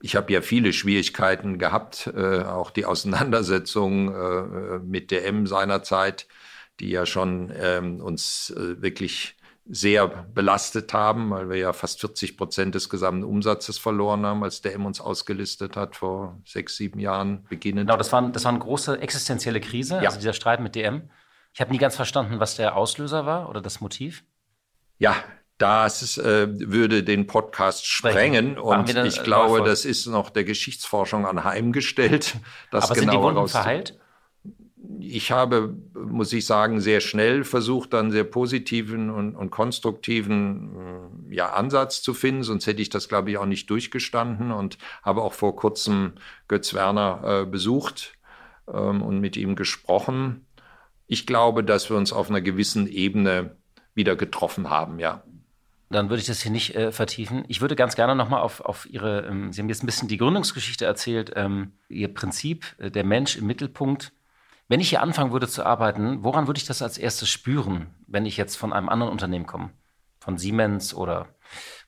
Ich 0.00 0.16
habe 0.16 0.32
ja 0.32 0.40
viele 0.40 0.72
Schwierigkeiten 0.72 1.58
gehabt, 1.58 2.10
äh, 2.14 2.42
auch 2.42 2.70
die 2.70 2.86
Auseinandersetzung 2.86 4.14
äh, 4.14 4.78
mit 4.78 5.10
der 5.10 5.26
M 5.26 5.46
seinerzeit, 5.46 6.26
die 6.80 6.90
ja 6.90 7.04
schon 7.06 7.52
ähm, 7.54 8.00
uns 8.00 8.50
äh, 8.56 8.80
wirklich 8.80 9.36
sehr 9.72 10.08
belastet 10.08 10.92
haben, 10.92 11.30
weil 11.30 11.48
wir 11.48 11.56
ja 11.56 11.72
fast 11.72 12.00
40 12.00 12.36
Prozent 12.36 12.74
des 12.74 12.88
gesamten 12.88 13.22
Umsatzes 13.22 13.78
verloren 13.78 14.26
haben, 14.26 14.42
als 14.42 14.62
der 14.62 14.74
M 14.74 14.84
uns 14.84 15.00
ausgelistet 15.00 15.76
hat 15.76 15.94
vor 15.94 16.40
sechs, 16.44 16.76
sieben 16.76 16.98
Jahren 16.98 17.44
beginnend. 17.48 17.86
Genau, 17.86 17.96
das 17.96 18.12
war, 18.12 18.28
das 18.30 18.44
war 18.44 18.52
eine 18.52 18.58
große 18.58 19.00
existenzielle 19.00 19.60
Krise, 19.60 19.96
ja. 19.96 20.08
also 20.08 20.18
dieser 20.18 20.32
Streit 20.32 20.60
mit 20.60 20.74
DM. 20.74 21.10
Ich 21.52 21.60
habe 21.60 21.70
nie 21.70 21.78
ganz 21.78 21.94
verstanden, 21.94 22.40
was 22.40 22.56
der 22.56 22.76
Auslöser 22.76 23.26
war 23.26 23.48
oder 23.48 23.60
das 23.60 23.80
Motiv. 23.80 24.24
Ja, 24.98 25.14
Das 25.60 26.16
äh, 26.16 26.48
würde 26.48 27.02
den 27.02 27.26
Podcast 27.26 27.86
sprengen 27.86 28.56
und 28.56 28.96
ich 29.04 29.22
glaube, 29.22 29.62
das 29.62 29.84
ist 29.84 30.06
noch 30.06 30.30
der 30.30 30.44
Geschichtsforschung 30.44 31.26
anheimgestellt. 31.26 32.36
Das 32.70 32.86
Aber 32.86 32.98
sind 32.98 33.12
die 33.12 33.18
Wunden 33.18 33.46
verheilt? 33.46 33.98
Ich 35.00 35.32
habe, 35.32 35.76
muss 35.92 36.32
ich 36.32 36.46
sagen, 36.46 36.80
sehr 36.80 37.00
schnell 37.00 37.44
versucht, 37.44 37.92
dann 37.92 38.10
sehr 38.10 38.24
positiven 38.24 39.10
und, 39.10 39.36
und 39.36 39.50
konstruktiven 39.50 41.28
äh, 41.28 41.34
ja, 41.34 41.50
Ansatz 41.52 42.00
zu 42.00 42.14
finden, 42.14 42.42
sonst 42.42 42.66
hätte 42.66 42.80
ich 42.80 42.88
das, 42.88 43.10
glaube 43.10 43.30
ich, 43.30 43.36
auch 43.36 43.44
nicht 43.44 43.68
durchgestanden 43.68 44.52
und 44.52 44.78
habe 45.02 45.20
auch 45.20 45.34
vor 45.34 45.56
kurzem 45.56 46.14
Götz 46.48 46.72
Werner 46.72 47.42
äh, 47.42 47.44
besucht 47.44 48.14
ähm, 48.72 49.02
und 49.02 49.20
mit 49.20 49.36
ihm 49.36 49.56
gesprochen. 49.56 50.46
Ich 51.06 51.26
glaube, 51.26 51.62
dass 51.64 51.90
wir 51.90 51.98
uns 51.98 52.14
auf 52.14 52.30
einer 52.30 52.40
gewissen 52.40 52.86
Ebene 52.86 53.56
wieder 53.92 54.16
getroffen 54.16 54.70
haben, 54.70 54.98
ja 54.98 55.22
dann 55.90 56.08
würde 56.08 56.20
ich 56.20 56.26
das 56.26 56.40
hier 56.40 56.52
nicht 56.52 56.74
äh, 56.76 56.92
vertiefen. 56.92 57.44
Ich 57.48 57.60
würde 57.60 57.74
ganz 57.74 57.96
gerne 57.96 58.14
nochmal 58.14 58.40
auf, 58.40 58.60
auf 58.60 58.86
Ihre, 58.86 59.26
ähm, 59.26 59.52
Sie 59.52 59.60
haben 59.60 59.68
jetzt 59.68 59.82
ein 59.82 59.86
bisschen 59.86 60.08
die 60.08 60.18
Gründungsgeschichte 60.18 60.84
erzählt, 60.84 61.32
ähm, 61.34 61.72
Ihr 61.88 62.14
Prinzip, 62.14 62.76
äh, 62.78 62.90
der 62.90 63.04
Mensch 63.04 63.36
im 63.36 63.46
Mittelpunkt. 63.46 64.12
Wenn 64.68 64.78
ich 64.78 64.88
hier 64.88 65.02
anfangen 65.02 65.32
würde 65.32 65.48
zu 65.48 65.66
arbeiten, 65.66 66.22
woran 66.22 66.46
würde 66.46 66.58
ich 66.58 66.64
das 66.64 66.80
als 66.80 66.96
erstes 66.96 67.28
spüren, 67.28 67.88
wenn 68.06 68.24
ich 68.24 68.36
jetzt 68.36 68.54
von 68.54 68.72
einem 68.72 68.88
anderen 68.88 69.10
Unternehmen 69.10 69.46
komme? 69.46 69.70
Von 70.20 70.38
Siemens 70.38 70.94
oder 70.94 71.34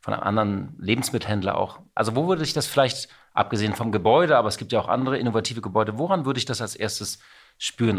von 0.01 0.15
einem 0.15 0.25
anderen 0.25 0.75
Lebensmittelhändler 0.81 1.57
auch. 1.57 1.79
Also 1.95 2.17
wo 2.17 2.27
würde 2.27 2.43
ich 2.43 2.55
das 2.55 2.67
vielleicht, 2.67 3.09
abgesehen 3.35 3.75
vom 3.75 3.93
Gebäude, 3.93 4.37
aber 4.37 4.49
es 4.49 4.59
gibt 4.59 4.73
ja 4.73 4.81
auch 4.81 4.89
andere 4.89 5.17
innovative 5.17 5.61
Gebäude, 5.61 5.97
woran 5.97 6.27
würde 6.27 6.39
ich 6.39 6.45
das 6.45 6.61
als 6.61 6.75
erstes 6.75 7.15
spüren 7.15 7.42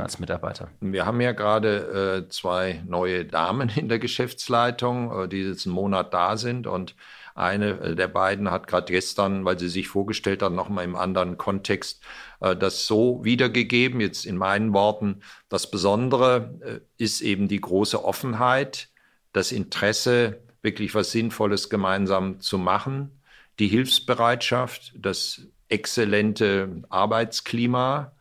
als 0.02 0.20
Mitarbeiter? 0.20 0.70
Wir 0.82 1.06
haben 1.06 1.22
ja 1.22 1.32
gerade 1.32 2.26
äh, 2.26 2.30
zwei 2.30 2.84
neue 2.86 3.26
Damen 3.26 3.70
in 3.76 3.88
der 3.88 4.00
Geschäftsleitung, 4.00 5.24
äh, 5.24 5.28
die 5.28 5.42
jetzt 5.44 5.66
einen 5.66 5.76
Monat 5.76 6.14
da 6.14 6.38
sind 6.38 6.68
und 6.68 6.96
eine 7.36 7.80
äh, 7.80 7.96
der 7.96 8.08
beiden 8.08 8.52
hat 8.52 8.68
gerade 8.68 8.92
gestern, 8.92 9.46
weil 9.46 9.58
sie 9.58 9.70
sich 9.70 9.88
vorgestellt 9.88 10.42
hat, 10.42 10.52
nochmal 10.52 10.86
im 10.86 10.96
anderen 10.96 11.38
Kontext 11.38 12.04
äh, 12.42 12.56
das 12.56 12.86
so 12.86 13.24
wiedergegeben, 13.24 14.02
jetzt 14.02 14.26
in 14.26 14.38
meinen 14.38 14.74
Worten. 14.74 15.22
Das 15.50 15.72
Besondere 15.72 16.54
äh, 16.62 17.04
ist 17.04 17.22
eben 17.22 17.48
die 17.48 17.62
große 17.62 18.04
Offenheit, 18.04 18.90
das 19.32 19.52
Interesse, 19.52 20.42
wirklich 20.62 20.94
was 20.94 21.12
Sinnvolles 21.12 21.70
gemeinsam 21.70 22.40
zu 22.40 22.58
machen, 22.58 23.22
die 23.60 23.68
Hilfsbereitschaft, 23.68 24.94
das 24.96 25.48
exzellente 25.70 26.84
Arbeitsklima, 26.90 28.14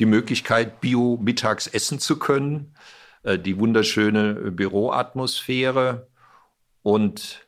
die 0.00 0.06
Möglichkeit, 0.06 0.80
bio 0.80 1.18
mittags 1.22 1.66
essen 1.66 2.00
zu 2.00 2.18
können, 2.18 2.74
äh, 3.22 3.38
die 3.38 3.58
wunderschöne 3.58 4.50
Büroatmosphäre. 4.50 6.08
Und 6.82 7.46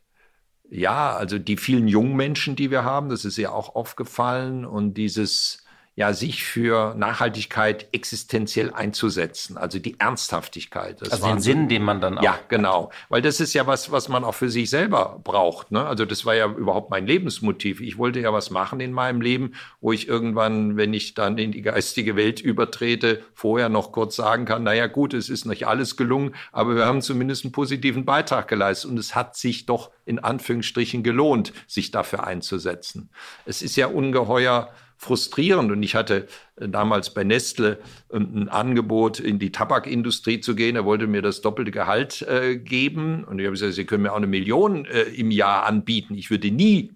ja, 0.70 1.16
also 1.16 1.38
die 1.38 1.56
vielen 1.56 1.88
jungen 1.88 2.14
Menschen, 2.14 2.54
die 2.54 2.70
wir 2.70 2.84
haben, 2.84 3.08
das 3.08 3.24
ist 3.24 3.38
ja 3.38 3.50
auch 3.50 3.74
aufgefallen. 3.74 4.64
Und 4.64 4.94
dieses 4.94 5.61
ja, 6.02 6.12
sich 6.12 6.42
für 6.42 6.96
Nachhaltigkeit 6.96 7.86
existenziell 7.92 8.72
einzusetzen, 8.72 9.56
also 9.56 9.78
die 9.78 10.00
Ernsthaftigkeit. 10.00 11.00
Das 11.00 11.10
also 11.10 11.28
den 11.28 11.38
Sinn, 11.38 11.68
den 11.68 11.84
man 11.84 12.00
dann 12.00 12.18
auch. 12.18 12.24
Ja, 12.24 12.40
genau. 12.48 12.90
Weil 13.08 13.22
das 13.22 13.38
ist 13.38 13.54
ja 13.54 13.68
was, 13.68 13.92
was 13.92 14.08
man 14.08 14.24
auch 14.24 14.34
für 14.34 14.50
sich 14.50 14.68
selber 14.68 15.20
braucht. 15.22 15.70
Ne? 15.70 15.86
Also 15.86 16.04
das 16.04 16.26
war 16.26 16.34
ja 16.34 16.46
überhaupt 16.46 16.90
mein 16.90 17.06
Lebensmotiv. 17.06 17.80
Ich 17.80 17.98
wollte 17.98 18.18
ja 18.18 18.32
was 18.32 18.50
machen 18.50 18.80
in 18.80 18.90
meinem 18.90 19.20
Leben, 19.20 19.52
wo 19.80 19.92
ich 19.92 20.08
irgendwann, 20.08 20.76
wenn 20.76 20.92
ich 20.92 21.14
dann 21.14 21.38
in 21.38 21.52
die 21.52 21.62
geistige 21.62 22.16
Welt 22.16 22.40
übertrete, 22.40 23.22
vorher 23.32 23.68
noch 23.68 23.92
kurz 23.92 24.16
sagen 24.16 24.44
kann, 24.44 24.64
naja 24.64 24.88
gut, 24.88 25.14
es 25.14 25.28
ist 25.28 25.44
nicht 25.44 25.68
alles 25.68 25.96
gelungen, 25.96 26.34
aber 26.50 26.74
wir 26.74 26.84
haben 26.84 27.00
zumindest 27.00 27.44
einen 27.44 27.52
positiven 27.52 28.04
Beitrag 28.04 28.48
geleistet 28.48 28.90
und 28.90 28.98
es 28.98 29.14
hat 29.14 29.36
sich 29.36 29.66
doch 29.66 29.92
in 30.04 30.18
Anführungsstrichen 30.18 31.04
gelohnt, 31.04 31.52
sich 31.68 31.92
dafür 31.92 32.26
einzusetzen. 32.26 33.08
Es 33.44 33.62
ist 33.62 33.76
ja 33.76 33.86
ungeheuer 33.86 34.68
frustrierend. 35.02 35.72
Und 35.72 35.82
ich 35.82 35.96
hatte 35.96 36.28
äh, 36.56 36.68
damals 36.68 37.12
bei 37.12 37.24
Nestle 37.24 37.78
ähm, 38.12 38.30
ein 38.34 38.48
Angebot, 38.48 39.18
in 39.18 39.40
die 39.40 39.50
Tabakindustrie 39.50 40.40
zu 40.40 40.54
gehen. 40.54 40.76
Er 40.76 40.84
wollte 40.84 41.08
mir 41.08 41.22
das 41.22 41.40
doppelte 41.40 41.72
Gehalt 41.72 42.22
äh, 42.22 42.56
geben. 42.56 43.24
Und 43.24 43.40
ich 43.40 43.46
habe 43.46 43.54
gesagt, 43.54 43.74
Sie 43.74 43.84
können 43.84 44.04
mir 44.04 44.12
auch 44.12 44.16
eine 44.16 44.28
Million 44.28 44.84
äh, 44.86 45.02
im 45.02 45.32
Jahr 45.32 45.64
anbieten. 45.64 46.14
Ich 46.14 46.30
würde 46.30 46.52
nie 46.52 46.92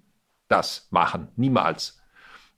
das 0.49 0.87
machen. 0.91 1.29
Niemals. 1.35 2.01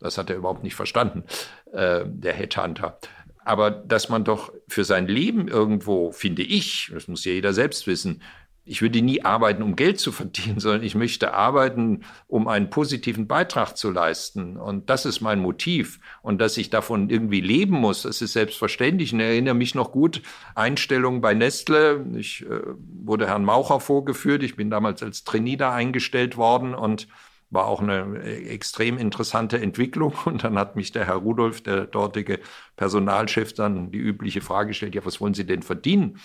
Das 0.01 0.19
hat 0.19 0.29
er 0.29 0.37
überhaupt 0.37 0.63
nicht 0.63 0.77
verstanden, 0.77 1.25
äh, 1.73 2.05
der 2.07 2.35
Headhunter. 2.35 2.99
Aber 3.45 3.71
dass 3.71 4.11
man 4.11 4.25
doch 4.25 4.53
für 4.69 4.85
sein 4.85 5.09
Leben 5.09 5.49
irgendwo, 5.49 6.13
finde 6.13 6.43
ich, 6.43 6.91
das 6.93 7.09
muss 7.09 7.25
ja 7.25 7.33
jeder 7.33 7.55
selbst 7.55 7.87
wissen, 7.87 8.23
ich 8.69 8.83
würde 8.83 9.03
nie 9.03 9.25
arbeiten, 9.25 9.63
um 9.63 9.77
Geld 9.77 9.99
zu 9.99 10.13
verdienen, 10.13 10.61
sondern 10.61 10.83
ich 10.83 10.95
möchte 10.95 11.35
arbeiten, 11.35 12.03
um 12.27 12.49
einen 12.49 12.71
positiven 12.71 13.27
Beitrag 13.27 13.77
zu 13.77 13.91
leisten. 13.91 14.57
Und 14.57 14.91
das 14.91 15.07
ist 15.07 15.21
mein 15.21 15.41
Motiv. 15.41 16.01
Und 16.23 16.41
dass 16.41 16.57
ich 16.57 16.71
davon 16.71 17.11
irgendwie 17.11 17.41
leben 17.41 17.77
muss, 17.77 18.03
das 18.03 18.23
ist 18.23 18.33
selbstverständlich. 18.35 19.13
Und 19.13 19.21
ich 19.21 19.27
erinnere 19.27 19.55
mich 19.55 19.75
noch 19.75 19.93
gut, 19.93 20.23
Einstellung 20.55 21.21
bei 21.21 21.35
Nestle. 21.35 22.05
Ich 22.17 22.45
äh, 22.45 22.61
wurde 23.05 23.27
Herrn 23.27 23.45
Maucher 23.45 23.81
vorgeführt. 23.81 24.43
Ich 24.43 24.57
bin 24.57 24.71
damals 24.71 25.03
als 25.03 25.25
Trainee 25.25 25.57
da 25.57 25.73
eingestellt 25.73 26.37
worden 26.37 26.75
und 26.75 27.09
war 27.51 27.67
auch 27.67 27.81
eine 27.81 28.23
extrem 28.23 28.99
interessante 28.99 29.59
Entwicklung. 29.59 30.15
Und 30.25 30.45
dann 30.45 30.59
hat 30.59 30.77
mich 30.77 30.93
der 30.93 31.07
Herr 31.07 31.17
Rudolf, 31.17 31.63
der 31.63 31.87
dortige 31.87 32.41
Personalchef, 32.77 33.55
dann 33.55 33.91
die 33.91 33.99
übliche 33.99 34.41
Frage 34.41 34.69
gestellt, 34.69 34.95
ja, 34.95 35.05
was 35.05 35.21
wollen 35.21 35.35
Sie 35.35 35.47
denn 35.47 35.63
verdienen? 35.63 36.19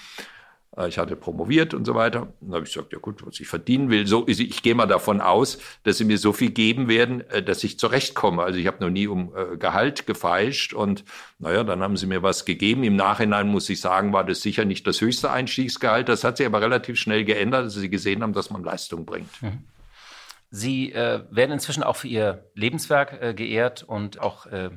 Äh, 0.77 0.87
ich 0.87 0.97
hatte 0.97 1.15
promoviert 1.15 1.73
und 1.73 1.85
so 1.85 1.95
weiter. 1.95 2.27
Dann 2.41 2.53
habe 2.53 2.65
ich 2.65 2.73
gesagt, 2.73 2.93
ja 2.93 2.99
gut, 2.99 3.25
was 3.25 3.39
ich 3.39 3.47
verdienen 3.47 3.89
will, 3.89 4.07
so 4.07 4.23
ist, 4.23 4.39
ich 4.39 4.63
gehe 4.63 4.75
mal 4.75 4.85
davon 4.85 5.21
aus, 5.21 5.57
dass 5.83 5.97
sie 5.97 6.05
mir 6.05 6.17
so 6.17 6.33
viel 6.33 6.51
geben 6.51 6.87
werden, 6.87 7.21
äh, 7.29 7.43
dass 7.43 7.63
ich 7.63 7.79
zurechtkomme. 7.79 8.43
Also 8.43 8.59
ich 8.59 8.67
habe 8.67 8.83
noch 8.83 8.89
nie 8.89 9.07
um 9.07 9.33
äh, 9.35 9.57
Gehalt 9.57 10.05
gefeilscht 10.05 10.73
und 10.73 11.03
naja, 11.39 11.63
dann 11.63 11.81
haben 11.81 11.97
sie 11.97 12.07
mir 12.07 12.23
was 12.23 12.45
gegeben. 12.45 12.83
Im 12.83 12.95
Nachhinein 12.95 13.47
muss 13.47 13.69
ich 13.69 13.81
sagen, 13.81 14.13
war 14.13 14.23
das 14.23 14.41
sicher 14.41 14.65
nicht 14.65 14.87
das 14.87 15.01
höchste 15.01 15.31
Einstiegsgehalt. 15.31 16.09
Das 16.09 16.23
hat 16.23 16.37
sich 16.37 16.45
aber 16.45 16.61
relativ 16.61 16.97
schnell 16.97 17.25
geändert, 17.25 17.65
dass 17.65 17.73
sie 17.73 17.89
gesehen 17.89 18.23
haben, 18.23 18.33
dass 18.33 18.49
man 18.49 18.63
Leistung 18.63 19.05
bringt. 19.05 19.41
Mhm. 19.41 19.63
Sie 20.49 20.91
äh, 20.91 21.23
werden 21.31 21.53
inzwischen 21.53 21.81
auch 21.81 21.95
für 21.95 22.07
Ihr 22.07 22.45
Lebenswerk 22.53 23.19
äh, 23.19 23.33
geehrt 23.33 23.81
und 23.81 24.19
auch 24.19 24.45
äh, 24.45 24.69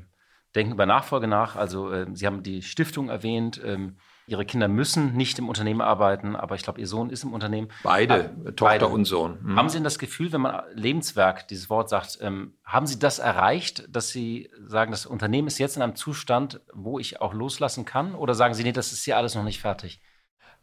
denken 0.54 0.72
über 0.72 0.86
Nachfolge 0.86 1.28
nach. 1.28 1.54
Also 1.54 1.92
Sie 2.14 2.26
haben 2.26 2.42
die 2.42 2.62
Stiftung 2.62 3.10
erwähnt. 3.10 3.60
Ähm, 3.62 3.96
Ihre 4.28 4.44
Kinder 4.44 4.66
müssen 4.66 5.14
nicht 5.14 5.38
im 5.38 5.48
Unternehmen 5.48 5.80
arbeiten, 5.80 6.34
aber 6.34 6.56
ich 6.56 6.62
glaube, 6.62 6.80
Ihr 6.80 6.88
Sohn 6.88 7.10
ist 7.10 7.22
im 7.22 7.32
Unternehmen. 7.32 7.68
Beide, 7.84 8.30
ah, 8.44 8.50
Tochter 8.50 8.64
beide. 8.64 8.86
und 8.88 9.04
Sohn. 9.04 9.38
Mhm. 9.40 9.56
Haben 9.56 9.68
Sie 9.68 9.76
denn 9.76 9.84
das 9.84 10.00
Gefühl, 10.00 10.32
wenn 10.32 10.40
man 10.40 10.62
Lebenswerk, 10.74 11.46
dieses 11.46 11.70
Wort 11.70 11.88
sagt, 11.88 12.18
ähm, 12.20 12.54
haben 12.64 12.86
Sie 12.86 12.98
das 12.98 13.20
erreicht, 13.20 13.86
dass 13.88 14.10
Sie 14.10 14.50
sagen, 14.66 14.90
das 14.90 15.06
Unternehmen 15.06 15.46
ist 15.46 15.58
jetzt 15.58 15.76
in 15.76 15.82
einem 15.82 15.94
Zustand, 15.94 16.60
wo 16.72 16.98
ich 16.98 17.20
auch 17.20 17.34
loslassen 17.34 17.84
kann? 17.84 18.16
Oder 18.16 18.34
sagen 18.34 18.54
Sie, 18.54 18.64
nee, 18.64 18.72
das 18.72 18.92
ist 18.92 19.04
hier 19.04 19.16
alles 19.16 19.36
noch 19.36 19.44
nicht 19.44 19.60
fertig? 19.60 20.00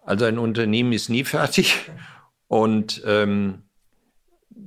Also 0.02 0.26
ein 0.26 0.40
Unternehmen 0.40 0.92
ist 0.92 1.08
nie 1.08 1.24
fertig 1.24 1.90
und 2.48 3.02
ähm, 3.06 3.64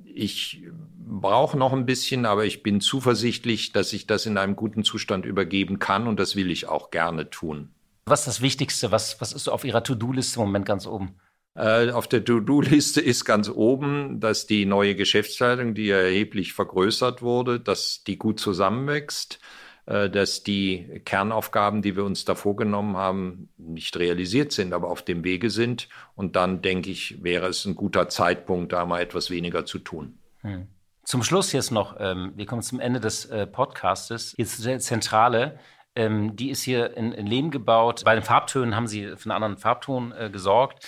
ich 0.07 0.63
brauche 0.99 1.59
noch 1.59 1.75
ein 1.75 1.85
bisschen, 1.85 2.25
aber 2.25 2.47
ich 2.47 2.63
bin 2.63 2.81
zuversichtlich, 2.81 3.73
dass 3.73 3.93
ich 3.93 4.07
das 4.07 4.25
in 4.25 4.39
einem 4.39 4.57
guten 4.57 4.83
Zustand 4.83 5.27
übergeben 5.27 5.79
kann 5.79 6.09
und 6.09 6.19
das 6.19 6.35
will 6.35 6.51
ich 6.51 6.67
auch 6.69 6.91
gerne 6.91 7.29
tun. 7.29 7.76
Was 8.09 8.21
ist 8.21 8.27
das 8.27 8.41
Wichtigste? 8.41 8.93
Was, 8.93 9.21
was 9.21 9.33
ist 9.33 9.49
auf 9.49 9.65
Ihrer 9.65 9.83
To-Do-Liste 9.83 10.39
im 10.39 10.47
Moment 10.47 10.65
ganz 10.65 10.87
oben? 10.87 11.17
Äh, 11.57 11.91
auf 11.91 12.07
der 12.07 12.25
To-Do-Liste 12.25 13.01
ist 13.01 13.25
ganz 13.25 13.49
oben, 13.49 14.21
dass 14.21 14.47
die 14.47 14.65
neue 14.65 14.95
Geschäftsleitung, 14.95 15.75
die 15.75 15.91
erheblich 15.91 16.53
vergrößert 16.53 17.21
wurde, 17.21 17.59
dass 17.59 18.05
die 18.05 18.17
gut 18.17 18.39
zusammenwächst, 18.39 19.41
äh, 19.87 20.09
dass 20.09 20.45
die 20.45 21.03
Kernaufgaben, 21.05 21.83
die 21.83 21.97
wir 21.97 22.05
uns 22.05 22.25
da 22.25 22.37
vorgenommen 22.37 22.97
haben, 22.97 23.49
nicht 23.59 23.97
realisiert 23.97 24.53
sind, 24.53 24.73
aber 24.73 24.89
auf 24.89 25.03
dem 25.03 25.25
Wege 25.25 25.51
sind. 25.51 25.89
Und 26.15 26.37
dann 26.37 26.63
denke 26.63 26.91
ich, 26.91 27.25
wäre 27.25 27.49
es 27.49 27.65
ein 27.65 27.75
guter 27.75 28.09
Zeitpunkt, 28.09 28.73
da 28.73 28.87
mal 28.87 29.01
etwas 29.01 29.31
weniger 29.31 29.67
zu 29.67 29.81
tun. 29.81 30.17
Hm. 30.43 30.69
Zum 31.03 31.23
Schluss 31.23 31.53
jetzt 31.53 31.71
noch, 31.71 31.97
ähm, 31.99 32.33
wir 32.37 32.47
kommen 32.47 32.63
zum 32.63 32.79
Ende 32.79 33.01
des 33.01 33.27
äh, 33.27 33.47
Podcastes. 33.47 34.35
Jetzt 34.37 34.65
der 34.65 34.79
Zentrale. 34.79 35.59
Ähm, 35.97 36.37
die 36.37 36.51
ist 36.51 36.63
hier 36.63 36.97
in, 36.97 37.13
in 37.13 37.27
Lehm 37.27 37.51
gebaut. 37.51 38.03
Bei 38.05 38.15
den 38.15 38.23
Farbtönen 38.23 38.77
haben 38.77 38.87
sie 38.87 39.17
für 39.17 39.25
einen 39.25 39.33
anderen 39.33 39.57
Farbton 39.57 40.13
äh, 40.13 40.31
gesorgt. 40.31 40.87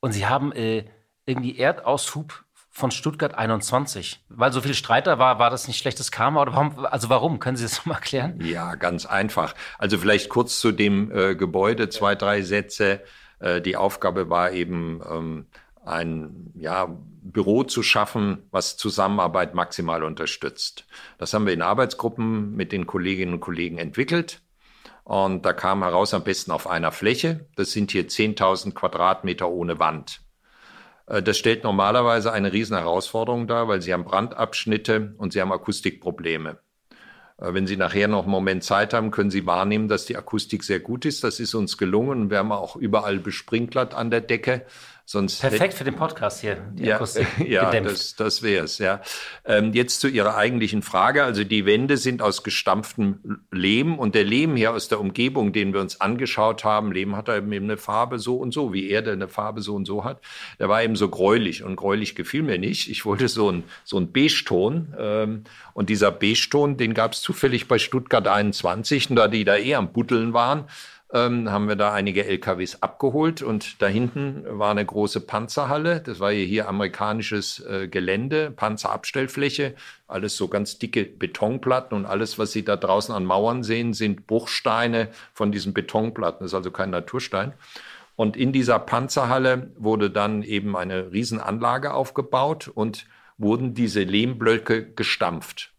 Und 0.00 0.12
sie 0.12 0.26
haben 0.26 0.52
äh, 0.52 0.84
irgendwie 1.26 1.56
Erdaushub 1.58 2.44
von 2.70 2.90
Stuttgart 2.90 3.34
21. 3.34 4.24
Weil 4.28 4.52
so 4.52 4.60
viel 4.60 4.74
Streit 4.74 5.06
da 5.06 5.18
war, 5.18 5.38
war 5.38 5.50
das 5.50 5.68
nicht 5.68 5.78
schlechtes 5.78 6.10
Karma? 6.10 6.42
Oder 6.42 6.54
warum, 6.54 6.86
also 6.86 7.08
warum? 7.08 7.38
Können 7.38 7.56
Sie 7.56 7.64
das 7.64 7.84
mal 7.86 7.96
erklären? 7.96 8.40
Ja, 8.40 8.74
ganz 8.76 9.06
einfach. 9.06 9.54
Also 9.78 9.98
vielleicht 9.98 10.28
kurz 10.28 10.60
zu 10.60 10.72
dem 10.72 11.10
äh, 11.10 11.34
Gebäude, 11.34 11.88
zwei, 11.88 12.14
drei 12.14 12.42
Sätze. 12.42 13.02
Äh, 13.40 13.60
die 13.60 13.76
Aufgabe 13.76 14.30
war 14.30 14.52
eben, 14.52 15.00
ähm, 15.08 15.46
ein 15.86 16.52
ja, 16.54 16.88
Büro 17.22 17.64
zu 17.64 17.82
schaffen, 17.82 18.42
was 18.50 18.76
Zusammenarbeit 18.76 19.54
maximal 19.54 20.02
unterstützt. 20.02 20.86
Das 21.18 21.32
haben 21.32 21.46
wir 21.46 21.52
in 21.52 21.62
Arbeitsgruppen 21.62 22.54
mit 22.54 22.72
den 22.72 22.86
Kolleginnen 22.86 23.34
und 23.34 23.40
Kollegen 23.40 23.78
entwickelt. 23.78 24.40
Und 25.04 25.44
da 25.44 25.52
kam 25.52 25.82
heraus 25.82 26.14
am 26.14 26.24
besten 26.24 26.50
auf 26.50 26.66
einer 26.66 26.90
Fläche. 26.90 27.46
Das 27.56 27.72
sind 27.72 27.90
hier 27.90 28.08
10.000 28.08 28.72
Quadratmeter 28.72 29.50
ohne 29.50 29.78
Wand. 29.78 30.22
Äh, 31.06 31.22
das 31.22 31.38
stellt 31.38 31.64
normalerweise 31.64 32.32
eine 32.32 32.52
riesen 32.52 32.76
Herausforderung 32.76 33.46
dar, 33.46 33.68
weil 33.68 33.82
Sie 33.82 33.92
haben 33.92 34.04
Brandabschnitte 34.04 35.14
und 35.18 35.32
Sie 35.32 35.40
haben 35.40 35.52
Akustikprobleme. 35.52 36.58
Äh, 37.38 37.54
wenn 37.54 37.66
Sie 37.66 37.76
nachher 37.76 38.08
noch 38.08 38.22
einen 38.22 38.30
Moment 38.30 38.64
Zeit 38.64 38.94
haben, 38.94 39.10
können 39.10 39.30
Sie 39.30 39.46
wahrnehmen, 39.46 39.88
dass 39.88 40.06
die 40.06 40.16
Akustik 40.16 40.64
sehr 40.64 40.80
gut 40.80 41.04
ist. 41.04 41.22
Das 41.22 41.40
ist 41.40 41.54
uns 41.54 41.76
gelungen. 41.76 42.30
Wir 42.30 42.38
haben 42.38 42.52
auch 42.52 42.76
überall 42.76 43.18
besprinklert 43.18 43.94
an 43.94 44.10
der 44.10 44.20
Decke. 44.22 44.64
Sonst 45.06 45.42
Perfekt 45.42 45.74
für 45.74 45.84
den 45.84 45.96
Podcast 45.96 46.40
hier, 46.40 46.56
die 46.72 46.84
ja, 46.84 46.96
Akustik. 46.96 47.26
Ja, 47.46 47.66
gedämpft. 47.66 47.92
das, 47.92 48.16
das 48.16 48.42
wäre 48.42 48.64
es, 48.64 48.78
ja. 48.78 49.02
Ähm, 49.44 49.74
jetzt 49.74 50.00
zu 50.00 50.08
Ihrer 50.08 50.34
eigentlichen 50.34 50.80
Frage. 50.80 51.24
Also 51.24 51.44
die 51.44 51.66
Wände 51.66 51.98
sind 51.98 52.22
aus 52.22 52.42
gestampftem 52.42 53.42
Lehm 53.50 53.98
und 53.98 54.14
der 54.14 54.24
Lehm 54.24 54.56
hier 54.56 54.72
aus 54.72 54.88
der 54.88 55.00
Umgebung, 55.00 55.52
den 55.52 55.74
wir 55.74 55.82
uns 55.82 56.00
angeschaut 56.00 56.64
haben, 56.64 56.90
Lehm 56.90 57.16
hat 57.16 57.28
eben 57.28 57.52
eine 57.52 57.76
Farbe 57.76 58.18
so 58.18 58.36
und 58.36 58.54
so, 58.54 58.72
wie 58.72 58.88
Erde 58.88 59.12
eine 59.12 59.28
Farbe 59.28 59.60
so 59.60 59.74
und 59.74 59.84
so 59.84 60.04
hat. 60.04 60.22
Der 60.58 60.70
war 60.70 60.82
eben 60.82 60.96
so 60.96 61.10
gräulich 61.10 61.62
und 61.64 61.76
gräulich 61.76 62.14
gefiel 62.14 62.42
mir 62.42 62.58
nicht. 62.58 62.88
Ich 62.88 63.04
wollte 63.04 63.28
so 63.28 63.52
ein, 63.52 63.64
so 63.84 63.98
ein 63.98 64.10
Beige-Ton 64.10 64.94
ähm, 64.98 65.44
und 65.74 65.90
dieser 65.90 66.12
Beige-Ton, 66.12 66.78
den 66.78 66.94
gab 66.94 67.12
es 67.12 67.20
zufällig 67.20 67.68
bei 67.68 67.78
Stuttgart 67.78 68.26
21 68.26 69.10
und 69.10 69.16
da 69.16 69.28
die 69.28 69.44
da 69.44 69.56
eher 69.56 69.78
am 69.78 69.92
Buddeln 69.92 70.32
waren, 70.32 70.64
ähm, 71.14 71.50
haben 71.50 71.68
wir 71.68 71.76
da 71.76 71.92
einige 71.92 72.26
LKWs 72.26 72.82
abgeholt 72.82 73.40
und 73.40 73.80
da 73.80 73.86
hinten 73.86 74.44
war 74.48 74.72
eine 74.72 74.84
große 74.84 75.20
Panzerhalle. 75.20 76.00
Das 76.00 76.18
war 76.18 76.32
hier 76.32 76.68
amerikanisches 76.68 77.60
äh, 77.60 77.86
Gelände, 77.86 78.50
Panzerabstellfläche, 78.50 79.76
alles 80.08 80.36
so 80.36 80.48
ganz 80.48 80.78
dicke 80.78 81.04
Betonplatten 81.04 81.96
und 81.96 82.04
alles, 82.04 82.38
was 82.38 82.50
Sie 82.50 82.64
da 82.64 82.76
draußen 82.76 83.14
an 83.14 83.24
Mauern 83.24 83.62
sehen, 83.62 83.94
sind 83.94 84.26
Bruchsteine 84.26 85.08
von 85.32 85.52
diesen 85.52 85.72
Betonplatten. 85.72 86.40
Das 86.40 86.50
ist 86.50 86.56
also 86.56 86.72
kein 86.72 86.90
Naturstein. 86.90 87.54
Und 88.16 88.36
in 88.36 88.52
dieser 88.52 88.80
Panzerhalle 88.80 89.72
wurde 89.76 90.10
dann 90.10 90.42
eben 90.42 90.76
eine 90.76 91.12
Riesenanlage 91.12 91.94
aufgebaut 91.94 92.68
und 92.68 93.06
wurden 93.38 93.74
diese 93.74 94.02
Lehmblöcke 94.02 94.92
gestampft. 94.94 95.73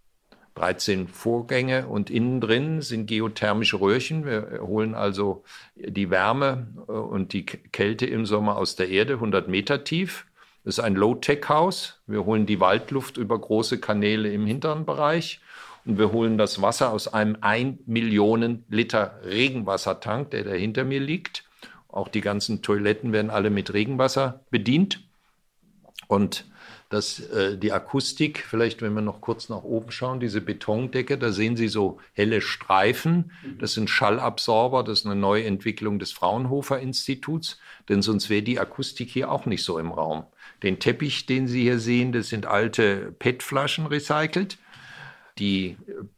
13 0.55 1.09
Vorgänge 1.09 1.87
und 1.87 2.09
innen 2.09 2.39
drin 2.41 2.81
sind 2.81 3.07
geothermische 3.07 3.79
Röhrchen. 3.79 4.25
Wir 4.25 4.59
holen 4.61 4.95
also 4.95 5.43
die 5.75 6.09
Wärme 6.09 6.67
äh, 6.87 6.91
und 6.91 7.33
die 7.33 7.45
Kälte 7.45 8.05
im 8.05 8.25
Sommer 8.25 8.57
aus 8.57 8.75
der 8.75 8.89
Erde 8.89 9.13
100 9.15 9.47
Meter 9.47 9.83
tief. 9.83 10.25
Das 10.63 10.79
ist 10.79 10.83
ein 10.83 10.95
Low-Tech-Haus. 10.95 12.01
Wir 12.07 12.25
holen 12.25 12.45
die 12.45 12.59
Waldluft 12.59 13.17
über 13.17 13.37
große 13.37 13.79
Kanäle 13.79 14.31
im 14.31 14.47
hinteren 14.47 14.85
Bereich 14.85 15.41
und 15.85 15.99
wir 15.99 16.11
holen 16.11 16.37
das 16.37 16.61
Wasser 16.61 16.91
aus 16.91 17.07
einem 17.07 17.37
1 17.41 17.81
Millionen 17.85 18.65
Liter 18.69 19.19
Regenwassertank, 19.23 20.31
der 20.31 20.45
da 20.45 20.51
hinter 20.51 20.83
mir 20.83 20.99
liegt. 20.99 21.43
Auch 21.89 22.07
die 22.07 22.21
ganzen 22.21 22.61
Toiletten 22.61 23.13
werden 23.13 23.29
alle 23.29 23.49
mit 23.49 23.73
Regenwasser 23.73 24.41
bedient. 24.49 25.03
Und 26.07 26.45
dass 26.89 27.19
äh, 27.19 27.57
die 27.57 27.71
Akustik, 27.71 28.45
vielleicht 28.47 28.81
wenn 28.81 28.93
wir 28.93 29.01
noch 29.01 29.21
kurz 29.21 29.49
nach 29.49 29.63
oben 29.63 29.91
schauen, 29.91 30.19
diese 30.19 30.41
Betondecke, 30.41 31.17
da 31.17 31.31
sehen 31.31 31.55
Sie 31.55 31.67
so 31.67 31.99
helle 32.13 32.41
Streifen. 32.41 33.31
Das 33.59 33.73
sind 33.73 33.89
Schallabsorber, 33.89 34.83
das 34.83 34.99
ist 34.99 35.05
eine 35.05 35.15
Neuentwicklung 35.15 35.99
des 35.99 36.11
Fraunhofer 36.11 36.79
Instituts, 36.79 37.59
denn 37.89 38.01
sonst 38.01 38.29
wäre 38.29 38.43
die 38.43 38.59
Akustik 38.59 39.09
hier 39.09 39.31
auch 39.31 39.45
nicht 39.45 39.63
so 39.63 39.79
im 39.79 39.91
Raum. 39.91 40.25
Den 40.63 40.79
Teppich, 40.79 41.25
den 41.25 41.47
Sie 41.47 41.63
hier 41.63 41.79
sehen, 41.79 42.11
das 42.11 42.29
sind 42.29 42.45
alte 42.45 43.13
PET-Flaschen 43.17 43.87
recycelt. 43.87 44.57
Die 45.37 45.77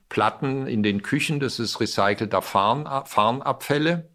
Platten 0.09 0.67
in 0.67 0.83
den 0.83 1.01
Küchen, 1.01 1.39
das 1.39 1.59
ist 1.59 1.79
recycelter 1.79 2.41
Farn, 2.41 2.87
Farnabfälle. 3.05 4.07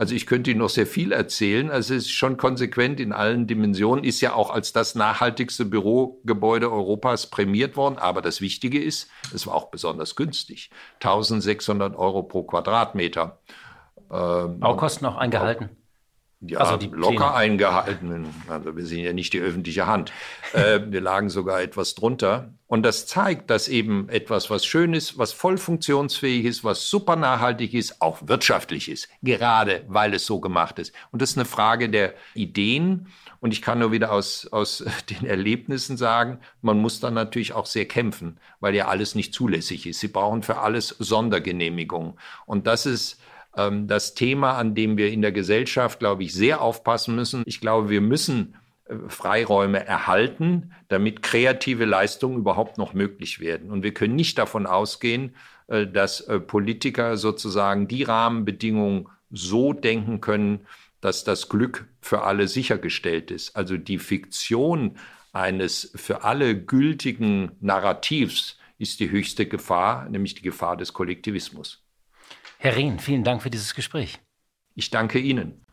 Also 0.00 0.14
ich 0.14 0.24
könnte 0.24 0.50
Ihnen 0.50 0.60
noch 0.60 0.70
sehr 0.70 0.86
viel 0.86 1.12
erzählen. 1.12 1.70
Also 1.70 1.92
es 1.92 2.04
ist 2.04 2.12
schon 2.12 2.38
konsequent 2.38 3.00
in 3.00 3.12
allen 3.12 3.46
Dimensionen, 3.46 4.02
ist 4.02 4.22
ja 4.22 4.32
auch 4.32 4.48
als 4.48 4.72
das 4.72 4.94
nachhaltigste 4.94 5.66
Bürogebäude 5.66 6.72
Europas 6.72 7.26
prämiert 7.26 7.76
worden. 7.76 7.98
Aber 7.98 8.22
das 8.22 8.40
Wichtige 8.40 8.82
ist, 8.82 9.10
es 9.34 9.46
war 9.46 9.54
auch 9.54 9.70
besonders 9.70 10.16
günstig. 10.16 10.70
1600 11.04 11.94
Euro 11.96 12.22
pro 12.22 12.44
Quadratmeter. 12.44 13.40
Ähm, 14.10 14.60
Baukosten 14.60 15.06
auch 15.06 15.18
eingehalten. 15.18 15.68
Ja, 16.42 16.60
also 16.60 16.86
locker 16.90 17.16
Pläne. 17.16 17.34
eingehalten. 17.34 18.26
Also 18.48 18.74
wir 18.74 18.86
sind 18.86 19.00
ja 19.00 19.12
nicht 19.12 19.34
die 19.34 19.40
öffentliche 19.40 19.86
Hand. 19.86 20.10
äh, 20.54 20.80
wir 20.88 21.02
lagen 21.02 21.28
sogar 21.28 21.60
etwas 21.60 21.94
drunter. 21.94 22.54
Und 22.66 22.82
das 22.82 23.06
zeigt, 23.06 23.50
dass 23.50 23.68
eben 23.68 24.08
etwas, 24.08 24.48
was 24.48 24.64
schön 24.64 24.94
ist, 24.94 25.18
was 25.18 25.32
voll 25.32 25.58
funktionsfähig 25.58 26.46
ist, 26.46 26.64
was 26.64 26.88
super 26.88 27.16
nachhaltig 27.16 27.74
ist, 27.74 28.00
auch 28.00 28.26
wirtschaftlich 28.26 28.88
ist. 28.88 29.08
Gerade 29.22 29.84
weil 29.88 30.14
es 30.14 30.24
so 30.24 30.40
gemacht 30.40 30.78
ist. 30.78 30.94
Und 31.10 31.20
das 31.20 31.32
ist 31.32 31.36
eine 31.36 31.44
Frage 31.44 31.90
der 31.90 32.14
Ideen. 32.34 33.08
Und 33.40 33.52
ich 33.52 33.60
kann 33.60 33.78
nur 33.78 33.92
wieder 33.92 34.10
aus, 34.10 34.46
aus 34.50 34.82
den 35.10 35.26
Erlebnissen 35.26 35.98
sagen, 35.98 36.38
man 36.62 36.78
muss 36.78 37.00
dann 37.00 37.12
natürlich 37.12 37.52
auch 37.52 37.66
sehr 37.66 37.86
kämpfen, 37.86 38.38
weil 38.60 38.74
ja 38.74 38.88
alles 38.88 39.14
nicht 39.14 39.34
zulässig 39.34 39.86
ist. 39.86 40.00
Sie 40.00 40.08
brauchen 40.08 40.42
für 40.42 40.58
alles 40.58 40.88
Sondergenehmigungen. 40.98 42.14
Und 42.46 42.66
das 42.66 42.86
ist 42.86 43.20
ähm, 43.56 43.86
das 43.86 44.14
Thema, 44.14 44.52
an 44.52 44.74
dem 44.74 44.96
wir 44.96 45.10
in 45.10 45.22
der 45.22 45.32
Gesellschaft, 45.32 45.98
glaube 45.98 46.22
ich, 46.22 46.32
sehr 46.32 46.60
aufpassen 46.60 47.14
müssen. 47.14 47.42
Ich 47.46 47.60
glaube, 47.60 47.90
wir 47.90 48.00
müssen 48.00 48.56
äh, 48.86 48.94
Freiräume 49.08 49.84
erhalten, 49.84 50.72
damit 50.88 51.22
kreative 51.22 51.84
Leistungen 51.84 52.38
überhaupt 52.38 52.78
noch 52.78 52.94
möglich 52.94 53.40
werden. 53.40 53.70
Und 53.70 53.82
wir 53.82 53.94
können 53.94 54.16
nicht 54.16 54.38
davon 54.38 54.66
ausgehen, 54.66 55.34
äh, 55.68 55.86
dass 55.86 56.20
äh, 56.22 56.40
Politiker 56.40 57.16
sozusagen 57.16 57.88
die 57.88 58.02
Rahmenbedingungen 58.02 59.08
so 59.30 59.72
denken 59.72 60.20
können, 60.20 60.66
dass 61.00 61.24
das 61.24 61.48
Glück 61.48 61.86
für 62.00 62.22
alle 62.22 62.48
sichergestellt 62.48 63.30
ist. 63.30 63.56
Also 63.56 63.76
die 63.76 63.98
Fiktion 63.98 64.96
eines 65.32 65.92
für 65.94 66.24
alle 66.24 66.56
gültigen 66.60 67.52
Narrativs 67.60 68.58
ist 68.78 69.00
die 69.00 69.10
höchste 69.10 69.46
Gefahr, 69.46 70.08
nämlich 70.08 70.34
die 70.34 70.42
Gefahr 70.42 70.76
des 70.76 70.92
Kollektivismus. 70.92 71.84
Herr 72.62 72.76
Rehn, 72.76 72.98
vielen 72.98 73.24
Dank 73.24 73.40
für 73.42 73.48
dieses 73.48 73.74
Gespräch. 73.74 74.18
Ich 74.74 74.90
danke 74.90 75.18
Ihnen. 75.18 75.64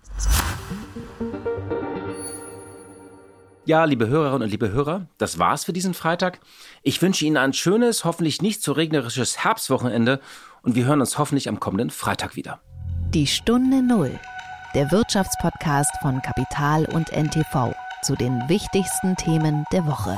Ja, 3.66 3.84
liebe 3.84 4.08
Hörerinnen 4.08 4.44
und 4.44 4.50
liebe 4.50 4.72
Hörer, 4.72 5.08
das 5.18 5.38
war's 5.38 5.66
für 5.66 5.74
diesen 5.74 5.94
Freitag. 5.94 6.40
Ich 6.84 7.02
wünsche 7.02 7.26
Ihnen 7.26 7.36
ein 7.36 7.52
schönes, 7.52 8.06
hoffentlich 8.06 8.42
nicht 8.42 8.64
so 8.64 8.72
regnerisches 8.72 9.44
Herbstwochenende 9.44 10.22
und 10.62 10.76
wir 10.76 10.86
hören 10.86 11.02
uns 11.02 11.18
hoffentlich 11.18 11.50
am 11.50 11.60
kommenden 11.60 11.90
Freitag 11.90 12.38
wieder. 12.38 12.62
Die 13.10 13.28
Stunde 13.28 13.84
Null, 13.84 14.18
der 14.74 14.90
Wirtschaftspodcast 14.90 15.92
von 16.02 16.22
Kapital 16.22 16.86
und 16.86 17.12
NTV 17.12 17.76
zu 18.02 18.16
den 18.16 18.48
wichtigsten 18.48 19.18
Themen 19.18 19.66
der 19.74 19.86
Woche. 19.86 20.18